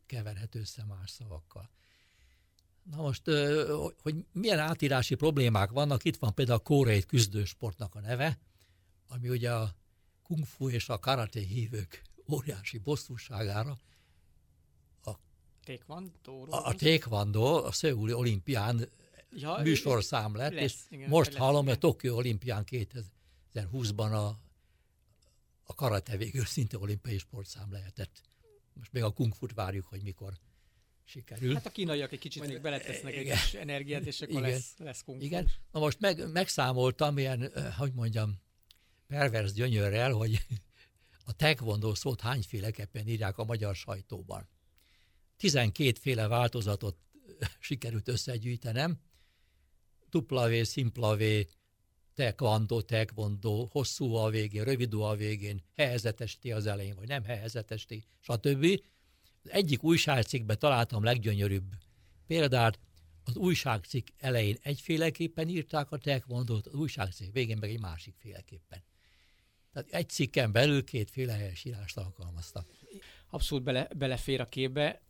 keverhető 0.05 0.59
össze 0.59 0.83
más 0.85 1.11
szavakkal. 1.11 1.69
Na 2.83 3.01
most, 3.01 3.23
hogy 4.01 4.25
milyen 4.31 4.59
átírási 4.59 5.15
problémák 5.15 5.69
vannak, 5.69 6.03
itt 6.03 6.17
van 6.17 6.33
például 6.33 6.57
a 6.57 6.61
koreai 6.61 7.03
küzdősportnak 7.03 7.95
a 7.95 7.99
neve, 7.99 8.39
ami 9.07 9.29
ugye 9.29 9.53
a 9.53 9.75
kung 10.23 10.45
fu 10.45 10.69
és 10.69 10.89
a 10.89 10.99
karate 10.99 11.39
hívők 11.39 12.01
óriási 12.31 12.77
bosszúságára 12.77 13.77
Taekwondo? 15.63 16.45
a, 16.49 16.67
a 16.67 16.75
taekwondo 16.75 17.65
a 17.65 17.71
Szöuli 17.71 18.13
olimpián 18.13 18.89
ja, 19.31 19.59
műsorszám 19.63 20.35
lett, 20.35 20.53
lesz, 20.53 20.63
és 20.63 20.73
igen, 20.89 21.09
most 21.09 21.29
lesz, 21.29 21.39
hallom, 21.39 21.65
hogy 21.65 21.73
a. 21.73 21.77
Tokió 21.77 22.15
olimpián 22.15 22.63
2020-ban 22.69 24.11
a, 24.11 24.39
a 25.63 25.73
karate 25.75 26.17
végül 26.17 26.45
szinte 26.45 26.77
olimpiai 26.77 27.17
sportszám 27.17 27.71
lehetett. 27.71 28.21
Most 28.73 28.91
még 28.91 29.03
a 29.03 29.11
kung 29.11 29.33
fut 29.33 29.53
várjuk, 29.53 29.85
hogy 29.85 30.01
mikor 30.01 30.33
sikerül. 31.03 31.53
Hát 31.53 31.65
a 31.65 31.69
kínaiak 31.69 32.11
egy 32.11 32.19
kicsit 32.19 32.47
még 32.47 32.61
beletesznek 32.61 33.13
egy 33.13 33.21
Igen. 33.21 33.37
kis 33.37 33.53
energiát, 33.53 34.05
és 34.05 34.21
akkor 34.21 34.35
Igen. 34.35 34.49
lesz, 34.49 34.73
lesz 34.77 35.03
kung. 35.03 35.21
Igen, 35.21 35.49
na 35.71 35.79
most 35.79 35.99
meg, 35.99 36.31
megszámoltam 36.31 37.17
ilyen, 37.17 37.51
eh, 37.51 37.75
hogy 37.77 37.93
mondjam, 37.93 38.41
pervers 39.07 39.53
gyönyörrel, 39.53 40.11
hogy 40.11 40.45
a 41.25 41.33
taekwondo 41.33 41.95
szót 41.95 42.21
hányféleképpen 42.21 43.07
írják 43.07 43.37
a 43.37 43.43
magyar 43.43 43.75
sajtóban. 43.75 44.47
12 45.37 45.99
féle 45.99 46.27
változatot 46.27 46.97
sikerült 47.59 48.07
összegyűjtenem. 48.07 48.99
Dupla 50.09 50.49
V, 50.49 50.63
szimpla 50.63 51.17
V, 51.17 51.21
taekwondo, 52.13 52.81
taekwondo, 52.81 53.67
hosszú 53.71 54.13
a 54.13 54.29
végén, 54.29 54.63
rövid 54.63 54.93
a 54.93 55.15
végén, 55.15 55.63
helyezetes 55.75 56.37
T 56.39 56.45
az 56.45 56.65
elején, 56.65 56.95
vagy 56.95 57.07
nem 57.07 57.23
helyezetes 57.23 57.85
T, 57.85 57.93
stb. 58.19 58.81
Egyik 59.43 59.83
újságcikkben 59.83 60.59
találtam 60.59 61.03
leggyönyörűbb 61.03 61.73
példát, 62.27 62.79
az 63.23 63.35
újságcikk 63.35 64.07
elején 64.17 64.57
egyféleképpen 64.61 65.49
írták 65.49 65.91
a 65.91 65.97
taekwondót, 65.97 66.67
az 66.67 66.73
újságcikk 66.73 67.33
végén 67.33 67.57
meg 67.57 67.69
egy 67.69 67.79
másik 67.79 68.15
féleképpen. 68.17 68.83
Tehát 69.73 69.89
egy 69.89 70.09
cikken 70.09 70.51
belül 70.51 70.83
kétféle 70.83 71.33
helyesírást 71.33 71.97
alkalmaztak. 71.97 72.71
Abszolút 73.29 73.63
bele, 73.63 73.87
belefér 73.95 74.41
a 74.41 74.49
képbe. 74.49 75.01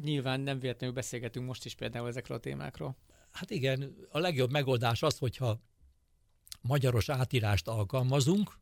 Nyilván 0.00 0.40
nem 0.40 0.58
véletlenül 0.58 0.94
beszélgetünk 0.94 1.46
most 1.46 1.64
is 1.64 1.74
például 1.74 2.08
ezekről 2.08 2.36
a 2.36 2.40
témákról. 2.40 2.96
Hát 3.30 3.50
igen, 3.50 3.96
a 4.10 4.18
legjobb 4.18 4.50
megoldás 4.50 5.02
az, 5.02 5.18
hogyha 5.18 5.60
magyaros 6.60 7.08
átírást 7.08 7.68
alkalmazunk, 7.68 8.58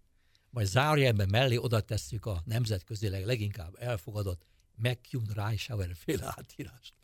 vagy 0.51 0.65
zárójelben 0.65 1.29
mellé 1.29 1.57
oda 1.57 1.81
tesszük 1.81 2.27
a 2.27 2.43
nemzetközileg 2.45 3.25
leginkább 3.25 3.77
elfogadott 3.79 4.47
McCune 4.77 5.33
Reischauer 5.35 5.91
féle 5.95 6.35
átírást. 6.37 6.95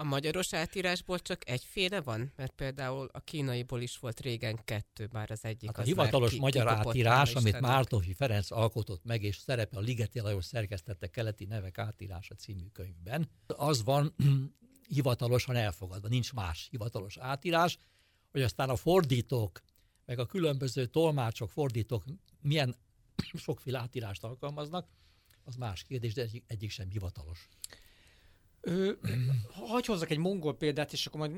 A 0.00 0.04
magyaros 0.04 0.54
átírásból 0.54 1.18
csak 1.18 1.48
egyféle 1.48 2.00
van? 2.00 2.32
Mert 2.36 2.52
például 2.52 3.08
a 3.12 3.20
kínaiból 3.20 3.80
is 3.80 3.98
volt 3.98 4.20
régen 4.20 4.64
kettő, 4.64 5.06
bár 5.06 5.30
az 5.30 5.44
egyik 5.44 5.68
Hát 5.68 5.78
a 5.78 5.80
az 5.80 5.86
hivatalos 5.86 6.30
már 6.30 6.30
ki, 6.30 6.38
magyar 6.38 6.68
átírás, 6.68 7.34
amit. 7.34 7.60
Mártonfi 7.60 8.12
Ferenc 8.12 8.50
alkotott 8.50 9.04
meg, 9.04 9.22
és 9.22 9.36
szerepel 9.36 9.78
a 9.78 9.82
Ligeti 9.82 10.20
Lajos 10.20 10.44
szerkesztette 10.44 11.06
keleti 11.06 11.44
nevek 11.44 11.78
átírása 11.78 12.34
című 12.34 12.66
könyvben, 12.72 13.28
az 13.46 13.84
van 13.84 14.14
hivatalosan 14.88 15.56
elfogadva, 15.56 16.08
nincs 16.08 16.32
más 16.32 16.66
hivatalos 16.70 17.16
átírás. 17.18 17.78
Hogy 18.30 18.42
aztán 18.42 18.68
a 18.68 18.76
fordítók, 18.76 19.60
meg 20.04 20.18
a 20.18 20.26
különböző 20.26 20.86
tolmácsok, 20.86 21.50
fordítók 21.50 22.04
milyen 22.40 22.76
sokféle 23.44 23.78
átírást 23.78 24.24
alkalmaznak, 24.24 24.88
az 25.44 25.54
más 25.54 25.82
kérdés, 25.82 26.14
de 26.14 26.22
egyik, 26.22 26.44
egyik 26.46 26.70
sem 26.70 26.88
hivatalos. 26.88 27.48
Ö, 28.60 28.92
hagy 29.52 29.86
hozzak 29.86 30.10
egy 30.10 30.18
mongol 30.18 30.56
példát, 30.56 30.92
és 30.92 31.06
akkor 31.06 31.20
majd 31.20 31.32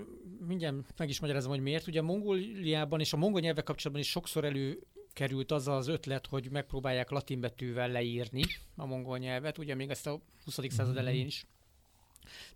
mindjárt 0.47 0.77
meg 0.97 1.09
is 1.09 1.21
magyarázom, 1.21 1.51
hogy 1.51 1.61
miért. 1.61 1.87
Ugye 1.87 2.01
a 2.01 2.03
Mongóliában 2.03 3.01
és 3.01 3.13
a 3.13 3.17
mongol 3.17 3.41
nyelvek 3.41 3.65
kapcsolatban 3.65 4.05
is 4.05 4.11
sokszor 4.11 4.45
előkerült 4.45 5.53
az 5.53 5.69
az 5.69 5.89
ötlet, 5.89 6.27
hogy 6.27 6.51
megpróbálják 6.51 7.11
latin 7.11 7.41
betűvel 7.41 7.89
leírni 7.89 8.43
a 8.77 8.87
mongol 8.87 9.19
nyelvet, 9.19 9.59
ugye 9.59 9.75
még 9.75 9.91
ezt 9.91 10.07
a 10.07 10.21
20. 10.45 10.59
század 10.69 10.97
elején 10.97 11.27
is 11.27 11.47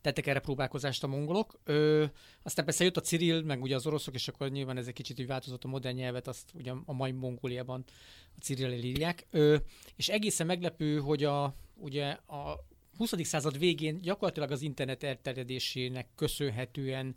tettek 0.01 0.27
erre 0.27 0.41
próbálkozást 0.41 1.05
a 1.05 1.07
mongolok. 1.07 1.61
Ö, 1.65 2.05
aztán 2.43 2.65
persze 2.65 2.85
jött 2.85 2.97
a 2.97 3.01
Cyril, 3.01 3.43
meg 3.43 3.63
ugye 3.63 3.75
az 3.75 3.87
oroszok, 3.87 4.15
és 4.15 4.29
akkor 4.29 4.51
nyilván 4.51 4.77
ez 4.77 4.87
egy 4.87 4.93
kicsit 4.93 5.21
úgy 5.21 5.27
változott 5.27 5.65
a 5.65 5.69
modern 5.69 5.97
nyelvet, 5.97 6.29
azt 6.29 6.51
ugye 6.55 6.73
a 6.85 6.93
mai 6.93 7.13
Mongóliában 7.13 7.85
a 8.37 8.41
Cyril 8.41 8.73
írják. 8.73 9.27
Ö, 9.31 9.57
és 9.97 10.09
egészen 10.09 10.47
meglepő, 10.47 10.99
hogy 10.99 11.25
a, 11.25 11.55
ugye 11.75 12.07
a 12.11 12.65
20. 12.97 13.13
század 13.23 13.59
végén 13.59 14.01
gyakorlatilag 14.01 14.51
az 14.51 14.63
internet 14.63 15.03
elterjedésének 15.03 16.07
köszönhetően 16.15 17.17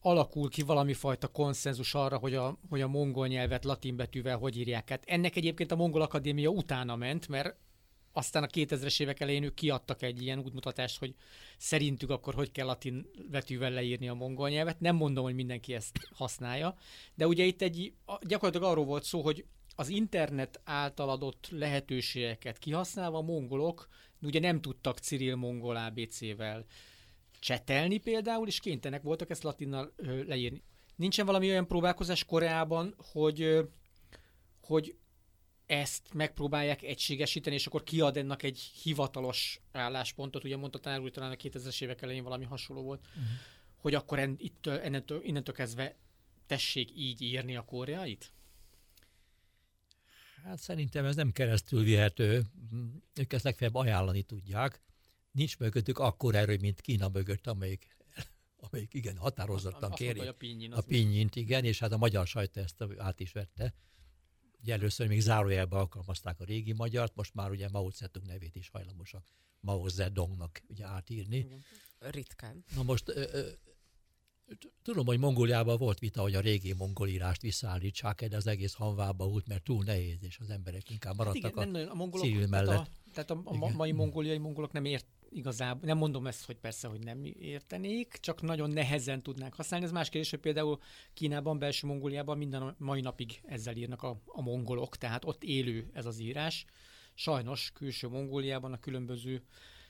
alakul 0.00 0.48
ki 0.48 0.62
valami 0.62 0.92
fajta 0.92 1.28
konszenzus 1.28 1.94
arra, 1.94 2.16
hogy 2.16 2.34
a, 2.34 2.58
hogy 2.68 2.80
a 2.80 2.88
mongol 2.88 3.26
nyelvet 3.26 3.64
latin 3.64 3.96
betűvel 3.96 4.36
hogy 4.36 4.58
írják 4.58 4.90
át. 4.90 5.04
Ennek 5.06 5.36
egyébként 5.36 5.72
a 5.72 5.76
Mongol 5.76 6.02
Akadémia 6.02 6.48
utána 6.48 6.96
ment, 6.96 7.28
mert 7.28 7.56
aztán 8.12 8.42
a 8.42 8.46
2000-es 8.46 9.00
évek 9.00 9.20
elején 9.20 9.42
ők 9.42 9.54
kiadtak 9.54 10.02
egy 10.02 10.22
ilyen 10.22 10.38
útmutatást, 10.38 10.98
hogy 10.98 11.14
szerintük 11.58 12.10
akkor 12.10 12.34
hogy 12.34 12.52
kell 12.52 12.66
latin 12.66 13.06
betűvel 13.30 13.70
leírni 13.70 14.08
a 14.08 14.14
mongol 14.14 14.48
nyelvet. 14.48 14.80
Nem 14.80 14.96
mondom, 14.96 15.24
hogy 15.24 15.34
mindenki 15.34 15.74
ezt 15.74 15.98
használja, 16.12 16.76
de 17.14 17.26
ugye 17.26 17.44
itt 17.44 17.62
egy, 17.62 17.92
gyakorlatilag 18.20 18.70
arról 18.70 18.84
volt 18.84 19.04
szó, 19.04 19.22
hogy 19.22 19.44
az 19.76 19.88
internet 19.88 20.60
által 20.64 21.10
adott 21.10 21.48
lehetőségeket 21.50 22.58
kihasználva 22.58 23.18
a 23.18 23.22
mongolok 23.22 23.88
ugye 24.22 24.40
nem 24.40 24.60
tudtak 24.60 24.98
Cyril 24.98 25.36
mongol 25.36 25.76
ABC-vel 25.76 26.64
csetelni 27.40 27.98
például, 27.98 28.46
és 28.46 28.60
kénytelenek 28.60 29.02
voltak 29.02 29.30
ezt 29.30 29.42
latinnal 29.42 29.94
leírni. 30.26 30.62
Nincsen 30.96 31.26
valami 31.26 31.48
olyan 31.48 31.66
próbálkozás 31.66 32.24
Koreában, 32.24 32.94
hogy, 33.12 33.68
hogy 34.60 34.96
ezt 35.66 36.14
megpróbálják 36.14 36.82
egységesíteni, 36.82 37.54
és 37.56 37.66
akkor 37.66 37.82
kiad 37.82 38.16
ennek 38.16 38.42
egy 38.42 38.58
hivatalos 38.58 39.60
álláspontot, 39.72 40.44
ugye 40.44 40.56
mondta 40.56 40.78
tanár 40.78 41.00
úr, 41.00 41.10
talán 41.10 41.30
a 41.30 41.34
2000-es 41.34 41.82
évek 41.82 42.02
elején 42.02 42.22
valami 42.22 42.44
hasonló 42.44 42.82
volt, 42.82 43.06
uh-huh. 43.06 43.24
hogy 43.76 43.94
akkor 43.94 44.18
en, 44.18 44.36
itt, 44.38 44.66
innentől, 44.66 45.20
innentől 45.24 45.54
kezdve 45.54 45.96
tessék 46.46 46.90
így 46.96 47.22
írni 47.22 47.56
a 47.56 47.62
koreait? 47.62 48.32
Hát 50.44 50.60
szerintem 50.60 51.04
ez 51.04 51.16
nem 51.16 51.32
keresztül 51.32 51.82
vihető. 51.82 52.44
Ők 53.14 53.32
ezt 53.32 53.44
legfeljebb 53.44 53.74
ajánlani 53.74 54.22
tudják. 54.22 54.82
Nincs 55.30 55.58
mögöttük 55.58 55.98
akkor 55.98 56.34
erő, 56.34 56.56
mint 56.60 56.80
Kína 56.80 57.08
mögött, 57.08 57.46
amelyik, 57.46 57.96
amelyik 58.56 58.94
igen, 58.94 59.16
határozottan 59.16 59.90
kéri. 59.90 60.20
A 60.20 60.32
pinyin, 60.32 60.72
a 60.72 60.80
pinnyint, 60.80 61.36
igen, 61.36 61.64
és 61.64 61.78
hát 61.78 61.92
a 61.92 61.96
magyar 61.96 62.26
sajta 62.26 62.60
ezt 62.60 62.84
át 62.98 63.20
is 63.20 63.32
vette. 63.32 63.74
Ugye 64.60 64.72
először 64.72 65.08
még 65.08 65.20
zárójelbe 65.20 65.76
alkalmazták 65.76 66.40
a 66.40 66.44
régi 66.44 66.72
magyart, 66.72 67.14
most 67.14 67.34
már 67.34 67.50
ugye 67.50 67.68
Mao 67.68 67.90
Zedong 67.90 68.26
nevét 68.26 68.54
is 68.54 68.68
hajlamosak 68.68 69.24
Mao 69.60 69.88
Zedongnak 69.88 70.62
ugye 70.68 70.86
átírni. 70.86 71.36
Igen. 71.36 71.64
Ritkán. 71.98 72.64
Na 72.74 72.82
most 72.82 73.08
ö, 73.08 73.24
ö, 73.32 73.48
tudom, 74.82 75.06
hogy 75.06 75.18
Mongóliában 75.18 75.78
volt 75.78 75.98
vita, 75.98 76.20
hogy 76.20 76.34
a 76.34 76.40
régi 76.40 76.72
mongol 76.72 77.08
írást 77.08 77.40
visszaállítsák, 77.40 78.24
de 78.28 78.36
az 78.36 78.46
egész 78.46 78.74
hanvába 78.74 79.26
út, 79.26 79.48
mert 79.48 79.62
túl 79.62 79.84
nehéz, 79.84 80.22
és 80.22 80.38
az 80.40 80.50
emberek 80.50 80.90
inkább 80.90 81.16
maradtak 81.16 81.58
hát 81.58 81.66
igen, 81.66 81.88
a, 81.88 81.90
a 81.90 81.94
mongolok, 81.94 82.48
mellett. 82.48 82.90
Tehát 83.12 83.30
a, 83.30 83.42
tehát 83.44 83.62
a, 83.62 83.66
a 83.66 83.68
mai 83.76 83.92
mongóliai 83.92 84.38
mongolok 84.38 84.72
nem 84.72 84.84
ért 84.84 85.06
igazából, 85.30 85.86
nem 85.86 85.96
mondom 85.98 86.26
ezt, 86.26 86.44
hogy 86.44 86.56
persze, 86.56 86.88
hogy 86.88 87.04
nem 87.04 87.24
értenék, 87.24 88.18
csak 88.20 88.42
nagyon 88.42 88.70
nehezen 88.70 89.22
tudnák 89.22 89.54
használni. 89.54 89.86
Ez 89.86 89.92
más 89.92 90.08
kérdés, 90.08 90.30
hogy 90.30 90.40
például 90.40 90.80
Kínában, 91.14 91.58
belső 91.58 91.86
Mongóliában 91.86 92.38
minden 92.38 92.74
mai 92.78 93.00
napig 93.00 93.40
ezzel 93.44 93.76
írnak 93.76 94.02
a, 94.02 94.20
a 94.26 94.42
mongolok, 94.42 94.96
tehát 94.96 95.24
ott 95.24 95.44
élő 95.44 95.90
ez 95.92 96.06
az 96.06 96.18
írás. 96.18 96.64
Sajnos 97.14 97.70
külső 97.74 98.08
Mongóliában 98.08 98.72
a 98.72 98.78
különböző 98.78 99.42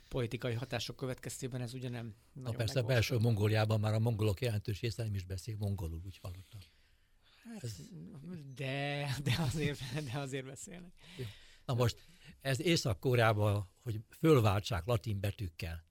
politikai 0.09 0.55
hatások 0.55 0.97
következtében 0.97 1.61
ez 1.61 1.75
ugye 1.75 1.89
nem 1.89 2.15
Na 2.33 2.51
persze, 2.51 2.83
belső 2.83 3.19
Mongóliában 3.19 3.81
már 3.81 3.95
a 3.95 3.99
mongolok 3.99 4.41
jelentős 4.41 4.81
része 4.81 5.03
nem 5.03 5.15
is 5.15 5.25
beszél 5.25 5.57
mongolul, 5.59 6.01
úgy 6.05 6.19
hallottam. 6.23 6.61
Hát, 7.45 7.65
ez... 7.65 7.77
de, 8.55 9.15
de, 9.23 9.37
azért, 9.39 9.81
de 10.11 10.19
azért 10.19 10.47
beszélnek. 10.47 10.93
Na 11.65 11.75
most, 11.75 11.97
ez 12.41 12.61
Észak-Koreában, 12.61 13.69
hogy 13.83 14.01
fölváltsák 14.11 14.87
latin 14.87 15.21
betűkkel, 15.21 15.87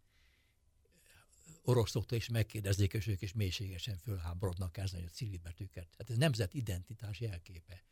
oroszoktól 1.68 2.18
is 2.18 2.30
megkérdezzék, 2.30 2.94
és 2.94 3.08
ők 3.08 3.22
is 3.22 3.34
mélységesen 3.34 3.98
fölháborodnak 3.98 4.78
ezen 4.78 5.04
a 5.04 5.10
civil 5.10 5.40
betűket. 5.44 5.88
Hát 5.98 6.10
ez 6.10 6.18
nemzet 6.18 6.54
identitás 6.54 7.20
jelképe. 7.20 7.84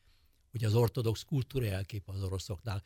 Ugye 0.54 0.68
az 0.68 0.76
ortodox 0.76 1.24
kultúra 1.24 1.66
jelképe 1.66 2.12
az 2.12 2.24
oroszoknál, 2.24 2.84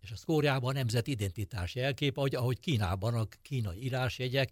és 0.00 0.10
a 0.10 0.14
Kóreában 0.24 0.70
a 0.70 0.78
nemzet 0.78 1.06
identitás 1.06 1.74
jelképe, 1.74 2.18
ahogy, 2.18 2.34
ahogy 2.34 2.60
Kínában 2.60 3.14
a 3.14 3.26
kínai 3.42 3.82
írásjegyek, 3.82 4.50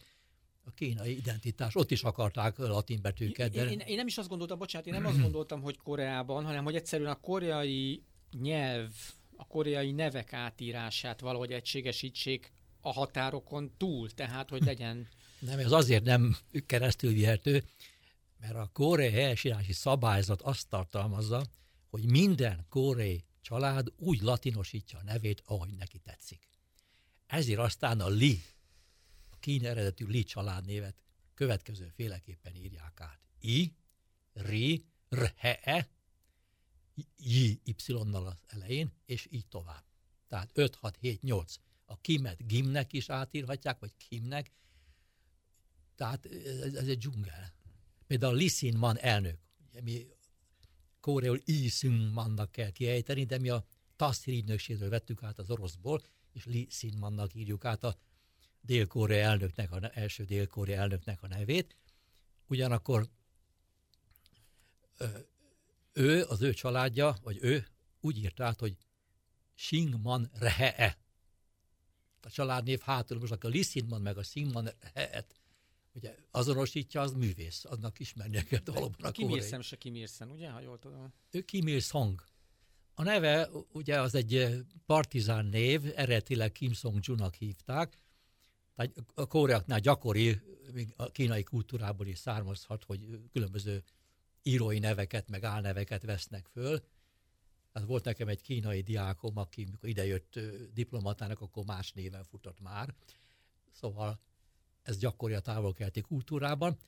a 0.65 0.71
kínai 0.71 1.17
identitás, 1.17 1.75
ott 1.75 1.91
is 1.91 2.03
akarták 2.03 2.59
latin 2.59 2.99
betűket. 3.03 3.53
De... 3.53 3.63
Én, 3.63 3.69
én, 3.69 3.79
én 3.79 3.97
nem 3.97 4.07
is 4.07 4.19
azt 4.19 4.29
gondoltam, 4.29 4.59
bocsánat, 4.59 4.87
én 4.87 4.93
nem 4.93 5.07
azt 5.07 5.21
gondoltam, 5.21 5.63
hogy 5.63 5.77
Koreában, 5.77 6.45
hanem 6.45 6.65
hogy 6.65 6.75
egyszerűen 6.75 7.11
a 7.11 7.21
koreai 7.21 8.03
nyelv, 8.41 8.91
a 9.37 9.47
koreai 9.47 9.93
nevek 9.93 10.33
átírását 10.33 11.21
valahogy 11.21 11.53
egységesítsék 11.53 12.53
a 12.81 12.93
határokon 12.93 13.73
túl, 13.77 14.11
tehát 14.11 14.51
hogy 14.51 14.65
legyen... 14.65 15.09
Nem, 15.39 15.59
ez 15.59 15.73
azért 15.73 16.05
nem 16.05 16.37
keresztül 16.67 17.13
vihető, 17.13 17.65
mert 18.41 18.55
a 18.55 18.71
koreai 18.73 19.11
helyesírási 19.11 19.73
szabályzat 19.73 20.43
azt 20.43 20.69
tartalmazza, 20.69 21.45
hogy 21.91 22.11
minden 22.11 22.67
koreai 22.69 23.25
család 23.45 23.93
úgy 23.97 24.21
latinosítja 24.21 24.99
a 24.99 25.03
nevét, 25.03 25.43
ahogy 25.45 25.75
neki 25.77 25.99
tetszik. 25.99 26.49
Ezért 27.27 27.59
aztán 27.59 28.01
a 28.01 28.09
Li, 28.09 28.43
a 29.31 29.39
kín 29.39 29.67
eredetű 29.67 30.07
Li 30.07 30.25
családnévet 30.25 30.97
következő 31.35 31.89
féleképpen 31.89 32.55
írják 32.55 33.01
át. 33.01 33.21
I, 33.41 33.75
Ri, 34.33 34.85
Rhe, 35.09 35.89
J, 37.17 37.61
Y-nal 37.65 38.27
az 38.27 38.39
elején, 38.47 38.93
és 39.05 39.29
így 39.31 39.47
tovább. 39.47 39.85
Tehát 40.29 40.51
5, 40.55 40.75
6, 40.75 40.97
7, 40.97 41.23
8. 41.23 41.55
A 41.85 42.01
Kimet 42.01 42.47
Gimnek 42.47 42.93
is 42.93 43.09
átírhatják, 43.09 43.79
vagy 43.79 43.97
Kimnek. 43.97 44.53
Tehát 45.95 46.27
ez, 46.27 46.75
ez 46.75 46.89
egy 46.89 46.99
dzsungel. 46.99 47.55
Például 48.07 48.35
Lisin 48.35 48.79
van 48.79 48.99
elnök, 48.99 49.39
mi 49.83 50.07
koreul 51.05 51.41
Yi 51.45 51.71
Mannak 52.13 52.53
kell 52.53 52.71
kiejteni, 52.71 53.25
de 53.25 53.39
mi 53.39 53.49
a 53.49 53.65
TASZ 53.97 54.27
ügynökségről 54.27 54.89
vettük 54.89 55.23
át 55.23 55.39
az 55.39 55.51
oroszból, 55.51 56.03
és 56.33 56.45
Li 56.45 56.69
Mannak 56.99 57.35
írjuk 57.35 57.65
át 57.65 57.85
a 57.85 57.99
dél-korea 58.61 59.25
elnöknek, 59.25 59.73
a 59.73 59.99
első 59.99 60.25
dél-korea 60.25 60.81
elnöknek 60.81 61.23
a 61.23 61.27
nevét. 61.27 61.77
Ugyanakkor 62.47 63.09
ő, 65.93 66.23
az 66.23 66.43
ő 66.43 66.53
családja, 66.53 67.17
vagy 67.23 67.39
ő 67.41 67.67
úgy 68.01 68.19
írt 68.19 68.41
át, 68.41 68.61
hogy 68.61 68.77
Singman 69.55 70.31
Rehe-e. 70.33 70.99
A 72.21 72.31
családnév 72.31 72.81
hátul, 72.81 73.19
most 73.19 73.33
a 73.33 73.49
Lisinman 73.49 74.01
meg 74.01 74.19
a 74.19 74.23
Singman 74.23 74.71
Rehe-et 74.81 75.35
ugye 75.95 76.17
azonosítja, 76.31 77.01
az 77.01 77.13
művész, 77.13 77.65
annak 77.65 77.99
ismernie 78.01 78.43
kell 78.43 78.61
valóban 78.65 79.01
a 79.01 79.11
Kim 79.11 79.29
Il 79.29 79.63
se 79.63 79.77
Kim 79.77 79.95
Il 79.95 80.09
ugye, 80.29 80.51
ha 80.51 80.61
jól 80.61 80.79
tudom? 80.79 81.13
Ő 81.31 81.41
Kim 81.43 81.69
Il 81.69 81.81
Song. 81.81 82.25
A 82.95 83.03
neve 83.03 83.49
ugye 83.73 84.01
az 84.01 84.15
egy 84.15 84.65
partizán 84.87 85.47
név, 85.47 85.83
eredetileg 85.85 86.53
Kim 86.53 86.73
Song 86.73 86.99
Junak 87.01 87.35
hívták, 87.35 87.99
tehát 88.75 89.05
a 89.15 89.27
koreaknál 89.27 89.81
gyakori, 89.81 90.41
még 90.73 90.95
a 90.97 91.11
kínai 91.11 91.43
kultúrából 91.43 92.07
is 92.07 92.19
származhat, 92.19 92.85
hogy 92.85 93.21
különböző 93.33 93.83
írói 94.43 94.79
neveket, 94.79 95.29
meg 95.29 95.45
álneveket 95.45 96.03
vesznek 96.03 96.47
föl. 96.47 96.85
Hát 97.73 97.85
volt 97.85 98.05
nekem 98.05 98.29
egy 98.29 98.43
kínai 98.43 98.81
diákom, 98.81 99.37
aki 99.37 99.65
mikor 99.65 99.89
idejött 99.89 100.41
diplomatának, 100.73 101.41
akkor 101.41 101.65
más 101.65 101.93
néven 101.93 102.25
futott 102.25 102.61
már. 102.61 102.95
Szóval 103.73 104.21
ez 104.85 104.99
gyakori 104.99 105.35
a 105.35 105.41
távolkeleti 105.41 106.01
kultúrában. 106.01 106.79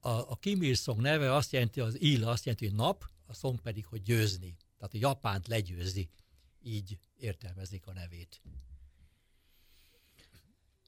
A, 0.00 0.08
a 0.08 0.36
Kim 0.36 0.62
Il-sung 0.62 1.00
neve 1.00 1.34
azt 1.34 1.52
jelenti, 1.52 1.80
az 1.80 2.00
Il 2.00 2.28
azt 2.28 2.44
jelenti, 2.44 2.66
hogy 2.66 2.76
nap, 2.76 3.04
a 3.26 3.34
szong 3.34 3.60
pedig, 3.60 3.86
hogy 3.86 4.02
győzni. 4.02 4.56
Tehát 4.76 4.94
a 4.94 4.98
Japánt 4.98 5.48
legyőzi. 5.48 6.08
Így 6.62 6.98
értelmezik 7.16 7.86
a 7.86 7.92
nevét. 7.92 8.42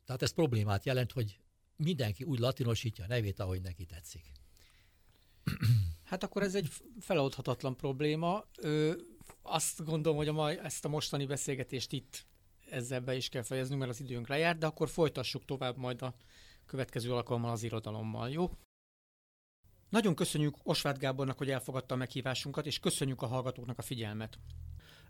Tehát 0.05 0.23
ez 0.23 0.33
problémát 0.33 0.85
jelent, 0.85 1.13
hogy 1.13 1.39
mindenki 1.77 2.25
úgy 2.25 2.39
latinosítja 2.39 3.05
a 3.05 3.09
nevét, 3.09 3.41
ahogy 3.41 3.61
neki 3.61 3.85
tetszik. 3.85 4.33
Hát 6.05 6.23
akkor 6.23 6.43
ez 6.43 6.55
egy 6.55 6.69
feloldhatatlan 7.01 7.77
probléma. 7.77 8.45
Ö, 8.57 8.93
azt 9.43 9.85
gondolom, 9.85 10.19
hogy 10.19 10.29
a 10.29 10.33
mai, 10.33 10.59
ezt 10.59 10.85
a 10.85 10.89
mostani 10.89 11.27
beszélgetést 11.27 11.93
itt 11.93 12.27
ezzel 12.71 13.01
be 13.01 13.15
is 13.15 13.29
kell 13.29 13.43
fejeznünk, 13.43 13.81
mert 13.81 13.93
az 13.93 14.01
időnk 14.01 14.29
lejárt, 14.29 14.59
de 14.59 14.67
akkor 14.67 14.89
folytassuk 14.89 15.45
tovább 15.45 15.77
majd 15.77 16.03
a 16.03 16.15
következő 16.67 17.13
alkalommal 17.13 17.51
az 17.51 17.63
irodalommal, 17.63 18.31
jó? 18.31 18.51
Nagyon 19.89 20.15
köszönjük 20.15 20.57
Osváth 20.63 20.99
Gábornak, 20.99 21.39
hogy 21.39 21.51
elfogadta 21.51 21.95
a 21.95 21.97
meghívásunkat, 21.97 22.67
és 22.67 22.79
köszönjük 22.79 23.23
a 23.23 23.27
hallgatóknak 23.27 23.79
a 23.79 23.83
figyelmet. 23.83 24.39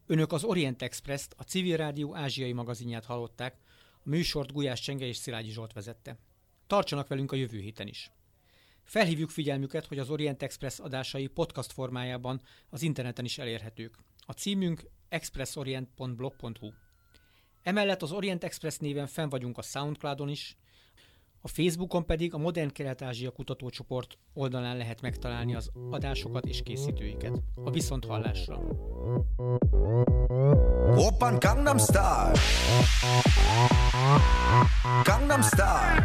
Önök 0.06 0.32
az 0.32 0.44
Orient 0.44 0.82
Express-t, 0.82 1.34
a 1.36 1.42
Civil 1.42 1.76
Rádió 1.76 2.14
ázsiai 2.14 2.52
magazinját 2.52 3.04
hallották, 3.04 3.58
a 3.92 4.08
műsort 4.08 4.52
Gulyás 4.52 4.80
Csenge 4.80 5.06
és 5.06 5.16
Szilágyi 5.16 5.50
Zsolt 5.50 5.72
vezette. 5.72 6.18
Tartsanak 6.66 7.08
velünk 7.08 7.32
a 7.32 7.36
jövő 7.36 7.58
héten 7.58 7.86
is. 7.86 8.10
Felhívjuk 8.82 9.30
figyelmüket, 9.30 9.86
hogy 9.86 9.98
az 9.98 10.10
Orient 10.10 10.42
Express 10.42 10.78
adásai 10.78 11.26
podcast 11.26 11.72
formájában 11.72 12.40
az 12.70 12.82
interneten 12.82 13.24
is 13.24 13.38
elérhetők. 13.38 13.98
A 14.26 14.32
címünk 14.32 14.90
expressorient.blog.hu. 15.08 16.70
Emellett 17.62 18.02
az 18.02 18.12
Orient 18.12 18.44
Express 18.44 18.76
néven 18.76 19.06
fenn 19.06 19.28
vagyunk 19.28 19.58
a 19.58 19.62
Soundcloudon 19.62 20.28
is, 20.28 20.56
a 21.46 21.48
Facebookon 21.48 22.06
pedig 22.06 22.34
a 22.34 22.38
Modern 22.38 22.72
Kelet-Ázsia 22.72 23.30
kutatócsoport 23.30 24.18
oldalán 24.34 24.76
lehet 24.76 25.00
megtalálni 25.00 25.54
az 25.54 25.70
adásokat 25.90 26.44
és 26.44 26.62
készítőiket. 26.62 27.42
A 27.64 27.70
viszont 27.70 28.04
hallásra! 28.04 28.60
Open 30.96 31.38
Gangnam 31.38 31.78
Style! 31.78 32.32
Gangnam 35.04 35.42
Style! 35.42 36.04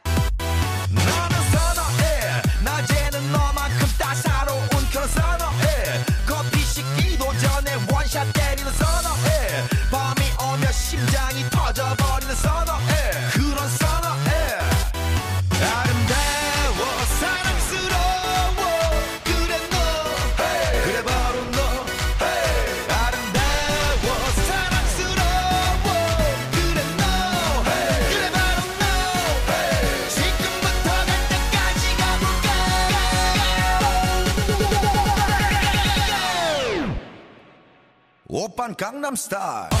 von 38.71 38.77
Gangnam 38.77 39.17
Style. 39.17 39.80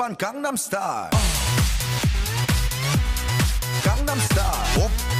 오빤 0.00 0.16
강남스타일 0.16 1.10
강남스타일 3.84 5.19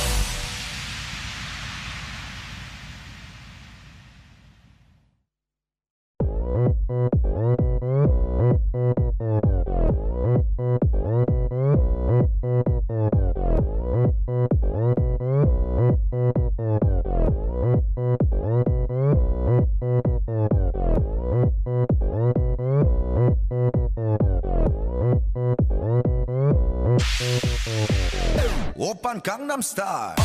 Gangnam 29.41 29.63
Style. 29.63 30.20